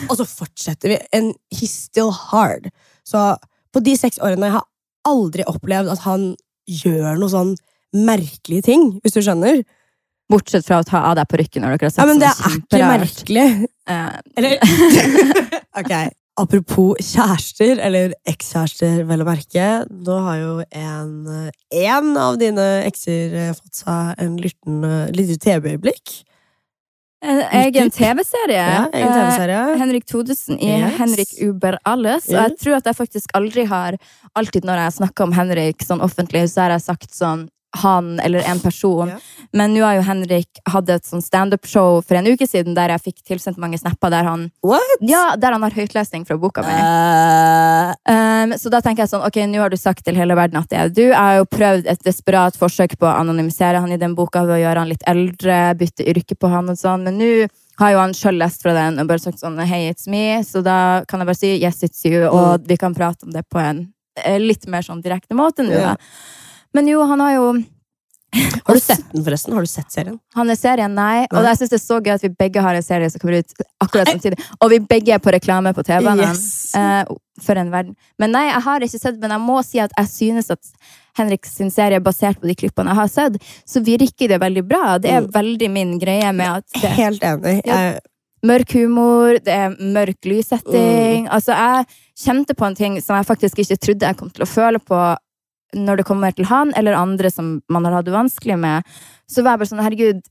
Og 0.08 0.14
så 0.16 0.24
fortsetter 0.24 0.94
vi. 0.94 0.98
And 1.12 1.34
he's 1.52 1.74
still 1.74 2.12
hard. 2.16 2.70
Så 3.04 3.34
på 3.76 3.82
de 3.84 3.96
seks 4.00 4.20
årene 4.24 4.48
jeg 4.48 4.56
har 4.56 4.64
aldri 5.06 5.44
opplevd 5.46 5.92
at 5.92 6.04
han 6.06 6.30
gjør 6.66 7.20
noe 7.20 7.30
sånn 7.32 7.52
merkelige 7.96 8.66
ting, 8.70 8.88
hvis 9.04 9.16
du 9.16 9.20
skjønner. 9.20 9.60
Bortsett 10.32 10.66
fra 10.66 10.80
å 10.82 10.86
ta 10.86 11.04
av 11.06 11.18
deg 11.20 11.28
parykken 11.30 11.62
når 11.62 11.76
dere 11.76 11.90
har 11.90 11.92
sex. 11.94 12.00
Ja, 12.02 12.08
men 12.08 12.22
det 12.22 12.32
er 12.32 12.56
ikke 12.56 12.88
merkelig. 12.90 13.48
Uh, 13.86 14.16
Eller 14.40 14.56
Ok. 15.80 15.92
Apropos 16.36 16.98
kjærester, 17.00 17.78
eller 17.80 18.12
ekskjærester, 18.28 19.02
vel 19.08 19.24
å 19.24 19.28
merke. 19.28 19.66
Nå 19.88 20.16
har 20.26 20.38
jo 20.42 20.54
en, 20.68 21.50
en 21.72 22.10
av 22.20 22.36
dine 22.40 22.66
ekser 22.84 23.36
eh, 23.40 23.52
fått 23.56 23.80
seg 23.80 24.20
en 24.20 24.36
liten, 24.42 24.82
liten 25.16 25.40
TV-øyeblikk. 25.40 26.18
En 27.24 27.40
egen 27.62 27.90
TV-serie. 27.90 28.60
Ja, 28.60 28.84
TV 28.92 29.48
Eh. 29.48 29.78
Henrik 29.80 30.04
Thodesen 30.06 30.58
i 30.60 30.68
Yes. 30.68 30.98
Henrik 30.98 31.32
Uber 31.42 31.78
Alles. 31.84 32.28
Og 32.28 32.36
jeg 32.36 32.58
tror 32.60 32.76
at 32.76 32.86
jeg 32.86 32.96
faktisk 32.96 33.30
aldri 33.34 33.64
har 33.64 33.96
Alltid 34.36 34.66
når 34.68 34.82
jeg 34.82 34.92
snakker 34.98 35.24
om 35.24 35.32
Henrik 35.32 35.80
sånn 35.82 36.02
offentlig, 36.04 36.44
så 36.52 36.66
har 36.66 36.74
jeg 36.76 36.84
sagt 36.84 37.14
sånn 37.16 37.46
han 37.82 38.16
eller 38.20 38.44
en 38.48 38.60
person. 38.60 39.12
Ja. 39.14 39.18
Men 39.56 39.74
nå 39.74 39.82
har 39.84 39.98
jo 39.98 40.04
Henrik 40.06 40.60
hatt 40.68 40.90
et 40.92 41.06
sånn 41.06 41.22
standup-show 41.24 42.00
for 42.04 42.18
en 42.18 42.28
uke 42.28 42.48
siden 42.48 42.76
der 42.76 42.92
jeg 42.94 43.04
fikk 43.08 43.22
tilsendt 43.32 43.60
mange 43.62 43.78
snapper 43.80 44.12
der 44.12 44.26
han 44.28 44.48
What? 44.66 44.96
Ja, 45.00 45.36
der 45.40 45.56
han 45.56 45.64
har 45.64 45.76
høytlesning 45.76 46.26
fra 46.28 46.38
boka 46.40 46.64
mi. 46.66 46.74
Uh... 46.74 47.92
Um, 48.06 48.56
så 48.58 48.70
da 48.72 48.80
tenker 48.84 49.04
jeg 49.04 49.12
sånn, 49.12 49.24
ok, 49.26 49.38
nå 49.50 49.60
har 49.62 49.72
du 49.72 49.78
sagt 49.80 50.04
til 50.06 50.18
hele 50.18 50.36
verden 50.38 50.60
at 50.60 50.70
det 50.72 50.80
er 50.80 50.90
du. 50.92 51.04
Jeg 51.06 51.18
har 51.18 51.38
jo 51.40 51.48
prøvd 51.50 51.88
et 51.92 52.02
desperat 52.06 52.58
forsøk 52.58 52.96
på 53.00 53.08
å 53.08 53.14
anonymisere 53.20 53.80
han 53.82 53.92
i 53.94 54.00
den 54.00 54.16
boka 54.18 54.44
ved 54.46 54.58
å 54.58 54.62
gjøre 54.64 54.82
han 54.82 54.92
litt 54.92 55.06
eldre, 55.08 55.60
bytte 55.78 56.06
yrke 56.10 56.38
på 56.38 56.50
han 56.52 56.72
og 56.72 56.80
sånn, 56.80 57.06
men 57.06 57.20
nå 57.20 57.32
har 57.80 57.92
jo 57.92 58.00
han 58.00 58.14
sjøl 58.16 58.38
lest 58.40 58.64
fra 58.64 58.72
den 58.76 59.00
og 59.00 59.10
bare 59.10 59.22
sagt 59.22 59.42
sånn 59.42 59.58
Hey, 59.66 59.90
it's 59.92 60.08
me. 60.08 60.40
Så 60.44 60.62
da 60.64 61.04
kan 61.08 61.20
jeg 61.20 61.28
bare 61.28 61.38
si 61.38 61.52
yes, 61.58 61.82
it's 61.84 62.04
you, 62.08 62.24
og 62.28 62.64
vi 62.68 62.78
kan 62.80 62.96
prate 62.96 63.28
om 63.28 63.34
det 63.34 63.44
på 63.52 63.60
en 63.60 63.86
eh, 64.22 64.40
litt 64.40 64.66
mer 64.72 64.86
sånn 64.86 65.02
direkte 65.04 65.36
måte 65.36 65.66
nå. 65.66 65.76
Ja. 65.76 65.94
Men 66.76 66.88
jo, 66.92 67.00
han 67.08 67.24
har 67.24 67.32
jo 67.38 67.48
har 68.66 68.74
du 68.74 68.80
sett 68.82 69.04
den, 69.12 69.22
forresten? 69.24 69.54
Har 69.54 69.64
du 69.64 69.70
sett 69.70 69.92
serien? 69.94 70.16
Han 70.34 70.50
er 70.52 70.58
serien, 70.58 70.92
nei. 70.92 71.22
Og 71.30 71.38
Nei. 71.38 71.44
jeg 71.52 71.60
syns 71.60 71.70
det 71.72 71.76
er 71.78 71.84
så 71.84 71.98
gøy 72.04 72.12
at 72.16 72.24
vi 72.26 72.30
begge 72.36 72.60
har 72.64 72.76
en 72.76 72.84
serie 72.84 73.08
som 73.12 73.22
kommer 73.22 73.38
ut 73.38 73.54
akkurat 73.80 74.10
samtidig. 74.10 74.40
Og 74.60 74.72
vi 74.74 74.80
begge 74.90 75.14
er 75.14 75.22
på 75.22 75.32
reklame 75.32 75.72
på 75.76 75.84
TV-en. 75.86 76.20
Yes. 76.20 76.74
Eh, 76.76 77.04
for 77.46 77.56
en 77.60 77.70
verden. 77.72 77.94
Men 78.20 78.34
nei, 78.34 78.42
jeg 78.50 78.60
har 78.66 78.84
ikke 78.84 79.00
sett, 79.00 79.16
men 79.22 79.32
jeg 79.36 79.44
må 79.46 79.60
si 79.64 79.80
at 79.80 79.94
jeg 79.96 80.10
synes 80.10 80.50
at 80.52 80.72
Henrik 81.16 81.46
sin 81.48 81.70
serie, 81.72 82.00
basert 82.04 82.40
på 82.42 82.50
de 82.50 82.56
klippene 82.58 82.92
jeg 82.92 83.00
har 83.00 83.12
sett, 83.14 83.38
så 83.64 83.80
virker 83.86 84.34
det 84.34 84.40
veldig 84.42 84.64
bra. 84.68 84.98
Det 84.98 85.14
er 85.14 85.22
Mm. 85.22 85.30
veldig 85.32 85.70
min 85.70 85.98
greie 86.02 86.32
med 86.34 86.58
at 86.58 86.64
det 86.82 86.90
Helt 86.98 87.22
enig. 87.22 87.60
Ja. 87.64 87.98
Mørk 88.44 88.72
humor, 88.76 89.38
det 89.38 89.48
er 89.54 89.70
mørk 89.80 90.20
Mm. 90.26 90.32
lyssetting. 90.34 91.28
Altså, 91.30 91.54
jeg 91.56 91.86
kjente 92.18 92.54
på 92.54 92.66
en 92.66 92.74
ting 92.74 93.00
som 93.00 93.16
jeg 93.16 93.24
faktisk 93.26 93.56
ikke 93.64 93.78
trodde 93.80 94.06
jeg 94.06 94.16
kom 94.16 94.30
til 94.30 94.44
å 94.44 94.48
føle 94.48 94.78
på 94.78 95.16
når 95.76 96.00
det 96.00 96.06
kommer 96.08 96.34
til 96.34 96.48
han 96.48 96.72
eller 96.76 96.96
andre 96.98 97.30
som 97.32 97.60
man 97.72 97.84
har 97.84 97.98
hatt 97.98 98.08
det 98.08 98.14
vanskelig 98.16 98.56
med. 98.58 98.82
Så 99.30 99.44
var 99.44 99.54
jeg 99.54 99.62
bare 99.62 99.70
sånn, 99.72 99.84
herregud, 99.84 100.22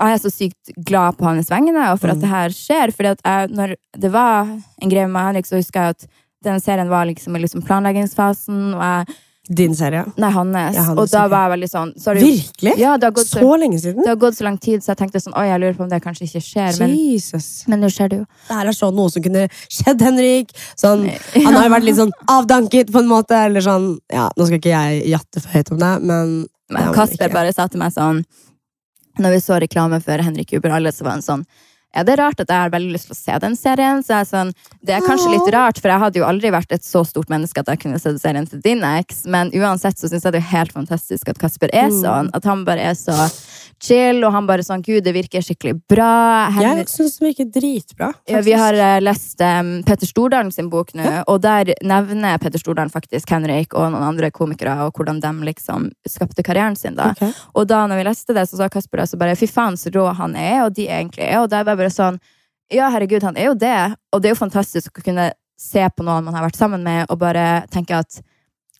jeg 0.00 0.14
er 0.16 0.20
så 0.22 0.30
sykt 0.32 0.70
glad 0.88 1.18
på 1.18 1.26
hans 1.28 1.50
vegne, 1.52 1.76
og 1.92 1.98
for 2.00 2.08
at 2.12 2.16
Mm. 2.16 2.22
det 2.24 2.30
her 2.30 2.48
skjer. 2.56 2.92
For 2.96 3.48
når 3.52 3.74
det 3.98 4.10
var 4.12 4.46
en 4.82 4.88
greie 4.90 5.08
med 5.08 5.22
Henrik, 5.26 5.46
så 5.46 5.56
husker 5.60 5.80
jeg 5.80 5.96
at 5.96 6.06
den 6.42 6.60
serien 6.60 6.88
var 6.88 7.04
liksom 7.04 7.36
i 7.36 7.40
liksom 7.40 7.62
planleggingsfasen, 7.66 8.74
og 8.74 8.80
jeg 8.80 9.16
din 9.48 9.74
serie. 9.74 10.04
Nei, 10.20 10.30
hans. 10.30 10.54
Ja, 10.76 10.82
hans, 10.84 10.98
og 11.00 11.08
da 11.10 11.24
var 11.32 11.46
jeg 11.48 11.50
veldig 11.56 11.68
sånn 11.70 11.92
så 11.98 12.12
det, 12.14 12.22
Virkelig? 12.22 12.74
ja, 12.78 12.96
det 13.00 13.08
har, 13.08 13.14
gått 13.16 13.26
så, 13.26 13.40
Så 13.40 13.56
lenge 13.58 13.78
siden? 13.82 14.02
det 14.04 14.08
har 14.12 14.18
gått 14.20 14.36
så 14.36 14.44
lang 14.46 14.58
tid, 14.58 14.82
så 14.84 14.92
jeg 14.92 15.00
tenkte 15.00 15.22
sånn 15.24 15.34
Oi, 15.34 15.46
jeg 15.48 15.60
lurer 15.62 15.74
på 15.78 15.82
om 15.86 15.88
det 15.90 15.98
kanskje 16.04 16.28
ikke 16.28 16.42
skjer. 16.44 16.76
Men, 16.78 16.92
Jesus. 16.94 17.48
men 17.66 17.80
nå 17.82 17.88
skjer 17.90 18.12
det 18.12 18.18
jo. 18.20 18.26
Det 18.48 18.58
her 18.60 18.70
er 18.70 18.76
sånn 18.76 18.94
noe 18.94 19.10
som 19.10 19.24
kunne 19.24 19.46
skjedd, 19.64 20.04
Henrik. 20.06 20.52
Sånn, 20.78 21.08
han 21.34 21.56
har 21.56 21.66
jo 21.66 21.72
vært 21.74 21.88
litt 21.88 21.98
sånn 22.02 22.12
avdanket, 22.30 22.92
på 22.94 23.02
en 23.02 23.10
måte. 23.10 23.40
Eller 23.48 23.64
sånn 23.64 23.88
Ja, 24.12 24.28
nå 24.36 24.46
skal 24.46 24.60
ikke 24.60 24.74
jeg 24.76 25.02
jatte 25.16 25.42
for 25.42 25.56
høyt 25.56 25.72
om 25.74 25.80
det, 25.82 25.92
men 26.12 26.36
Men 26.70 26.92
Kasper 26.94 27.26
ikke. 27.26 27.34
bare 27.40 27.52
sa 27.56 27.66
til 27.66 27.80
meg 27.82 27.90
sånn 27.96 28.22
Når 29.18 29.34
vi 29.34 29.40
så 29.42 29.58
reklame 29.58 29.98
for 30.04 30.22
Henrik 30.22 30.52
Uber 30.54 30.70
Alle, 30.76 30.92
så 30.94 31.02
var 31.08 31.16
han 31.18 31.22
sånn 31.26 31.42
Ja, 31.94 32.04
det 32.06 32.12
er 32.14 32.22
rart 32.22 32.38
at 32.40 32.48
jeg 32.48 32.56
har 32.62 32.70
veldig 32.70 32.92
lyst 32.94 33.08
til 33.10 33.16
å 33.16 33.18
se 33.18 33.38
den 33.42 33.56
serien. 33.58 34.02
Så 34.06 34.14
jeg 34.14 34.20
er 34.20 34.28
sånn, 34.30 34.52
Det 34.84 34.94
er 34.94 35.00
kanskje 35.02 35.30
litt 35.32 35.48
rart, 35.52 35.78
for 35.82 35.88
jeg 35.90 35.98
hadde 36.00 36.20
jo 36.20 36.24
aldri 36.24 36.50
vært 36.54 36.70
et 36.72 36.82
så 36.86 37.02
stort 37.04 37.28
menneske 37.28 37.58
at 37.58 37.66
jeg 37.66 37.80
kunne 37.82 37.98
sett 37.98 38.20
serien 38.22 38.46
til 38.48 38.60
din 38.62 38.82
eks, 38.84 39.24
men 39.26 39.50
uansett 39.50 39.98
så 39.98 40.08
syns 40.08 40.22
jeg 40.24 40.32
det 40.32 40.40
er 40.44 40.50
helt 40.54 40.72
fantastisk 40.72 41.28
at 41.28 41.38
Kasper 41.38 41.68
er 41.72 41.88
Mm. 41.90 42.00
sånn. 42.02 42.30
At 42.32 42.44
han 42.44 42.64
bare 42.64 42.78
er 42.80 42.94
så 42.94 43.16
chill, 43.82 44.22
og 44.24 44.32
han 44.34 44.46
bare 44.46 44.62
sånn 44.62 44.82
Gud, 44.84 45.02
det 45.04 45.14
virker 45.14 45.40
skikkelig 45.42 45.80
bra. 45.88 46.50
Henrik, 46.52 46.86
Jeg 46.86 46.92
syns 46.92 47.18
det 47.18 47.26
virker 47.30 47.48
dritbra. 47.50 48.12
ja, 48.28 48.40
vi 48.44 48.52
har 48.52 48.74
uh, 48.76 49.00
lest 49.00 49.40
um, 49.40 49.82
Petter 49.82 50.06
Stordalen 50.06 50.52
sin 50.52 50.68
bok 50.68 50.92
nå, 50.94 51.24
og 51.26 51.40
der 51.40 51.72
nevner 51.82 52.38
Petter 52.38 52.60
Stordalen 52.60 52.92
faktisk 52.92 53.30
Henrik 53.32 53.72
og 53.74 53.90
noen 53.92 54.04
andre 54.04 54.30
komikere, 54.30 54.76
og 54.84 54.92
hvordan 54.94 55.20
de 55.20 55.32
liksom 55.48 55.90
skapte 56.06 56.44
karrieren 56.44 56.76
sin. 56.76 56.94
da. 56.94 57.10
Okay. 57.16 57.32
Og 57.56 57.66
da 57.66 57.86
når 57.88 57.96
vi 58.02 58.04
leste 58.10 58.34
det, 58.36 58.46
så 58.50 58.56
sa 58.60 58.68
Kasper 58.68 59.00
altså 59.00 59.18
bare 59.18 59.34
fy 59.36 59.46
faen 59.48 59.76
så 59.80 59.90
rå 59.94 60.06
han 60.14 60.36
er, 60.36 60.66
og 60.66 60.74
de 60.76 60.86
egentlig 60.86 61.24
er. 61.24 61.38
Og 61.40 61.48
da 61.48 61.62
var 61.64 61.79
bare 61.80 61.92
sånn 61.94 62.20
Ja, 62.70 62.86
herregud, 62.94 63.24
han 63.26 63.38
er 63.40 63.50
jo 63.50 63.54
det. 63.58 63.78
Og 64.14 64.20
det 64.22 64.30
er 64.30 64.36
jo 64.36 64.44
fantastisk 64.44 65.00
å 65.00 65.04
kunne 65.04 65.32
se 65.60 65.82
på 65.90 66.04
noen 66.06 66.24
man 66.24 66.36
har 66.36 66.46
vært 66.46 66.60
sammen 66.60 66.84
med, 66.86 67.08
og 67.10 67.18
bare 67.20 67.64
tenke 67.72 67.98
at 67.98 68.20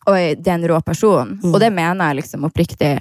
Oi, 0.09 0.33
det 0.33 0.49
er 0.49 0.55
en 0.57 0.69
rå 0.71 0.79
person. 0.81 1.35
Mm. 1.43 1.51
Og 1.51 1.59
det 1.61 1.67
mener 1.69 2.09
jeg 2.09 2.23
liksom 2.23 2.47
oppriktig. 2.47 2.95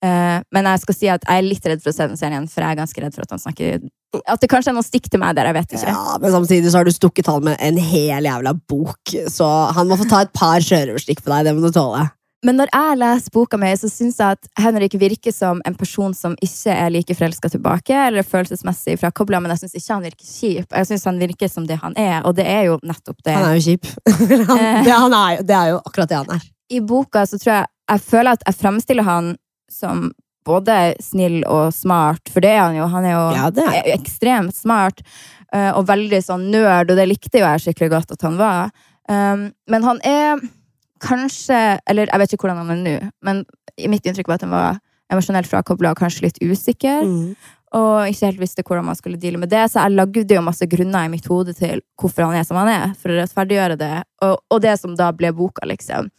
Uh, 0.00 0.40
men 0.50 0.66
jeg 0.66 0.80
skal 0.82 0.96
si 0.96 1.08
at 1.12 1.26
jeg 1.28 1.42
er 1.42 1.44
litt 1.44 1.66
redd 1.68 1.82
for 1.82 1.92
å 1.92 1.94
se 1.94 2.06
den 2.08 2.18
serien, 2.18 2.46
for 2.50 2.64
jeg 2.64 2.72
er 2.72 2.78
ganske 2.80 3.02
redd 3.04 3.14
for 3.14 3.26
at 3.26 3.34
han 3.34 3.42
snakker 3.42 3.82
At 4.24 4.40
det 4.40 4.48
kanskje 4.48 4.72
er 4.72 4.76
noe 4.78 4.86
stikk 4.86 5.10
til 5.12 5.20
meg 5.20 5.36
der, 5.36 5.50
jeg 5.50 5.58
vet 5.58 5.74
ikke. 5.76 5.92
Ja, 5.92 6.16
men 6.22 6.32
samtidig 6.34 6.72
så 6.72 6.80
har 6.80 6.88
du 6.88 6.94
stukket 6.96 7.28
han 7.30 7.44
med 7.46 7.60
en 7.62 7.78
hel 7.78 8.26
jævla 8.26 8.54
bok, 8.72 9.12
så 9.30 9.50
han 9.76 9.90
må 9.90 10.00
få 10.00 10.08
ta 10.10 10.24
et 10.24 10.32
par 10.34 10.64
sjørøverstikk 10.64 11.20
på 11.22 11.30
deg. 11.30 11.46
Det 11.46 11.54
må 11.54 11.62
du 11.62 11.70
tåle. 11.76 12.08
Men 12.46 12.56
når 12.56 12.70
jeg 12.72 12.96
leser 13.02 13.32
boka 13.34 13.58
mi, 13.60 13.68
så 13.76 13.88
syns 13.92 14.16
jeg 14.20 14.38
at 14.38 14.46
Henrik 14.62 14.94
virker 15.00 15.32
som 15.34 15.58
en 15.68 15.74
person 15.76 16.14
som 16.16 16.36
ikke 16.40 16.72
er 16.72 16.92
like 16.94 17.16
forelska 17.16 17.50
tilbake, 17.52 17.92
eller 17.92 18.24
følelsesmessig 18.24 18.96
frakobla, 19.02 19.42
men 19.44 19.52
jeg 19.52 19.64
syns 19.64 19.76
ikke 19.76 19.92
han 19.92 20.06
virker 20.06 20.30
kjip. 20.30 20.72
Jeg 20.72 20.88
syns 20.88 21.04
han 21.10 21.20
virker 21.20 21.50
som 21.52 21.66
det 21.68 21.76
han 21.82 21.96
er, 22.00 22.22
og 22.24 22.38
det 22.38 22.46
er 22.48 22.70
jo 22.70 22.78
nettopp 22.80 23.20
det. 23.26 23.34
Han 23.36 23.50
er 23.50 23.58
jo 23.58 23.66
kjip. 23.66 23.90
han, 24.54 24.64
det, 24.86 24.94
han 24.94 25.18
er, 25.18 25.42
det 25.44 25.58
er 25.58 25.74
jo 25.74 25.82
akkurat 25.82 26.12
det 26.12 26.20
han 26.22 26.32
er. 26.38 26.46
I 26.70 26.80
boka 26.86 27.26
så 27.26 27.38
tror 27.40 27.54
jeg 27.56 27.66
Jeg 27.90 28.00
føler 28.06 28.36
at 28.36 28.42
jeg 28.46 28.54
fremstiller 28.54 29.02
han 29.02 29.32
som 29.66 30.12
både 30.46 30.94
snill 31.02 31.42
og 31.50 31.74
smart, 31.74 32.30
for 32.30 32.40
det 32.44 32.52
er 32.54 32.62
han 32.62 32.78
jo. 32.78 32.86
Han 32.88 33.04
er 33.04 33.16
jo 33.16 33.24
Ja, 33.34 33.48
er 33.50 33.80
er 33.82 33.90
ekstremt 33.96 34.56
smart 34.56 35.02
eh, 35.52 35.72
og 35.74 35.88
veldig 35.90 36.22
sånn 36.24 36.48
nerd, 36.54 36.88
og 36.90 36.96
det 36.96 37.08
likte 37.10 37.42
jo 37.42 37.44
jeg 37.44 37.64
skikkelig 37.66 37.90
godt 37.96 38.16
at 38.16 38.24
han 38.24 38.38
var. 38.40 38.72
Um, 39.10 39.50
men 39.68 39.84
han 39.84 40.00
er 40.06 40.40
kanskje 41.02 41.78
Eller 41.88 42.10
jeg 42.10 42.22
vet 42.22 42.34
ikke 42.34 42.46
hvordan 42.46 42.62
han 42.64 42.74
er 42.74 42.82
nå, 42.84 43.10
men 43.26 43.44
mitt 43.88 44.06
inntrykk 44.06 44.28
var 44.28 44.40
at 44.40 44.44
han 44.46 44.52
var 44.52 44.78
emosjonelt 45.10 45.48
frakobla 45.50 45.94
og 45.94 45.98
kanskje 45.98 46.26
litt 46.28 46.38
usikker. 46.42 47.02
Mm. 47.06 47.34
Og 47.78 48.10
ikke 48.10 48.26
helt 48.26 48.40
visste 48.42 48.64
hvordan 48.66 48.88
man 48.88 48.98
skulle 48.98 49.18
deale 49.20 49.38
med 49.38 49.50
det, 49.52 49.62
så 49.70 49.84
jeg 49.84 49.94
lagde 49.94 50.34
jo 50.34 50.42
masse 50.42 50.66
grunner 50.70 51.06
i 51.06 51.12
mitt 51.12 51.26
hode 51.30 51.54
til 51.54 51.82
hvorfor 52.00 52.26
han 52.26 52.40
er 52.40 52.46
som 52.46 52.58
han 52.58 52.70
er, 52.70 52.96
for 52.98 53.12
å 53.12 53.20
rettferdiggjøre 53.20 53.76
det, 53.78 53.92
og, 54.26 54.40
og 54.50 54.62
det 54.64 54.74
som 54.80 54.96
da 54.98 55.12
ble 55.14 55.30
boka, 55.36 55.66
liksom. 55.70 56.10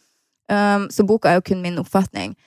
Um, 0.51 0.87
så 0.91 1.03
boka 1.07 1.31
er 1.31 1.39
jo 1.39 1.45
kun 1.51 1.63
min 1.63 1.79
oppfatning. 1.79 2.37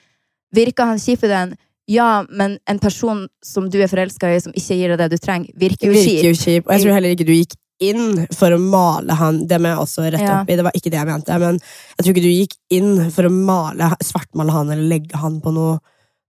Virker 0.53 0.89
han 0.89 1.01
kjip 1.01 1.25
i 1.25 1.29
den? 1.29 1.53
Ja, 1.89 2.25
men 2.29 2.57
en 2.69 2.81
person 2.81 3.27
som 3.45 3.69
du 3.69 3.77
er 3.77 3.89
forelska 3.91 4.31
i, 4.33 4.41
som 4.41 4.53
ikke 4.57 4.77
gir 4.79 4.93
deg 4.93 5.03
det 5.03 5.11
du 5.13 5.21
trenger, 5.21 5.53
virker 5.53 5.91
jo 5.91 5.93
Virker 5.93 6.31
jo 6.31 6.39
kjip. 6.39 6.65
Og 6.65 6.73
jeg 6.73 6.85
tror 6.85 6.97
heller 6.97 7.13
ikke 7.13 7.29
du 7.29 7.35
gikk 7.35 7.53
inn 7.79 8.27
for 8.33 8.51
å 8.55 8.59
male 8.61 9.13
han. 9.19 9.41
Det 9.47 9.59
må 9.61 9.71
jeg 9.73 9.77
også 9.83 10.05
rette 10.11 10.21
Ja. 10.23 10.41
opp 10.41 10.49
i. 10.49 10.55
Det 10.55 10.63
var 10.63 10.71
ikke 10.75 10.91
det 10.91 10.99
jeg 11.01 11.07
mente. 11.07 11.39
Men 11.39 11.59
jeg 11.59 12.05
tror 12.05 12.13
ikke 12.13 12.23
du 12.23 12.31
gikk 12.31 12.55
inn 12.71 13.11
for 13.11 13.23
å 13.23 13.31
male, 13.31 13.91
svartmale 14.03 14.51
han 14.51 14.69
eller 14.71 14.83
legge 14.87 15.15
han 15.15 15.41
på 15.41 15.51
noe 15.53 15.79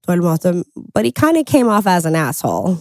dårlig 0.07 0.23
måte. 0.23 0.65
But 0.95 1.05
he 1.05 1.13
kind 1.13 1.37
of 1.37 1.47
came 1.47 1.69
off 1.69 1.87
as 1.87 2.05
an 2.05 2.17
asshole. 2.17 2.77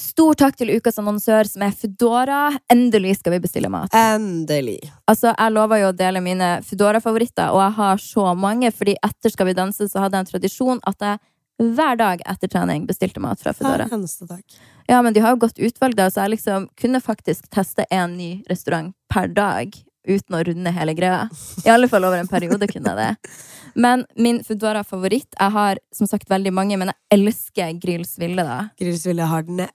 Stor 0.00 0.32
takk 0.34 0.56
til 0.56 0.68
ukas 0.80 0.96
annonsør, 0.96 1.44
som 1.46 1.60
er 1.62 1.72
Foodora. 1.76 2.56
Endelig 2.72 3.18
skal 3.18 3.32
vi 3.32 3.38
bestille 3.40 3.68
mat. 3.68 3.90
Endelig. 3.92 4.78
Altså, 5.06 5.34
Jeg 5.36 5.52
lover 5.52 5.76
jo 5.82 5.92
å 5.92 5.96
dele 5.96 6.22
mine 6.22 6.62
Foodora-favoritter, 6.64 7.50
og 7.52 7.60
jeg 7.60 7.72
har 7.76 7.96
så 7.96 8.34
mange. 8.34 8.72
fordi 8.72 8.94
etter 9.04 9.30
Skal 9.30 9.46
vi 9.46 9.52
danse 9.52 9.80
så 9.90 10.00
hadde 10.00 10.12
jeg 10.16 10.26
en 10.26 10.32
tradisjon 10.40 10.80
at 10.86 10.96
jeg 10.98 11.18
hver 11.60 11.98
dag 12.00 12.22
etter 12.28 12.48
trening 12.48 12.86
bestilte 12.88 13.20
mat 13.20 13.40
fra 13.42 13.52
Foodora. 13.56 13.86
Hver 13.88 13.98
eneste 13.98 14.26
dag. 14.28 14.42
Ja, 14.88 15.02
men 15.02 15.14
de 15.14 15.20
har 15.20 15.34
jo 15.34 15.42
godt 15.44 15.60
utvalg, 15.60 15.94
da, 15.98 16.08
så 16.10 16.24
jeg 16.24 16.36
liksom 16.36 16.68
kunne 16.80 17.00
faktisk 17.04 17.50
teste 17.52 17.86
en 17.90 18.16
ny 18.18 18.32
restaurant 18.50 18.94
per 19.12 19.28
dag 19.28 19.76
uten 20.08 20.36
å 20.36 20.42
runde 20.46 20.72
hele 20.74 20.94
greia. 20.96 21.26
I 21.64 21.72
alle 21.72 21.88
fall 21.90 22.06
over 22.08 22.20
en 22.20 22.30
periode 22.30 22.68
kunne 22.70 22.94
jeg 22.94 23.00
det. 23.00 23.34
Men 23.74 24.06
min 24.16 24.40
Foodora-favoritt 24.42 25.36
Jeg 25.38 25.54
har 25.54 25.78
som 25.94 26.08
sagt 26.10 26.30
veldig 26.30 26.52
mange, 26.56 26.78
men 26.80 26.90
jeg 26.90 27.20
elsker 27.20 27.76
Grills 27.82 28.16
Ville. 28.18 28.42
da. 28.42 28.70
Grills 28.80 29.04
Ville 29.06 29.28
har 29.28 29.44
den 29.46 29.66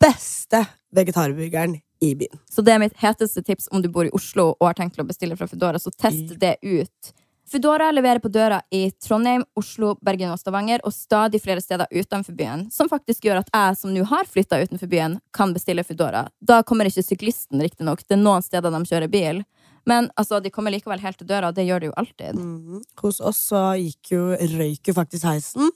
beste 0.00 0.64
vegetarburgeren 0.94 1.80
i 2.00 2.14
byen. 2.14 2.38
Så 2.50 2.62
det 2.64 2.74
er 2.74 2.82
mitt 2.82 2.96
heteste 3.00 3.42
tips 3.44 3.68
om 3.72 3.82
du 3.82 3.88
bor 3.92 4.06
i 4.06 4.12
Oslo 4.16 4.54
og 4.54 4.68
har 4.68 4.78
tenkt 4.78 5.00
å 5.00 5.06
bestille 5.08 5.36
fra 5.36 5.48
Foodora, 5.50 5.80
så 5.80 5.92
test 5.92 6.36
det 6.40 6.56
ut. 6.62 7.12
Foodora 7.50 7.88
leverer 7.90 8.20
på 8.22 8.28
døra 8.30 8.60
i 8.70 8.84
Trondheim, 9.02 9.42
Oslo, 9.58 9.96
Bergen 10.06 10.30
og 10.30 10.38
Stavanger, 10.38 10.84
og 10.86 10.94
stadig 10.94 11.40
flere 11.42 11.62
steder 11.62 11.88
utenfor 11.90 12.36
byen, 12.38 12.68
som 12.70 12.86
faktisk 12.88 13.26
gjør 13.26 13.40
at 13.40 13.50
jeg 13.50 13.78
som 13.80 13.90
nå 13.90 14.04
har 14.06 14.28
flytta 14.30 14.60
utenfor 14.62 14.90
byen, 14.92 15.16
kan 15.34 15.50
bestille 15.56 15.82
Foodora. 15.82 16.28
Da 16.38 16.60
kommer 16.62 16.86
ikke 16.86 17.02
syklisten, 17.02 17.58
riktignok. 17.58 18.04
Det 18.06 18.14
er 18.14 18.22
noen 18.22 18.46
steder 18.46 18.70
de 18.70 18.80
kjører 18.86 19.10
bil. 19.10 19.42
Men 19.88 20.12
altså, 20.14 20.38
de 20.38 20.52
kommer 20.54 20.70
likevel 20.70 21.02
helt 21.02 21.18
til 21.18 21.26
døra, 21.26 21.50
og 21.50 21.58
det 21.58 21.66
gjør 21.66 21.82
de 21.82 21.90
jo 21.90 21.96
alltid. 21.98 22.38
Mhm. 22.38 22.84
Hos 23.02 23.18
oss 23.18 23.42
så 23.50 23.64
gikk 23.80 24.12
jo, 24.14 24.22
røyk 24.54 24.92
jo 24.92 24.94
faktisk 24.94 25.26
heisen, 25.26 25.74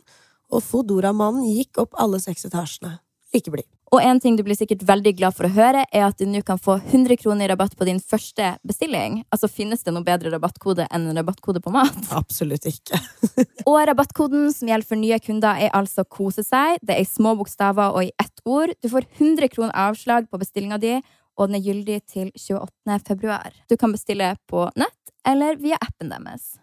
og 0.55 0.63
Fodora-mannen 0.63 1.49
gikk 1.57 1.83
opp 1.83 1.99
alle 1.99 2.23
seks 2.23 2.47
etasjene. 2.47 3.01
Like 3.35 3.51
bli. 3.51 3.65
Og 3.95 4.03
en 4.03 4.21
ting 4.23 4.37
du 4.39 4.45
blir 4.47 4.57
sikkert 4.59 4.85
veldig 4.87 5.13
glad 5.19 5.35
for 5.37 5.49
å 5.49 5.53
høre, 5.55 5.85
er 5.91 6.05
at 6.07 6.19
du 6.19 6.27
nå 6.31 6.41
kan 6.47 6.59
få 6.59 6.77
100 6.81 7.19
kroner 7.21 7.47
i 7.47 7.51
rabatt 7.51 7.75
på 7.79 7.87
din 7.89 7.99
første 8.03 8.53
bestilling. 8.67 9.21
Altså, 9.35 9.51
finnes 9.51 9.83
det 9.83 9.95
noe 9.95 10.07
bedre 10.07 10.33
rabattkode 10.35 10.87
enn 10.87 11.09
en 11.11 11.19
rabattkode 11.19 11.63
på 11.65 11.73
mat? 11.75 11.99
Absolutt 12.23 12.69
ikke. 12.71 13.01
Og 13.71 13.81
rabattkoden 13.91 14.49
som 14.55 14.71
gjelder 14.71 14.89
for 14.89 15.03
nye 15.03 15.19
kunder, 15.23 15.59
er 15.67 15.75
altså 15.75 16.07
kose 16.07 16.47
seg. 16.47 16.79
Det 16.83 16.97
er 16.97 17.03
i 17.03 17.11
små 17.11 17.35
bokstaver 17.39 17.95
og 17.95 18.07
i 18.07 18.15
ett 18.23 18.45
ord. 18.47 18.75
Du 18.83 18.91
får 18.93 19.09
100 19.19 19.51
kroner 19.55 19.75
avslag 19.89 20.31
på 20.31 20.41
bestillinga 20.43 20.79
di, 20.83 20.99
og 21.35 21.51
den 21.51 21.59
er 21.59 21.67
gyldig 21.67 22.03
til 22.07 22.29
28. 22.39 23.01
februar. 23.09 23.55
Du 23.71 23.75
kan 23.81 23.95
bestille 23.95 24.37
på 24.51 24.69
nett 24.79 25.15
eller 25.27 25.59
via 25.59 25.79
appen 25.83 26.13
deres. 26.13 26.55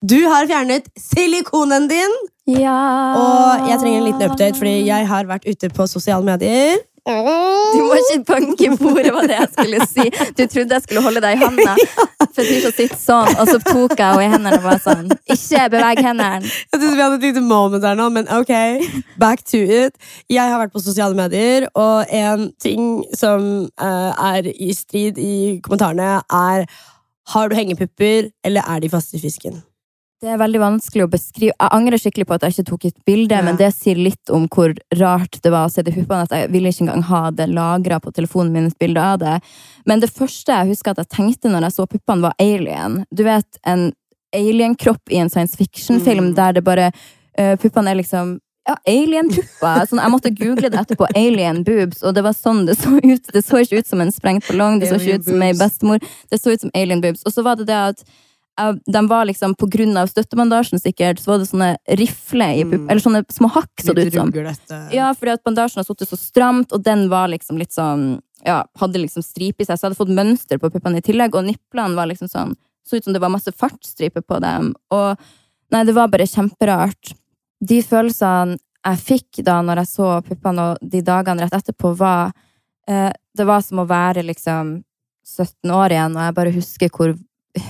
Du 0.00 0.16
har 0.24 0.46
fjernet 0.48 0.86
silikonen 0.96 1.84
din, 1.90 2.14
Ja 2.58 2.80
og 3.20 3.68
jeg 3.68 3.80
trenger 3.80 3.98
en 3.98 4.06
liten 4.06 4.30
update, 4.30 4.58
fordi 4.58 4.86
jeg 4.86 5.08
har 5.08 5.28
vært 5.28 5.48
ute 5.48 5.70
på 5.74 5.86
sosiale 5.90 6.26
medier. 6.26 6.78
Du 7.10 7.80
må 7.80 7.96
ikke 7.96 8.18
banke 8.28 8.66
i 8.66 8.70
bordet, 8.76 9.12
var 9.14 9.26
det 9.30 9.38
jeg 9.38 9.48
skulle 9.54 9.86
si. 9.88 10.04
Du 10.36 10.42
trodde 10.44 10.76
jeg 10.76 10.84
skulle 10.84 11.02
holde 11.02 11.22
deg 11.24 11.38
i 11.38 11.40
handa. 11.40 11.74
så 12.34 12.44
sitter 12.44 12.98
sånn, 13.00 13.32
og 13.40 13.48
så 13.48 13.56
tok 13.64 13.96
jeg 13.98 14.04
henne 14.04 14.26
i 14.26 14.28
hendene 14.34 14.58
og 14.60 14.66
var 14.66 14.82
sånn 14.84 15.08
Ikke 15.32 15.64
beveg 15.72 16.02
hendene. 16.04 16.50
Jeg 16.70 16.76
synes 16.76 16.94
vi 16.94 17.02
hadde 17.02 17.18
et 17.18 17.26
lite 17.30 17.42
moment 17.44 17.82
der 17.82 17.96
nå, 17.98 18.10
men 18.14 18.28
ok. 18.36 18.52
Back 19.20 19.42
to 19.48 19.62
it. 19.64 19.96
Jeg 20.30 20.44
har 20.44 20.60
vært 20.60 20.76
på 20.76 20.84
sosiale 20.84 21.18
medier, 21.18 21.66
og 21.74 22.12
en 22.14 22.50
ting 22.62 23.02
som 23.16 23.48
uh, 23.80 24.30
er 24.34 24.52
i 24.52 24.70
strid 24.76 25.18
i 25.18 25.58
kommentarene, 25.64 26.20
er 26.28 26.68
Har 27.30 27.48
du 27.48 27.54
hengepupper, 27.54 28.30
eller 28.44 28.62
er 28.66 28.80
de 28.80 28.90
faste 28.90 29.16
i 29.16 29.20
fisken? 29.22 29.60
Det 30.20 30.28
er 30.28 30.36
veldig 30.36 30.60
vanskelig 30.60 31.06
å 31.06 31.08
beskrive. 31.08 31.54
Jeg 31.54 31.72
angrer 31.72 31.96
skikkelig 32.00 32.26
på 32.28 32.34
at 32.36 32.42
jeg 32.44 32.52
ikke 32.52 32.68
tok 32.68 32.82
et 32.90 32.98
bilde, 33.08 33.36
Ja. 33.38 33.40
men 33.42 33.56
det 33.56 33.70
sier 33.72 33.96
litt 33.96 34.28
om 34.28 34.46
hvor 34.48 34.74
rart 35.00 35.38
det 35.40 35.50
var 35.50 35.64
å 35.66 35.72
se 35.72 35.80
det 35.82 35.94
puppene. 35.94 36.26
At 36.28 36.34
jeg 36.36 36.50
ville 36.52 36.68
ikke 36.68 36.84
engang 36.84 37.02
ha 37.08 37.30
det 37.30 37.46
lagra 37.48 37.98
på 38.00 38.12
telefonen 38.12 38.52
min, 38.52 38.66
et 38.66 38.78
bilde 38.78 39.00
av 39.00 39.18
det. 39.18 39.40
Men 39.86 40.00
det 40.00 40.10
første 40.12 40.52
jeg 40.52 40.68
husker 40.74 40.90
at 40.90 40.98
jeg 40.98 41.08
tenkte 41.08 41.48
når 41.48 41.62
jeg 41.62 41.72
så 41.72 41.86
puppene, 41.88 42.20
var 42.20 42.34
alien. 42.38 43.06
Du 43.14 43.24
vet, 43.24 43.46
en 43.64 43.92
alienkropp 44.34 45.00
i 45.10 45.16
en 45.16 45.30
science 45.30 45.56
fiction-film 45.56 46.28
Mm. 46.30 46.34
der 46.34 46.52
det 46.52 46.64
bare 46.64 46.92
uh, 47.38 47.56
Puppene 47.56 47.88
er 47.90 47.94
liksom 47.96 48.38
ja, 48.68 48.76
alien-pupper. 48.86 49.86
Sånn, 49.88 49.98
jeg 50.04 50.10
måtte 50.12 50.36
google 50.36 50.68
det 50.68 50.78
etterpå. 50.84 51.08
Alien 51.16 51.64
boobs. 51.64 52.02
Og 52.04 52.14
det 52.14 52.22
var 52.22 52.32
sånn 52.36 52.66
det 52.66 52.76
så 52.76 52.92
ut. 53.00 53.32
Det 53.32 53.42
så 53.42 53.56
ikke 53.64 53.78
ut 53.80 53.86
som 53.88 54.00
en 54.02 54.12
sprengt 54.12 54.46
ballong. 54.46 54.80
Det 54.80 54.90
så 54.92 55.00
ikke 55.00 55.18
ut 55.18 55.24
som 55.32 55.42
ei 55.42 55.54
bestemor. 55.56 55.98
Det 56.30 56.38
så 56.42 56.52
ut 56.52 56.60
som 56.60 56.70
alien 56.74 57.00
boobs. 57.00 57.24
Og 57.24 57.32
så 57.32 57.42
var 57.42 57.56
det 57.56 57.66
det 57.72 57.74
at 57.74 58.04
de 58.86 59.00
var 59.08 59.24
liksom, 59.28 59.54
på 59.58 59.66
grunn 59.72 59.96
av 60.00 60.08
støttebandasjen 60.10 60.80
sikkert, 60.82 61.20
så 61.22 61.32
var 61.32 61.38
det 61.42 61.48
sånne 61.50 61.68
rifler 62.00 62.58
i 62.60 62.64
pupp, 62.64 62.80
Mm. 62.84 62.90
eller 62.90 63.00
sånne 63.04 63.22
små 63.32 63.48
hakk, 63.54 63.70
så 63.80 63.94
det 63.94 64.06
ut 64.08 64.12
som. 64.20 64.30
Ja, 64.92 65.12
fordi 65.14 65.32
at 65.32 65.44
bandasjen 65.44 65.80
har 65.80 65.86
sittet 65.88 66.08
så 66.10 66.18
stramt, 66.20 66.72
og 66.72 66.82
den 66.84 67.08
var 67.12 67.28
liksom 67.28 67.58
litt 67.58 67.72
sånn 67.72 68.20
Ja, 68.42 68.64
hadde 68.80 68.96
liksom 68.96 69.20
stripe 69.22 69.60
i 69.60 69.66
seg, 69.68 69.76
så 69.76 69.84
hadde 69.88 69.98
fått 69.98 70.14
mønster 70.16 70.56
på 70.58 70.70
puppene 70.72 70.96
i 70.96 71.02
tillegg, 71.04 71.34
og 71.36 71.44
niplene 71.44 71.94
var 71.94 72.06
liksom 72.08 72.28
sånn 72.28 72.54
Så 72.88 72.96
ut 72.96 73.04
som 73.04 73.12
det 73.12 73.20
var 73.20 73.28
masse 73.28 73.52
fartsstriper 73.52 74.22
på 74.24 74.40
dem. 74.40 74.74
Og 74.90 75.18
nei, 75.70 75.84
det 75.84 75.94
var 75.94 76.08
bare 76.08 76.24
kjemperart. 76.26 77.12
De 77.62 77.82
følelsene 77.82 78.56
jeg 78.86 78.96
fikk 78.96 79.44
da 79.44 79.60
når 79.62 79.76
jeg 79.82 79.90
så 79.92 80.22
puppene, 80.24 80.70
og 80.72 80.78
de 80.90 81.02
dagene 81.02 81.42
rett 81.44 81.52
etterpå, 81.52 81.94
var 81.96 82.32
eh, 82.88 83.12
Det 83.36 83.44
var 83.46 83.60
som 83.60 83.78
å 83.78 83.86
være 83.86 84.24
liksom 84.24 84.82
17 85.26 85.70
år 85.70 85.90
igjen, 85.92 86.16
og 86.16 86.22
jeg 86.24 86.34
bare 86.34 86.52
husker 86.56 86.88
hvor 86.88 87.12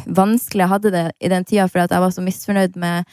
vanskelig 0.07 0.65
jeg 0.65 0.73
hadde 0.75 0.93
det 0.95 1.05
i 1.21 1.31
den 1.33 1.45
tida, 1.45 1.69
fordi 1.69 1.95
jeg 1.95 2.05
var 2.05 2.15
så 2.15 2.25
misfornøyd 2.25 2.77
med 2.81 3.11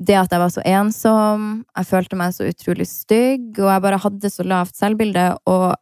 det 0.00 0.16
at 0.16 0.32
jeg 0.32 0.40
var 0.40 0.52
så 0.52 0.62
ensom, 0.64 1.46
jeg 1.76 1.88
følte 1.90 2.16
meg 2.16 2.32
så 2.32 2.48
utrolig 2.48 2.86
stygg, 2.88 3.52
og 3.58 3.68
jeg 3.68 3.84
bare 3.84 4.00
hadde 4.00 4.32
så 4.32 4.46
lavt 4.48 4.78
selvbilde, 4.78 5.26
og 5.50 5.74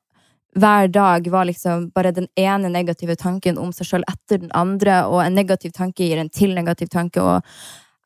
hver 0.59 0.89
dag 0.91 1.29
var 1.31 1.47
liksom 1.47 1.91
bare 1.95 2.11
den 2.17 2.27
ene 2.35 2.71
negative 2.73 3.15
tanken 3.21 3.61
om 3.63 3.71
seg 3.75 3.87
sjøl 3.87 4.07
etter 4.11 4.43
den 4.43 4.51
andre, 4.59 5.05
og 5.07 5.23
en 5.23 5.39
negativ 5.39 5.77
tanke 5.77 6.09
gir 6.09 6.19
en 6.19 6.33
til 6.35 6.57
negativ 6.57 6.91
tanke, 6.91 7.23
og 7.23 7.47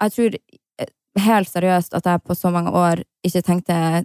jeg 0.03 0.17
tror 0.17 0.37
eh, 0.37 0.93
helt 1.25 1.49
seriøst 1.49 1.97
at 1.97 2.09
jeg 2.11 2.25
på 2.27 2.37
så 2.37 2.53
mange 2.53 2.73
år 2.77 3.05
ikke 3.25 3.45
tenkte 3.47 4.05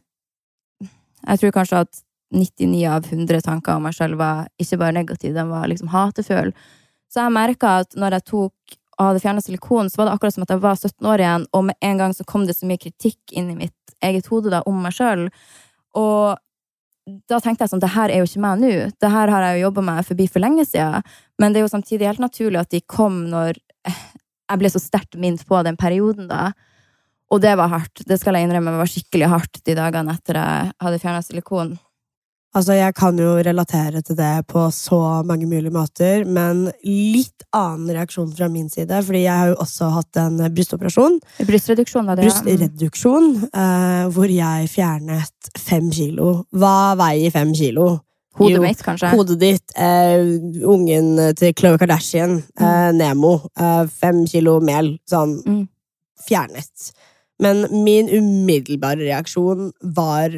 Jeg 1.27 1.39
tror 1.39 1.51
kanskje 1.51 1.79
at 1.83 2.03
99 2.31 2.85
av 2.87 3.05
100 3.07 3.41
tanker 3.41 3.75
om 3.75 3.83
meg 3.87 3.95
sjøl 3.97 4.15
var 4.19 4.47
ikke 4.61 4.77
bare 4.79 4.95
negative, 4.95 5.33
de 5.33 5.43
var 5.49 5.67
liksom 5.67 5.89
hatefulle. 5.91 6.53
Så 7.11 7.23
jeg 7.23 7.35
merka 7.35 7.79
at 7.83 7.95
når 7.97 8.17
jeg 8.17 8.27
tok 8.33 8.77
og 8.97 9.11
hadde 9.11 9.21
fjerna 9.21 9.43
silikon, 9.45 9.91
så 9.91 10.01
var 10.01 10.09
det 10.09 10.15
akkurat 10.17 10.35
som 10.35 10.43
at 10.47 10.51
jeg 10.53 10.63
var 10.63 10.79
17 10.79 11.07
år 11.11 11.21
igjen, 11.21 11.45
og 11.53 11.67
med 11.69 11.77
en 11.85 12.01
gang 12.01 12.15
så 12.17 12.25
kom 12.27 12.47
det 12.47 12.57
så 12.57 12.65
mye 12.69 12.81
kritikk 12.81 13.33
inn 13.37 13.51
i 13.53 13.57
mitt 13.59 13.95
eget 14.03 14.29
hode 14.31 14.49
da, 14.53 14.63
om 14.65 14.79
meg 14.81 14.95
sjøl. 14.97 15.27
Og 15.97 16.37
da 17.29 17.39
tenkte 17.39 17.63
jeg 17.63 17.71
sånn, 17.71 17.83
det 17.83 17.93
her 17.93 18.11
er 18.11 18.21
jo 18.21 18.27
ikke 18.27 18.43
meg 18.43 18.61
nå. 18.61 18.71
Det 18.99 19.11
her 19.13 19.31
har 19.31 19.45
jeg 19.45 19.59
jo 19.59 19.67
jobba 19.67 19.83
meg 19.89 20.07
forbi 20.07 20.27
for 20.31 20.43
lenge 20.43 20.65
siden. 20.67 21.05
Men 21.39 21.53
det 21.53 21.61
er 21.61 21.67
jo 21.67 21.71
samtidig 21.71 22.09
helt 22.09 22.23
naturlig 22.23 22.59
at 22.59 22.73
de 22.73 22.81
kom 22.83 23.21
når 23.31 23.61
jeg 23.87 24.59
ble 24.59 24.71
så 24.71 24.81
sterkt 24.81 25.15
minnet 25.19 25.45
på 25.47 25.61
den 25.63 25.79
perioden 25.79 26.27
da. 26.31 26.51
Og 27.31 27.41
det 27.43 27.53
var 27.59 27.71
hardt. 27.71 28.03
Det 28.07 28.17
skal 28.19 28.37
jeg 28.37 28.47
innrømme 28.47 28.75
var 28.79 28.91
skikkelig 28.91 29.29
hardt 29.31 29.61
de 29.67 29.75
dagene 29.77 30.15
etter 30.15 30.39
jeg 30.39 30.73
hadde 30.83 31.01
fjerna 31.03 31.23
silikon. 31.23 31.75
Altså, 32.57 32.73
jeg 32.73 32.95
kan 32.97 33.19
jo 33.21 33.35
relatere 33.45 34.01
til 34.01 34.17
det 34.17 34.47
på 34.49 34.63
så 34.73 35.21
mange 35.27 35.45
mulige 35.45 35.73
måter, 35.73 36.23
men 36.25 36.63
litt 36.81 37.45
annen 37.53 37.91
reaksjon 37.93 38.31
fra 38.33 38.47
min 38.49 38.65
side, 38.73 38.97
fordi 39.05 39.21
jeg 39.27 39.41
har 39.41 39.51
jo 39.51 39.59
også 39.61 39.91
hatt 39.93 40.19
en 40.23 40.39
brystoperasjon. 40.55 41.19
Brystreduksjon 41.45 42.09
var 42.09 42.17
det, 42.17 42.25
ja. 42.25 42.31
Brystreduksjon, 42.31 43.29
uh, 43.51 44.09
hvor 44.15 44.31
jeg 44.31 44.71
fjernet 44.73 45.51
fem 45.61 45.91
kilo. 45.93 46.31
Hva 46.57 46.95
veier 46.97 47.35
fem 47.35 47.53
kilo? 47.57 47.99
Hodet 48.37 48.61
mitt, 48.61 48.81
kanskje. 48.85 49.13
Hodet 49.13 49.39
ditt, 49.41 49.63
Uh, 49.77 50.41
ungen 50.73 51.35
til 51.37 51.53
Khloe 51.53 51.77
Kardashian, 51.77 52.39
eh, 52.57 52.91
Nemo, 52.93 53.35
eh, 53.59 53.85
fem 53.85 54.25
kilo 54.25 54.59
mel, 54.59 54.97
sånn 55.09 55.43
Mm. 55.45 55.67
fjernet. 56.27 56.91
Men 57.39 57.67
min 57.83 58.09
umiddelbare 58.09 59.05
reaksjon 59.05 59.71
var 59.83 60.33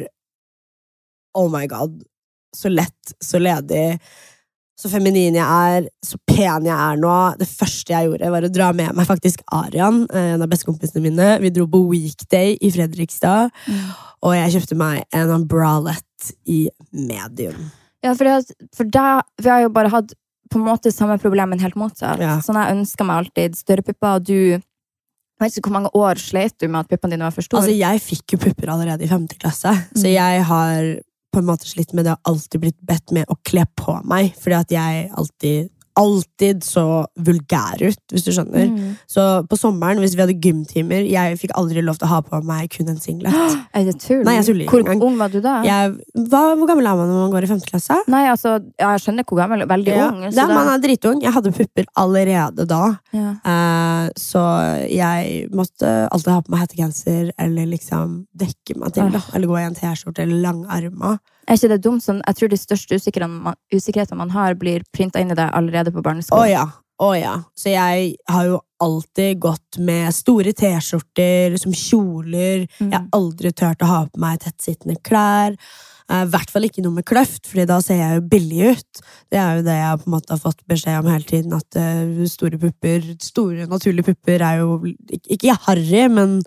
oh 1.34 1.48
my 1.48 1.66
god, 1.66 2.02
så 2.56 2.68
lett, 2.72 3.14
så 3.22 3.38
ledig, 3.40 3.98
så 4.80 4.88
feminin 4.88 5.34
jeg 5.36 5.44
er, 5.44 5.88
så 6.04 6.16
pen 6.26 6.64
jeg 6.64 6.72
er 6.76 6.96
nå. 6.96 7.14
Det 7.38 7.48
første 7.48 7.92
jeg 7.92 8.08
gjorde, 8.08 8.30
var 8.32 8.46
å 8.48 8.52
dra 8.52 8.70
med 8.72 8.94
meg 8.96 9.06
faktisk 9.06 9.42
Arian, 9.52 10.06
eh, 10.12 10.30
en 10.34 10.42
av 10.42 10.48
bestekompisene 10.48 11.02
mine. 11.04 11.26
Vi 11.42 11.50
dro 11.50 11.66
på 11.68 11.82
weekday 11.90 12.56
i 12.60 12.70
Fredrikstad, 12.72 13.50
Mm. 13.68 13.90
og 14.22 14.34
jeg 14.34 14.54
kjøpte 14.56 14.76
meg 14.80 15.04
en 15.12 15.44
bralette 15.46 16.32
i 16.48 16.68
medium. 16.92 17.70
Ja, 18.02 18.14
for, 18.14 18.24
det, 18.24 18.54
for 18.74 18.84
da, 18.88 19.20
vi 19.40 19.48
har 19.52 19.60
jo 19.66 19.68
bare 19.68 19.90
hatt 19.92 20.14
på 20.50 20.56
en 20.58 20.64
måte 20.66 20.90
samme 20.90 21.18
problem, 21.20 21.50
men 21.50 21.60
helt 21.60 21.76
motsatt. 21.76 22.18
Ja. 22.18 22.38
Sånn 22.40 22.56
jeg 22.56 22.74
ønska 22.78 23.04
meg 23.06 23.20
alltid 23.26 23.54
større 23.60 23.84
pupper, 23.84 24.16
og 24.16 24.24
du 24.24 24.34
jeg 25.40 25.46
vet 25.48 25.56
ikke 25.56 25.70
hvor 25.70 25.76
mange 25.78 25.90
år 25.96 26.18
sleit 26.20 26.52
du 26.60 26.66
med 26.68 26.80
at 26.82 26.88
puppene 26.90 27.14
dine 27.14 27.24
var 27.24 27.32
for 27.32 27.40
store? 27.46 27.60
Altså, 27.62 27.76
jeg 27.78 28.00
fikk 28.04 28.32
jo 28.34 28.38
pupper 28.42 28.72
allerede 28.74 29.04
i 29.06 29.08
femte 29.08 29.38
klasse, 29.40 29.72
så 29.94 30.04
Mm. 30.04 30.12
jeg 30.12 30.42
har 30.44 31.00
på 31.32 31.38
en 31.42 31.46
måte 31.50 31.68
slitt 31.70 31.92
med 31.94 32.04
det 32.06 32.16
har 32.16 32.22
alltid 32.30 32.60
blitt 32.60 32.80
bedt 32.86 33.12
med 33.14 33.28
å 33.30 33.36
kle 33.46 33.64
på 33.78 33.98
meg, 34.04 34.32
fordi 34.40 34.58
at 34.62 34.70
jeg 34.80 35.10
alltid 35.16 35.70
Alltid 36.00 36.62
så 36.64 37.02
vulgær 37.18 37.80
ut, 37.82 37.98
hvis 38.14 38.22
du 38.24 38.28
skjønner. 38.32 38.68
Mm. 38.70 38.92
Så 39.10 39.24
på 39.50 39.56
sommeren, 39.58 39.98
hvis 40.00 40.14
vi 40.14 40.22
hadde 40.22 40.36
gymtimer 40.40 41.02
Jeg 41.04 41.34
fikk 41.42 41.50
aldri 41.58 41.82
lov 41.84 41.98
til 41.98 42.06
å 42.06 42.10
ha 42.12 42.20
på 42.24 42.38
meg 42.46 42.70
kun 42.72 42.88
en 42.92 43.00
singlet. 43.02 43.34
Er 43.76 43.84
det 43.88 43.96
tull? 44.00 44.22
Nei, 44.24 44.36
jeg 44.38 44.46
tuller 44.46 44.70
Hvor 44.70 44.86
ung 45.08 45.18
var 45.18 45.34
du 45.34 45.40
da? 45.44 45.56
Jeg, 45.66 45.96
hva, 46.30 46.42
hvor 46.56 46.70
gammel 46.70 46.86
er 46.88 46.96
man 47.00 47.10
når 47.10 47.18
man 47.24 47.34
går 47.34 47.44
i 47.44 47.50
femte 47.50 47.68
klasse? 47.68 47.98
Nei, 48.14 48.22
altså, 48.30 48.54
jeg 48.80 49.02
skjønner 49.02 49.26
hvor 49.28 49.42
gammel 49.42 49.66
Veldig 49.74 49.92
Ja, 49.98 50.06
ung. 50.14 50.22
så 50.30 50.46
da- 50.46 50.46
man 50.54 50.70
er 50.72 50.84
dritung. 50.86 51.20
Jeg 51.26 51.34
hadde 51.36 51.52
pupper 51.58 51.90
allerede 52.04 52.68
da. 52.70 52.80
ja. 53.12 53.34
Eh, 53.44 53.89
så 54.18 54.42
jeg 54.90 55.46
måtte 55.56 55.88
alltid 56.10 56.32
ha 56.32 56.42
på 56.44 56.54
meg 56.54 56.64
hettegenser 56.64 57.32
eller 57.40 57.68
liksom 57.70 58.20
dekke 58.40 58.78
meg 58.80 58.94
til. 58.96 59.10
Da. 59.14 59.22
Eller 59.34 59.50
gå 59.50 59.58
i 59.60 59.64
en 59.66 59.78
T-skjorte 59.78 60.24
eller 60.24 60.42
langarma. 60.44 61.16
Er 61.46 61.58
ikke 61.58 61.72
det 61.72 61.80
dumt? 61.84 62.04
Sånn, 62.04 62.20
jeg 62.26 62.38
tror 62.38 62.52
de 62.52 62.60
største 62.60 62.98
usikkerhetene 63.00 64.20
man, 64.20 64.34
har, 64.36 64.54
blir 64.60 64.84
printa 64.94 65.22
inn 65.22 65.32
i 65.32 65.38
deg 65.38 65.50
allerede 65.56 65.92
på 65.94 66.02
Å 66.02 66.08
barneskolen. 66.10 66.52
ja. 66.52 66.68
Å 67.00 67.14
ja. 67.16 67.36
Så 67.56 67.72
jeg 67.72 68.10
har 68.28 68.44
jo 68.44 68.58
alltid 68.84 69.38
gått 69.40 69.78
med 69.80 70.12
store 70.12 70.52
T-skjorter 70.52 71.56
som 71.60 71.72
kjoler. 71.72 72.66
Mm. 72.76 72.90
Jeg 72.90 72.96
har 72.98 73.06
aldri 73.16 73.52
turt 73.56 73.84
å 73.84 73.88
ha 73.88 74.00
på 74.04 74.20
meg 74.20 74.42
tettsittende 74.44 74.98
klær. 75.00 75.56
Eh, 76.10 76.24
I 76.26 76.30
hvert 76.32 76.50
fall 76.50 76.66
ikke 76.66 76.82
noe 76.84 76.98
med 76.98 77.06
kløft, 77.08 77.46
Fordi 77.46 77.66
da 77.70 77.78
ser 77.84 78.00
jeg 78.00 78.18
jo 78.18 78.26
billig 78.32 78.74
ut. 78.74 79.02
Det 79.30 79.40
er 79.40 79.58
jo 79.58 79.66
det 79.66 79.78
jeg 79.78 80.02
på 80.02 80.08
en 80.08 80.16
måte 80.16 80.34
har 80.34 80.42
fått 80.42 80.62
beskjed 80.70 81.00
om 81.00 81.10
hele 81.12 81.28
tiden, 81.28 81.56
at 81.56 81.80
eh, 81.80 82.22
store 82.30 82.60
pupper, 82.60 83.12
store 83.22 83.68
naturlige 83.70 84.10
pupper 84.10 84.46
er 84.46 84.62
jo 84.62 84.80
ikke, 85.30 85.58
harry, 85.68 86.06
men 86.10 86.40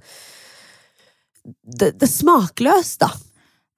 det, 1.43 1.93
det 1.99 2.07
er 2.07 2.11
smakløst, 2.11 2.99
da. 3.03 3.11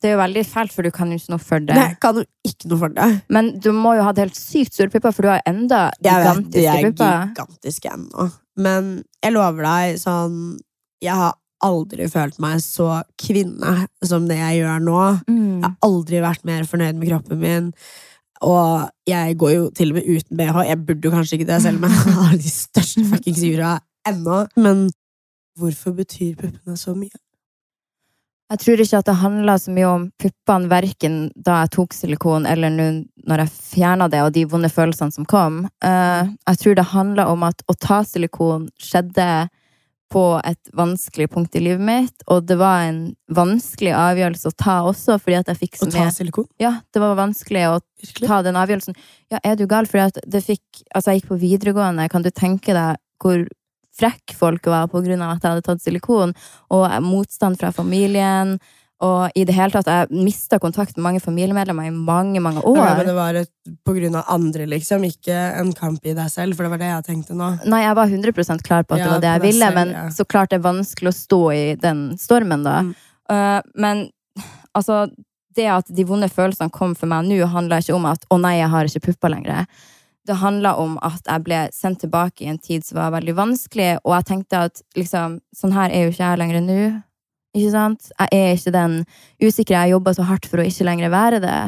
Det 0.02 0.10
er 0.12 0.17
jo 0.17 0.19
veldig 0.19 0.41
fælt, 0.45 0.74
for 0.76 0.86
du 0.86 0.91
kan 0.93 1.10
jo 1.10 1.17
ikke 1.17 1.32
noe 1.34 1.41
for 1.41 1.63
det. 1.65 1.78
Jeg 1.80 1.95
kan 2.04 2.19
jo 2.19 2.26
ikke 2.45 2.69
noe 2.69 2.82
for 2.82 2.93
det. 2.93 3.08
Men 3.34 3.54
du 3.63 3.71
må 3.74 3.95
jo 3.98 4.04
ha 4.06 4.12
det 4.13 4.28
helt 4.28 4.38
sykt 4.38 4.76
store 4.76 4.91
pupper, 4.93 5.13
for 5.15 5.26
du 5.26 5.32
har 5.32 5.45
enda 5.50 5.88
gigantiske 6.04 6.52
pupper. 6.52 6.67
Jeg 6.67 6.84
vet, 6.86 7.00
de 7.00 7.08
er 7.08 7.32
gigantiske 7.32 7.93
ennå. 7.95 8.28
Men 8.65 8.91
jeg 9.24 9.34
lover 9.36 9.65
deg, 9.65 9.98
sånn 10.00 10.36
Jeg 11.04 11.17
har 11.19 11.34
aldri 11.63 12.08
følt 12.12 12.39
meg 12.44 12.60
så 12.62 13.04
kvinne 13.22 13.88
som 14.04 14.28
det 14.28 14.38
jeg 14.38 14.62
gjør 14.63 14.82
nå. 14.84 15.00
Jeg 15.28 15.36
Mm. 15.36 15.62
har 15.63 15.76
aldri 15.82 16.20
vært 16.22 16.46
mer 16.46 16.63
fornøyd 16.63 16.96
med 17.00 17.10
kroppen 17.10 17.39
min. 17.39 17.74
Og 18.41 18.89
jeg 19.08 19.38
går 19.38 19.52
jo 19.56 19.70
til 19.72 19.91
og 19.91 19.96
med 19.96 20.04
uten 20.08 20.38
BH. 20.38 20.65
Jeg 20.68 20.86
burde 20.86 21.04
jo 21.08 21.12
kanskje 21.12 21.34
ikke 21.39 21.48
det, 21.48 21.62
selv 21.63 21.78
om 21.84 21.89
jeg 21.89 22.13
har 22.13 22.32
de 22.38 22.50
største 22.52 23.06
fuckings 23.12 23.41
jura 23.41 23.80
ennå. 24.08 24.48
Men 24.58 24.89
hvorfor 25.58 25.96
betyr 25.96 26.36
puppene 26.36 26.76
så 26.78 26.94
mye? 26.96 27.15
Jeg 28.52 28.60
tror 28.62 28.78
ikke 28.84 28.98
at 29.00 29.06
det 29.08 29.15
handla 29.24 29.56
så 29.58 29.72
mye 29.74 29.88
om 29.89 30.04
puppene 30.22 30.70
verken 30.70 31.32
da 31.36 31.63
jeg 31.63 31.72
tok 31.80 31.94
silikon, 31.98 32.46
eller 32.46 32.70
nå 32.70 32.86
når 33.26 33.41
jeg 33.41 33.50
fjerna 33.72 34.06
det, 34.12 34.20
og 34.22 34.34
de 34.36 34.44
vonde 34.46 34.70
følelsene 34.70 35.12
som 35.15 35.26
kom. 35.26 35.63
Eh, 35.82 36.28
jeg 36.52 36.58
tror 36.62 36.76
det 36.78 36.86
handla 36.91 37.26
om 37.32 37.41
at 37.48 37.63
å 37.65 37.74
ta 37.82 38.04
silikon 38.06 38.68
skjedde 38.78 39.50
på 40.13 40.22
et 40.46 40.70
vanskelig 40.78 41.26
punkt 41.34 41.56
i 41.58 41.62
livet 41.65 41.82
mitt, 41.82 42.24
og 42.30 42.46
det 42.48 42.58
var 42.60 42.86
en 42.86 43.00
vanskelig 43.34 43.91
avgjørelse 43.98 44.52
å 44.52 44.56
ta 44.56 44.76
også, 44.86 45.18
fordi 45.20 45.39
at 45.39 45.50
jeg 45.52 45.62
fikk 45.63 45.80
så 45.80 45.88
Å 45.88 45.91
ta 45.91 46.04
mye 46.06 46.13
silikon? 46.13 46.48
Ja, 46.62 46.76
det 46.94 47.02
var 47.02 47.18
vanskelig 47.18 47.63
å 47.72 47.80
Virkelig? 48.04 48.30
ta 48.30 48.41
den 48.46 48.60
avgjørelsen. 48.62 48.96
Ja, 49.34 49.39
er 49.44 49.58
du 49.58 49.65
gal? 49.68 49.89
Fordi 49.89 50.06
at 50.12 50.20
det 50.30 50.44
fikk 50.46 50.62
Altså, 50.94 51.12
jeg 51.12 51.22
gikk 51.24 51.32
på 51.34 51.39
videregående. 51.41 52.06
Kan 52.13 52.22
du 52.24 52.30
tenke 52.30 52.76
deg 52.78 53.02
hvor 53.24 53.46
frekk 53.96 54.36
folk 54.36 54.65
var 54.68 54.88
på 54.91 55.02
grunn 55.06 55.22
av 55.24 55.36
at 55.36 55.44
jeg 55.44 55.56
hadde 55.56 55.65
tatt 55.65 55.84
silikon? 55.84 56.36
Og 56.70 56.86
motstand 57.04 57.58
fra 57.60 57.72
familien. 57.76 58.60
Og 59.03 59.36
i 59.36 59.43
det 59.43 59.51
hele 59.58 59.73
tatt, 59.73 59.89
jeg 59.91 60.23
mista 60.23 60.55
kontakt 60.62 60.95
med 60.95 61.03
mange 61.03 61.19
familiemedlemmer 61.19 61.89
i 61.89 61.91
mange, 61.91 62.39
mange 62.39 62.62
år. 62.63 62.77
Ja, 62.79 62.93
men 62.95 63.10
det 63.10 63.15
var 63.17 63.36
et, 63.41 63.51
på 63.84 63.95
grunn 63.97 64.15
av 64.15 64.29
andre, 64.31 64.67
liksom, 64.71 65.03
ikke 65.03 65.36
en 65.60 65.73
kamp 65.75 66.05
i 66.08 66.13
deg 66.15 66.31
selv, 66.31 66.55
for 66.55 66.63
det 66.63 66.71
var 66.71 66.79
det 66.79 66.91
jeg 66.93 67.08
tenkte 67.10 67.36
nå. 67.36 67.49
Nei, 67.67 67.81
jeg 67.84 67.97
var 67.99 68.13
100 68.13 68.63
klar 68.63 68.86
på 68.88 68.95
at 68.95 69.03
det 69.03 69.03
Ja, 69.03 69.12
var 69.12 69.23
det 69.25 69.34
jeg 69.34 69.43
ville, 69.49 69.67
selv, 69.67 69.79
men 69.81 69.91
ja. 69.97 70.05
så 70.15 70.23
klart 70.23 70.53
det 70.53 70.62
er 70.62 70.67
vanskelig 70.69 71.12
å 71.12 71.17
stå 71.17 71.41
i 71.51 71.65
den 71.81 72.05
stormen, 72.21 72.63
da. 72.63 72.77
Mm. 72.88 72.93
Uh, 73.31 73.60
men 73.84 74.05
altså, 74.77 75.01
det 75.55 75.67
at 75.71 75.91
de 75.91 76.05
vonde 76.08 76.29
følelsene 76.31 76.71
kom 76.71 76.95
for 76.95 77.12
meg 77.12 77.27
nå, 77.27 77.41
handla 77.51 77.81
ikke 77.84 77.97
om 77.97 78.08
at 78.08 78.23
'å 78.29 78.39
nei, 78.39 78.58
jeg 78.62 78.71
har 78.71 78.86
ikke 78.88 79.12
pupper 79.12 79.36
lenger'. 79.36 79.65
Det 80.25 80.39
handla 80.41 80.75
om 80.81 80.95
at 81.05 81.21
jeg 81.27 81.43
ble 81.43 81.60
sendt 81.73 81.99
tilbake 82.01 82.45
i 82.45 82.49
en 82.49 82.58
tid 82.58 82.86
som 82.86 82.97
var 82.97 83.12
veldig 83.12 83.36
vanskelig, 83.36 83.99
og 84.03 84.15
jeg 84.15 84.25
tenkte 84.31 84.63
at 84.69 84.81
liksom, 84.95 85.41
sånn 85.53 85.75
her 85.75 85.91
er 85.91 86.05
jo 86.05 86.15
ikke 86.15 86.23
jeg 86.23 86.39
lenger 86.39 86.63
nå. 86.63 86.79
Ikke 87.56 87.72
sant? 87.72 88.10
Jeg 88.20 88.32
er 88.36 88.56
ikke 88.58 88.76
den 88.76 88.96
usikre. 89.41 89.84
Jeg 89.86 89.96
jobba 89.96 90.15
så 90.15 90.26
hardt 90.28 90.48
for 90.52 90.62
å 90.62 90.68
ikke 90.68 90.88
lenger 90.88 91.13
være 91.13 91.44
det. 91.44 91.60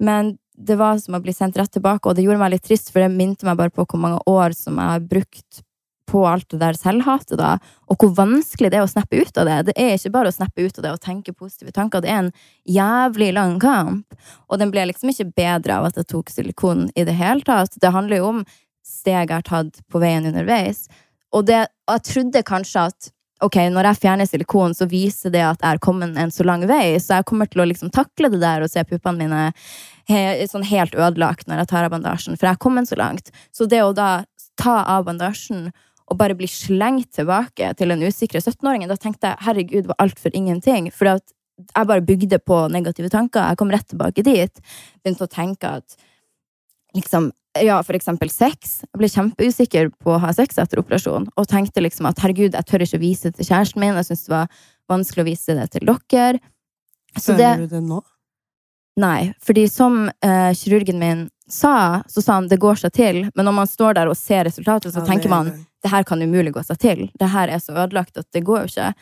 Men 0.00 0.36
det 0.60 0.76
var 0.80 1.00
som 1.00 1.16
å 1.16 1.22
bli 1.24 1.32
sendt 1.36 1.58
rett 1.60 1.72
tilbake, 1.72 2.08
og 2.08 2.16
det 2.16 2.24
gjorde 2.24 2.40
meg 2.40 2.54
litt 2.54 2.66
trist, 2.68 2.92
for 2.92 3.02
det 3.02 3.12
minte 3.12 3.46
meg 3.48 3.58
bare 3.60 3.72
på 3.72 3.86
hvor 3.88 4.00
mange 4.00 4.20
år 4.28 4.56
som 4.56 4.80
jeg 4.80 4.94
har 4.94 5.04
brukt 5.08 5.62
på 6.10 6.24
alt 6.26 6.48
det 6.50 6.58
der 6.58 6.74
selvhatet, 6.74 7.36
da, 7.38 7.52
og 7.86 8.02
hvor 8.02 8.10
vanskelig 8.16 8.72
det 8.72 8.80
er 8.80 8.86
å 8.86 8.90
snappe 8.90 9.20
ut 9.20 9.36
av 9.38 9.46
det. 9.46 9.58
Det 9.68 9.74
er 9.78 9.92
ikke 9.94 10.12
bare 10.16 10.32
å 10.32 10.34
snappe 10.34 10.64
ut 10.64 10.80
av 10.80 10.84
det 10.84 10.94
og 10.96 11.04
tenke 11.04 11.34
positive 11.36 11.74
tanker, 11.76 12.02
det 12.02 12.10
er 12.10 12.24
en 12.24 12.32
jævlig 12.66 13.30
lang 13.36 13.60
kamp. 13.62 14.18
Og 14.50 14.58
den 14.60 14.72
ble 14.74 14.88
liksom 14.90 15.12
ikke 15.12 15.30
bedre 15.38 15.78
av 15.78 15.86
at 15.90 16.00
jeg 16.00 16.10
tok 16.10 16.32
silikon 16.32 16.88
i 16.98 17.06
det 17.06 17.14
hele 17.20 17.46
tatt. 17.46 17.78
Det 17.78 17.94
handler 17.94 18.20
jo 18.20 18.32
om 18.32 18.42
steg 18.86 19.30
jeg 19.30 19.36
har 19.36 19.46
tatt 19.46 19.80
på 19.86 20.02
veien 20.02 20.26
underveis. 20.26 20.88
Og, 21.30 21.46
det, 21.46 21.62
jeg 21.92 22.06
trodde 22.10 22.46
kanskje 22.48 22.88
at 22.90 23.12
ok, 23.44 23.56
når 23.72 23.90
jeg 23.90 24.00
fjerner 24.02 24.28
silikon, 24.28 24.74
så 24.76 24.88
viser 24.90 25.32
det 25.34 25.42
at 25.44 25.60
jeg 25.62 25.74
har 25.74 25.82
kommet 25.82 26.18
en 26.18 26.32
så 26.34 26.44
lang 26.46 26.64
vei, 26.68 26.94
så 27.00 27.18
jeg 27.18 27.28
kommer 27.30 27.48
til 27.50 27.62
å 27.64 27.68
liksom 27.68 27.92
takle 27.94 28.30
det 28.32 28.40
der 28.42 28.64
og 28.64 28.72
se 28.72 28.84
puppene 28.88 29.24
mine 29.24 29.42
he, 30.10 30.46
sånn 30.50 30.66
helt 30.68 30.96
ødelagt 30.96 31.48
når 31.48 31.62
jeg 31.62 31.70
tar 31.72 31.86
av 31.86 31.94
bandasjen, 31.94 32.36
for 32.36 32.48
jeg 32.48 32.56
har 32.56 32.62
kommet 32.62 32.90
så 32.90 32.98
langt. 33.00 33.32
Så 33.56 33.68
det 33.70 33.82
å 33.84 33.94
da 33.96 34.10
ta 34.60 34.80
av 34.82 35.06
bandasjen 35.08 35.70
og 36.10 36.18
bare 36.18 36.34
bli 36.36 36.48
slengt 36.50 37.12
tilbake 37.14 37.72
til 37.78 37.92
den 37.92 38.02
usikre 38.02 38.42
17-åringen, 38.42 38.90
da 38.90 38.98
tenkte 38.98 39.30
jeg 39.30 39.46
herregud, 39.46 39.84
det 39.84 39.92
var 39.92 40.02
alt 40.02 40.18
for 40.18 40.34
ingenting. 40.34 40.90
For 40.90 41.12
jeg 41.12 41.86
bare 41.86 42.02
bygde 42.02 42.40
på 42.42 42.64
negative 42.72 43.12
tanker. 43.12 43.44
Jeg 43.46 43.60
kom 43.60 43.70
rett 43.70 43.86
tilbake 43.92 44.24
dit. 44.26 44.62
Begynte 45.04 45.28
å 45.28 45.30
tenke 45.30 45.70
at 45.78 45.94
liksom 46.98 47.30
ja, 47.58 47.80
for 47.82 47.98
eksempel 47.98 48.30
sex. 48.30 48.80
Jeg 48.86 49.00
ble 49.00 49.10
kjempeusikker 49.10 49.90
på 49.98 50.14
å 50.14 50.20
ha 50.22 50.30
sex 50.36 50.60
etter 50.62 50.82
operasjon, 50.82 51.26
og 51.34 51.50
tenkte 51.50 51.82
liksom 51.82 52.06
at 52.10 52.22
herregud, 52.22 52.54
jeg 52.54 52.68
tør 52.68 52.84
ikke 52.86 53.02
vise 53.02 53.30
det 53.30 53.40
til 53.40 53.50
kjæresten 53.50 53.82
min, 53.82 53.98
jeg 53.98 54.10
syntes 54.10 54.28
det 54.28 54.34
var 54.36 54.62
vanskelig 54.90 55.24
å 55.24 55.28
vise 55.30 55.58
det 55.58 55.66
til 55.74 55.90
dere. 55.90 56.40
Så 57.18 57.34
det, 57.38 57.50
du 57.64 57.66
det 57.72 57.82
nå? 57.82 58.00
nei, 59.00 59.32
fordi 59.42 59.64
som 59.70 60.04
eh, 60.22 60.52
kirurgen 60.54 61.00
min 61.00 61.24
sa, 61.50 62.02
så 62.06 62.22
sa 62.22 62.36
han 62.38 62.46
det 62.50 62.60
går 62.62 62.78
seg 62.78 62.92
til, 62.94 63.24
men 63.34 63.48
når 63.48 63.56
man 63.56 63.70
står 63.70 63.96
der 63.98 64.10
og 64.10 64.18
ser 64.18 64.44
resultatet, 64.46 64.92
så 64.94 65.02
Ja, 65.02 65.08
tenker 65.08 65.32
man 65.32 65.50
det 65.82 65.90
her 65.90 66.04
kan 66.06 66.22
umulig 66.22 66.52
gå 66.54 66.62
seg 66.62 66.78
til. 66.78 67.08
Det 67.18 67.30
her 67.32 67.48
er 67.48 67.58
så 67.58 67.74
ødelagt 67.74 68.20
at 68.20 68.28
det 68.34 68.44
går 68.46 68.66
jo 68.66 68.70
ikke. 68.70 68.92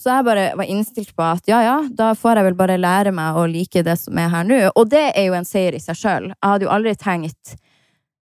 Så 0.00 0.08
jeg 0.14 0.24
bare 0.24 0.44
var 0.56 0.68
innstilt 0.70 1.10
på 1.16 1.24
at 1.26 1.48
ja, 1.50 1.58
ja, 1.60 1.76
da 1.92 2.14
får 2.16 2.38
jeg 2.38 2.46
vel 2.46 2.56
bare 2.56 2.78
lære 2.80 3.12
meg 3.12 3.36
å 3.36 3.44
like 3.50 3.82
det 3.84 3.98
som 4.00 4.16
er 4.16 4.30
her 4.32 4.46
nå. 4.48 4.60
Og 4.72 4.88
det 4.88 5.10
er 5.10 5.26
jo 5.26 5.34
en 5.36 5.48
seier 5.48 5.76
i 5.76 5.82
seg 5.82 5.98
sjøl. 5.98 6.30
Jeg 6.30 6.46
hadde 6.46 6.64
jo 6.64 6.72
aldri 6.72 6.94
tenkt, 6.96 7.56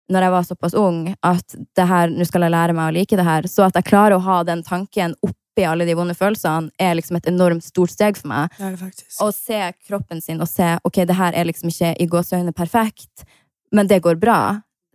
når 0.09 0.25
jeg 0.25 0.33
var 0.35 0.47
såpass 0.49 0.77
ung, 0.79 1.03
at 1.27 1.57
det 1.77 1.89
her, 1.89 2.13
nå 2.13 2.25
skal 2.29 2.47
jeg 2.47 2.55
lære 2.55 2.77
meg 2.77 2.91
å 2.91 2.95
like 2.97 3.19
det 3.19 3.27
her. 3.27 3.49
Så 3.51 3.67
at 3.67 3.77
jeg 3.77 3.89
klarer 3.89 4.17
å 4.17 4.25
ha 4.25 4.39
den 4.47 4.63
tanken 4.67 5.15
oppi 5.25 5.67
alle 5.69 5.85
de 5.89 5.97
vonde 5.99 6.17
følelsene, 6.17 6.73
er 6.81 6.97
liksom 6.97 7.19
et 7.19 7.29
enormt 7.29 7.67
stort 7.67 7.93
steg 7.93 8.17
for 8.21 8.31
meg. 8.31 8.55
Det 8.57 8.65
er 8.65 8.77
det 8.77 8.81
faktisk. 8.81 9.19
Å 9.21 9.29
se 9.35 9.61
kroppen 9.89 10.23
sin 10.25 10.41
og 10.41 10.49
se 10.49 10.77
ok, 10.87 11.03
det 11.09 11.19
her 11.19 11.37
er 11.37 11.49
liksom 11.49 11.73
ikke 11.73 11.93
i 12.01 12.09
gåseøyne 12.09 12.55
perfekt, 12.57 13.27
men 13.75 13.91
det 13.91 14.01
går 14.07 14.21
bra. 14.23 14.41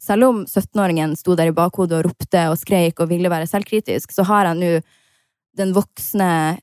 Selv 0.01 0.29
om 0.31 0.43
17-åringen 0.47 1.13
sto 1.19 1.37
der 1.39 1.51
i 1.51 1.55
bakhodet 1.55 1.99
og 1.99 2.09
ropte 2.09 2.47
og 2.51 2.57
skreik 2.59 2.99
og 2.99 3.11
ville 3.11 3.31
være 3.31 3.47
selvkritisk, 3.47 4.11
så 4.11 4.25
har 4.27 4.49
jeg 4.49 4.59
nå 4.59 4.71
den 5.59 5.75
voksne 5.75 6.57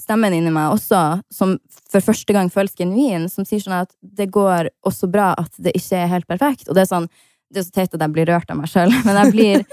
stemmen 0.00 0.34
inni 0.36 0.52
meg 0.52 0.74
også, 0.74 1.00
som 1.32 1.56
for 1.90 2.04
første 2.04 2.34
gang 2.36 2.50
føles 2.52 2.76
genuin, 2.76 3.26
som 3.32 3.46
sier 3.48 3.62
sånn 3.64 3.78
at 3.80 3.94
det 4.00 4.28
går 4.32 4.70
også 4.86 5.08
bra 5.10 5.32
at 5.40 5.52
det 5.58 5.74
ikke 5.76 6.02
er 6.02 6.12
helt 6.12 6.28
perfekt. 6.28 6.68
Og 6.68 6.76
det 6.76 6.84
er 6.84 6.92
sånn 6.92 7.08
det 7.52 7.60
er 7.60 7.66
så 7.66 7.74
teit 7.74 7.94
at 7.94 8.02
jeg 8.02 8.14
blir 8.14 8.28
rørt 8.30 8.50
av 8.50 8.58
meg 8.58 8.70
sjøl, 8.70 8.92
men 9.06 9.20
jeg 9.20 9.34
blir, 9.34 9.64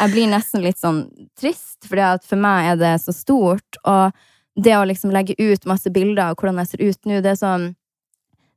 jeg 0.00 0.14
blir, 0.14 0.30
nesten 0.30 0.64
litt 0.64 0.80
sånn 0.80 1.04
trist, 1.38 1.78
fordi 1.86 2.06
at 2.06 2.26
for 2.26 2.40
meg 2.40 2.72
er 2.72 2.80
det 2.80 2.94
så 3.04 3.14
stort. 3.14 3.80
Og 3.84 4.16
det 4.60 4.76
å 4.76 4.86
liksom 4.88 5.12
legge 5.14 5.36
ut 5.38 5.68
masse 5.70 5.90
bilder 5.94 6.30
av 6.30 6.38
hvordan 6.38 6.60
jeg 6.62 6.72
ser 6.72 6.86
ut 6.88 7.10
nå, 7.10 7.20
det 7.24 7.34
er 7.34 7.40
sånn 7.40 7.70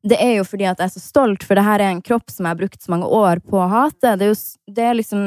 Det 0.03 0.17
er 0.19 0.33
jo 0.35 0.43
fordi 0.43 0.65
at 0.67 0.81
jeg 0.81 0.89
er 0.89 0.95
så 0.97 0.99
stolt, 0.99 1.45
for 1.47 1.55
det 1.55 1.63
her 1.63 1.79
er 1.79 1.93
en 1.93 2.01
kropp 2.03 2.31
som 2.31 2.43
jeg 2.43 2.51
har 2.51 2.59
brukt 2.59 2.81
så 2.81 2.91
mange 2.91 3.07
år 3.07 3.39
på 3.39 3.55
å 3.55 3.69
hate. 3.71 4.17
Det 4.19 4.25
er 4.25 4.33
jo 4.33 4.39
det 4.75 4.83
er 4.83 4.97
liksom 4.99 5.21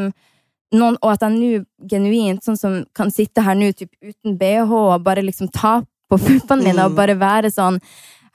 noen, 0.77 0.99
Og 1.01 1.13
at 1.15 1.23
jeg 1.23 1.33
nå 1.33 1.65
genuint, 1.89 2.43
sånn 2.45 2.59
som 2.61 2.75
kan 2.93 3.11
sitte 3.15 3.41
her 3.41 3.57
nå 3.57 3.71
typ, 3.73 3.93
uten 4.03 4.37
bh 4.37 4.75
og 4.75 5.05
bare 5.07 5.25
liksom 5.25 5.49
ta 5.55 5.79
på 6.11 6.19
puppene 6.21 6.67
mine 6.67 6.85
og 6.87 6.99
bare 6.99 7.17
være 7.19 7.51
sånn 7.55 7.81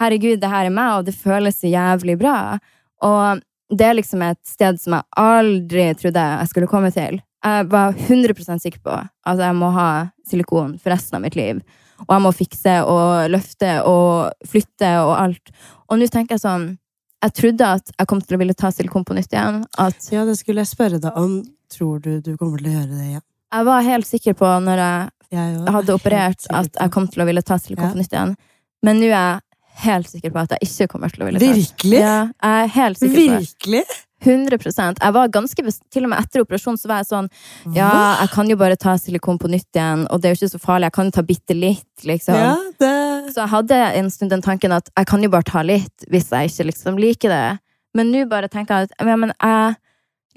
Herregud, 0.02 0.40
det 0.42 0.50
her 0.50 0.66
er 0.66 0.74
meg, 0.74 0.96
og 0.98 1.06
det 1.06 1.14
føles 1.14 1.60
så 1.62 1.70
jævlig 1.70 2.16
bra. 2.18 2.58
Og 3.06 3.44
det 3.72 3.86
er 3.88 3.96
liksom 3.98 4.22
et 4.26 4.40
sted 4.48 4.80
som 4.82 4.94
jeg 4.98 5.04
aldri 5.22 5.86
trodde 6.00 6.24
jeg 6.28 6.50
skulle 6.52 6.68
komme 6.72 6.92
til. 6.94 7.22
Jeg 7.42 7.70
var 7.72 7.96
100 7.98 8.60
sikker 8.62 8.82
på 8.86 8.94
at 9.26 9.40
jeg 9.42 9.56
må 9.58 9.72
ha 9.74 9.88
silikon 10.28 10.76
for 10.82 10.94
resten 10.94 11.18
av 11.18 11.24
mitt 11.24 11.36
liv. 11.40 11.62
Og 12.08 12.12
jeg 12.16 12.22
må 12.26 12.32
fikse 12.34 12.76
og 12.90 13.30
løfte 13.34 13.72
og 13.86 14.32
flytte 14.50 14.92
og 15.06 15.14
alt. 15.18 15.52
Og 15.90 16.00
nå 16.02 16.08
tenker 16.10 16.36
jeg 16.38 16.46
sånn 16.46 16.78
Jeg 17.22 17.34
trodde 17.38 17.66
at 17.78 17.92
jeg 18.00 18.08
kom 18.10 18.22
til 18.26 18.34
å 18.34 18.40
ville 18.42 18.54
ta 18.58 18.72
silikon 18.74 19.04
på 19.06 19.14
nytt 19.14 19.30
igjen. 19.34 19.60
At 19.78 20.08
Ja, 20.12 20.24
det 20.26 20.40
skulle 20.40 20.64
jeg 20.64 20.72
spørre 20.72 20.98
deg 21.00 21.14
om. 21.18 21.44
Tror 21.70 22.00
du 22.02 22.20
du 22.20 22.36
kommer 22.38 22.58
til 22.58 22.72
å 22.72 22.78
gjøre 22.80 22.96
det 22.98 23.06
igjen? 23.12 23.22
jeg 23.52 23.66
var 23.68 23.82
helt 23.84 24.08
sikker 24.08 24.34
på 24.40 24.48
når 24.64 24.78
jeg 24.80 25.10
Jeg 25.32 25.72
hadde 25.76 25.94
operert, 25.94 26.46
at 26.50 26.74
jeg 26.80 26.92
kom 26.92 27.08
til 27.08 27.22
å 27.22 27.26
ville 27.26 27.42
ta 27.42 27.56
silikon 27.58 27.86
Ja. 27.86 27.92
på 27.94 27.98
nytt 28.02 28.12
igjen. 28.14 28.36
Men 28.84 28.98
nå 29.00 29.06
er 29.06 29.12
jeg 29.12 29.40
helt 29.86 30.08
sikker 30.10 30.32
på 30.32 30.40
at 30.44 30.50
jeg 30.56 30.68
ikke 30.70 30.88
kommer 30.92 31.10
til 31.14 31.24
å 31.24 31.26
ville 31.30 31.40
ta 31.40 31.52
Virkelig? 31.56 32.00
Ja, 32.00 32.16
jeg 32.44 32.64
er 32.66 32.72
helt 32.76 33.00
sikker 33.00 33.16
på 33.16 33.28
det. 33.32 33.40
Virkelig? 33.48 33.84
100% 34.22 35.00
Jeg 35.02 35.14
var 35.16 35.28
ganske 35.34 35.64
Til 35.90 36.04
og 36.06 36.10
med 36.12 36.20
etter 36.22 36.44
operasjonen 36.44 36.78
så 36.78 36.88
var 36.92 37.00
jeg 37.02 37.08
sånn 37.10 37.30
Ja, 37.74 37.90
jeg 38.22 38.30
kan 38.36 38.50
jo 38.52 38.58
bare 38.60 38.78
ta 38.78 38.94
silikon 39.02 39.40
på 39.42 39.50
nytt 39.50 39.74
igjen, 39.74 40.04
og 40.14 40.22
det 40.22 40.30
er 40.30 40.36
jo 40.36 40.40
ikke 40.46 40.52
så 40.54 40.62
farlig. 40.62 40.90
Jeg 40.92 40.96
kan 41.00 41.10
jo 41.10 41.16
ta 41.16 41.24
bitte 41.26 41.56
litt, 41.58 42.06
liksom. 42.06 42.36
Ja, 42.38 42.56
det 42.80 43.34
Så 43.34 43.40
jeg 43.42 43.50
hadde 43.56 43.80
en 44.02 44.10
stund 44.14 44.30
den 44.36 44.42
tanken 44.46 44.72
at 44.78 44.90
jeg 44.98 45.08
kan 45.10 45.24
jo 45.26 45.30
bare 45.34 45.48
ta 45.48 45.64
litt 45.66 46.06
hvis 46.12 46.30
jeg 46.30 46.52
ikke 46.52 46.68
liksom 46.70 47.00
liker 47.02 47.30
det. 47.34 47.60
Men 47.98 48.12
nå 48.14 48.26
bare 48.30 48.48
tenker 48.48 48.84
jeg 48.84 48.92
at 48.92 49.02
ja, 49.10 49.16
men 49.20 49.34
jeg 49.34 49.76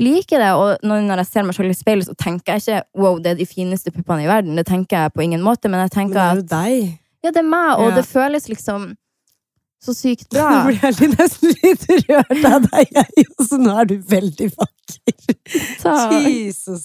liker 0.03 0.41
det, 0.43 0.51
og 0.59 0.81
når 0.83 1.21
jeg 1.21 1.27
ser 1.31 1.45
meg 1.47 1.55
selv 1.55 1.71
i 1.71 1.77
speilet, 1.79 2.09
så 2.09 2.17
tenker 2.19 2.57
jeg 2.57 2.65
ikke 2.65 2.81
wow, 3.05 3.21
det 3.23 3.35
er 3.35 3.39
de 3.39 3.47
fineste 3.47 3.93
puppene 3.95 4.25
i 4.25 4.31
verden. 4.31 4.57
Det 4.59 4.65
tenker 4.67 5.05
jeg 5.05 5.13
på 5.15 5.23
ingen 5.23 5.45
måte, 5.45 5.69
men 5.71 5.85
jeg 5.85 5.93
Men 5.95 6.11
det 6.11 6.25
er 6.25 6.35
jo 6.41 6.49
deg. 6.51 6.99
ja, 7.23 7.31
det 7.31 7.37
er 7.45 7.51
meg, 7.53 7.79
og 7.79 7.91
Ja. 7.91 7.95
det 8.01 8.07
føles 8.09 8.49
liksom 8.49 8.97
så 9.85 9.95
sykt 9.97 10.33
Nå 10.37 10.41
bra. 10.41 10.65
blir 10.67 10.81
jeg 10.83 11.13
nesten 11.15 11.55
litt 11.63 11.87
rørt 12.09 12.45
av 12.51 12.67
deg, 12.71 12.91
jeg 12.97 13.29
også. 13.37 13.61
Nå 13.61 13.77
er 13.83 13.89
du 13.93 13.97
veldig 14.11 14.51
vakker. 14.57 15.39
Takk. 15.83 16.19
Jesus. 16.25 16.85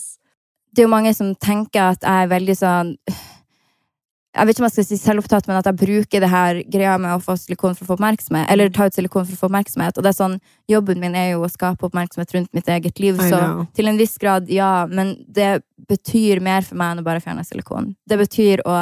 det 0.72 0.84
er 0.84 0.88
jo 0.88 0.94
mange 0.94 1.14
som 1.18 1.34
tenker 1.42 1.96
at 1.96 2.04
jeg 2.06 2.26
er 2.26 2.32
veldig 2.32 2.56
sånn 2.60 2.94
Jeg 3.10 4.46
vet 4.46 4.54
ikke 4.54 4.62
om 4.62 4.68
jeg 4.68 4.76
skal 4.76 4.86
si 4.86 4.98
selvopptatt, 5.02 5.48
men 5.50 5.58
at 5.58 5.68
jeg 5.68 5.80
bruker 5.80 6.22
det 6.22 6.30
her 6.30 6.60
greia 6.70 6.94
med 7.02 7.16
å 7.16 7.22
få 7.24 7.34
silikon 7.42 7.74
for 7.76 7.84
å 7.84 7.90
få 7.90 7.96
oppmerksomhet. 7.98 8.46
Eller 8.54 8.70
ta 8.72 8.86
ut 8.86 8.96
silikon 8.96 9.26
for 9.26 9.34
å 9.36 9.40
få 9.42 9.48
oppmerksomhet. 9.50 9.98
Og 9.98 10.06
det 10.06 10.12
er 10.14 10.18
sånn, 10.20 10.36
jobben 10.70 11.02
min 11.02 11.18
er 11.18 11.32
jo 11.32 11.42
å 11.44 11.50
skape 11.52 11.88
oppmerksomhet 11.90 12.36
rundt 12.38 12.52
mitt 12.56 12.70
eget 12.72 13.02
liv. 13.02 13.18
Så 13.20 13.40
til 13.76 13.90
en 13.90 13.98
viss 14.00 14.14
grad, 14.22 14.48
ja. 14.54 14.86
Men 14.88 15.16
det 15.28 15.50
betyr 15.90 16.44
mer 16.46 16.62
for 16.68 16.78
meg 16.80 16.94
enn 16.94 17.02
å 17.02 17.08
bare 17.10 17.24
fjerne 17.26 17.44
silikon. 17.48 17.90
Det 18.08 18.20
betyr 18.22 18.64
å 18.70 18.78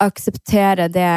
akseptere 0.00 0.86
det 0.88 1.10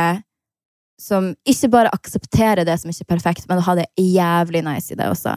som 1.02 1.34
Ikke 1.50 1.70
bare 1.74 1.94
aksepterer 1.94 2.66
det 2.66 2.78
som 2.80 2.92
ikke 2.92 3.06
er 3.08 3.14
perfekt, 3.16 3.48
men 3.50 3.60
å 3.60 3.66
ha 3.66 3.76
det 3.80 3.88
jævlig 4.00 4.64
nice 4.66 4.94
i 4.94 4.98
det 5.00 5.10
også. 5.10 5.36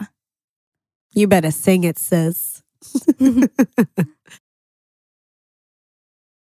You 1.17 1.27
better 1.27 1.51
sing 1.51 1.85
it, 1.87 1.99
sis. 1.99 2.61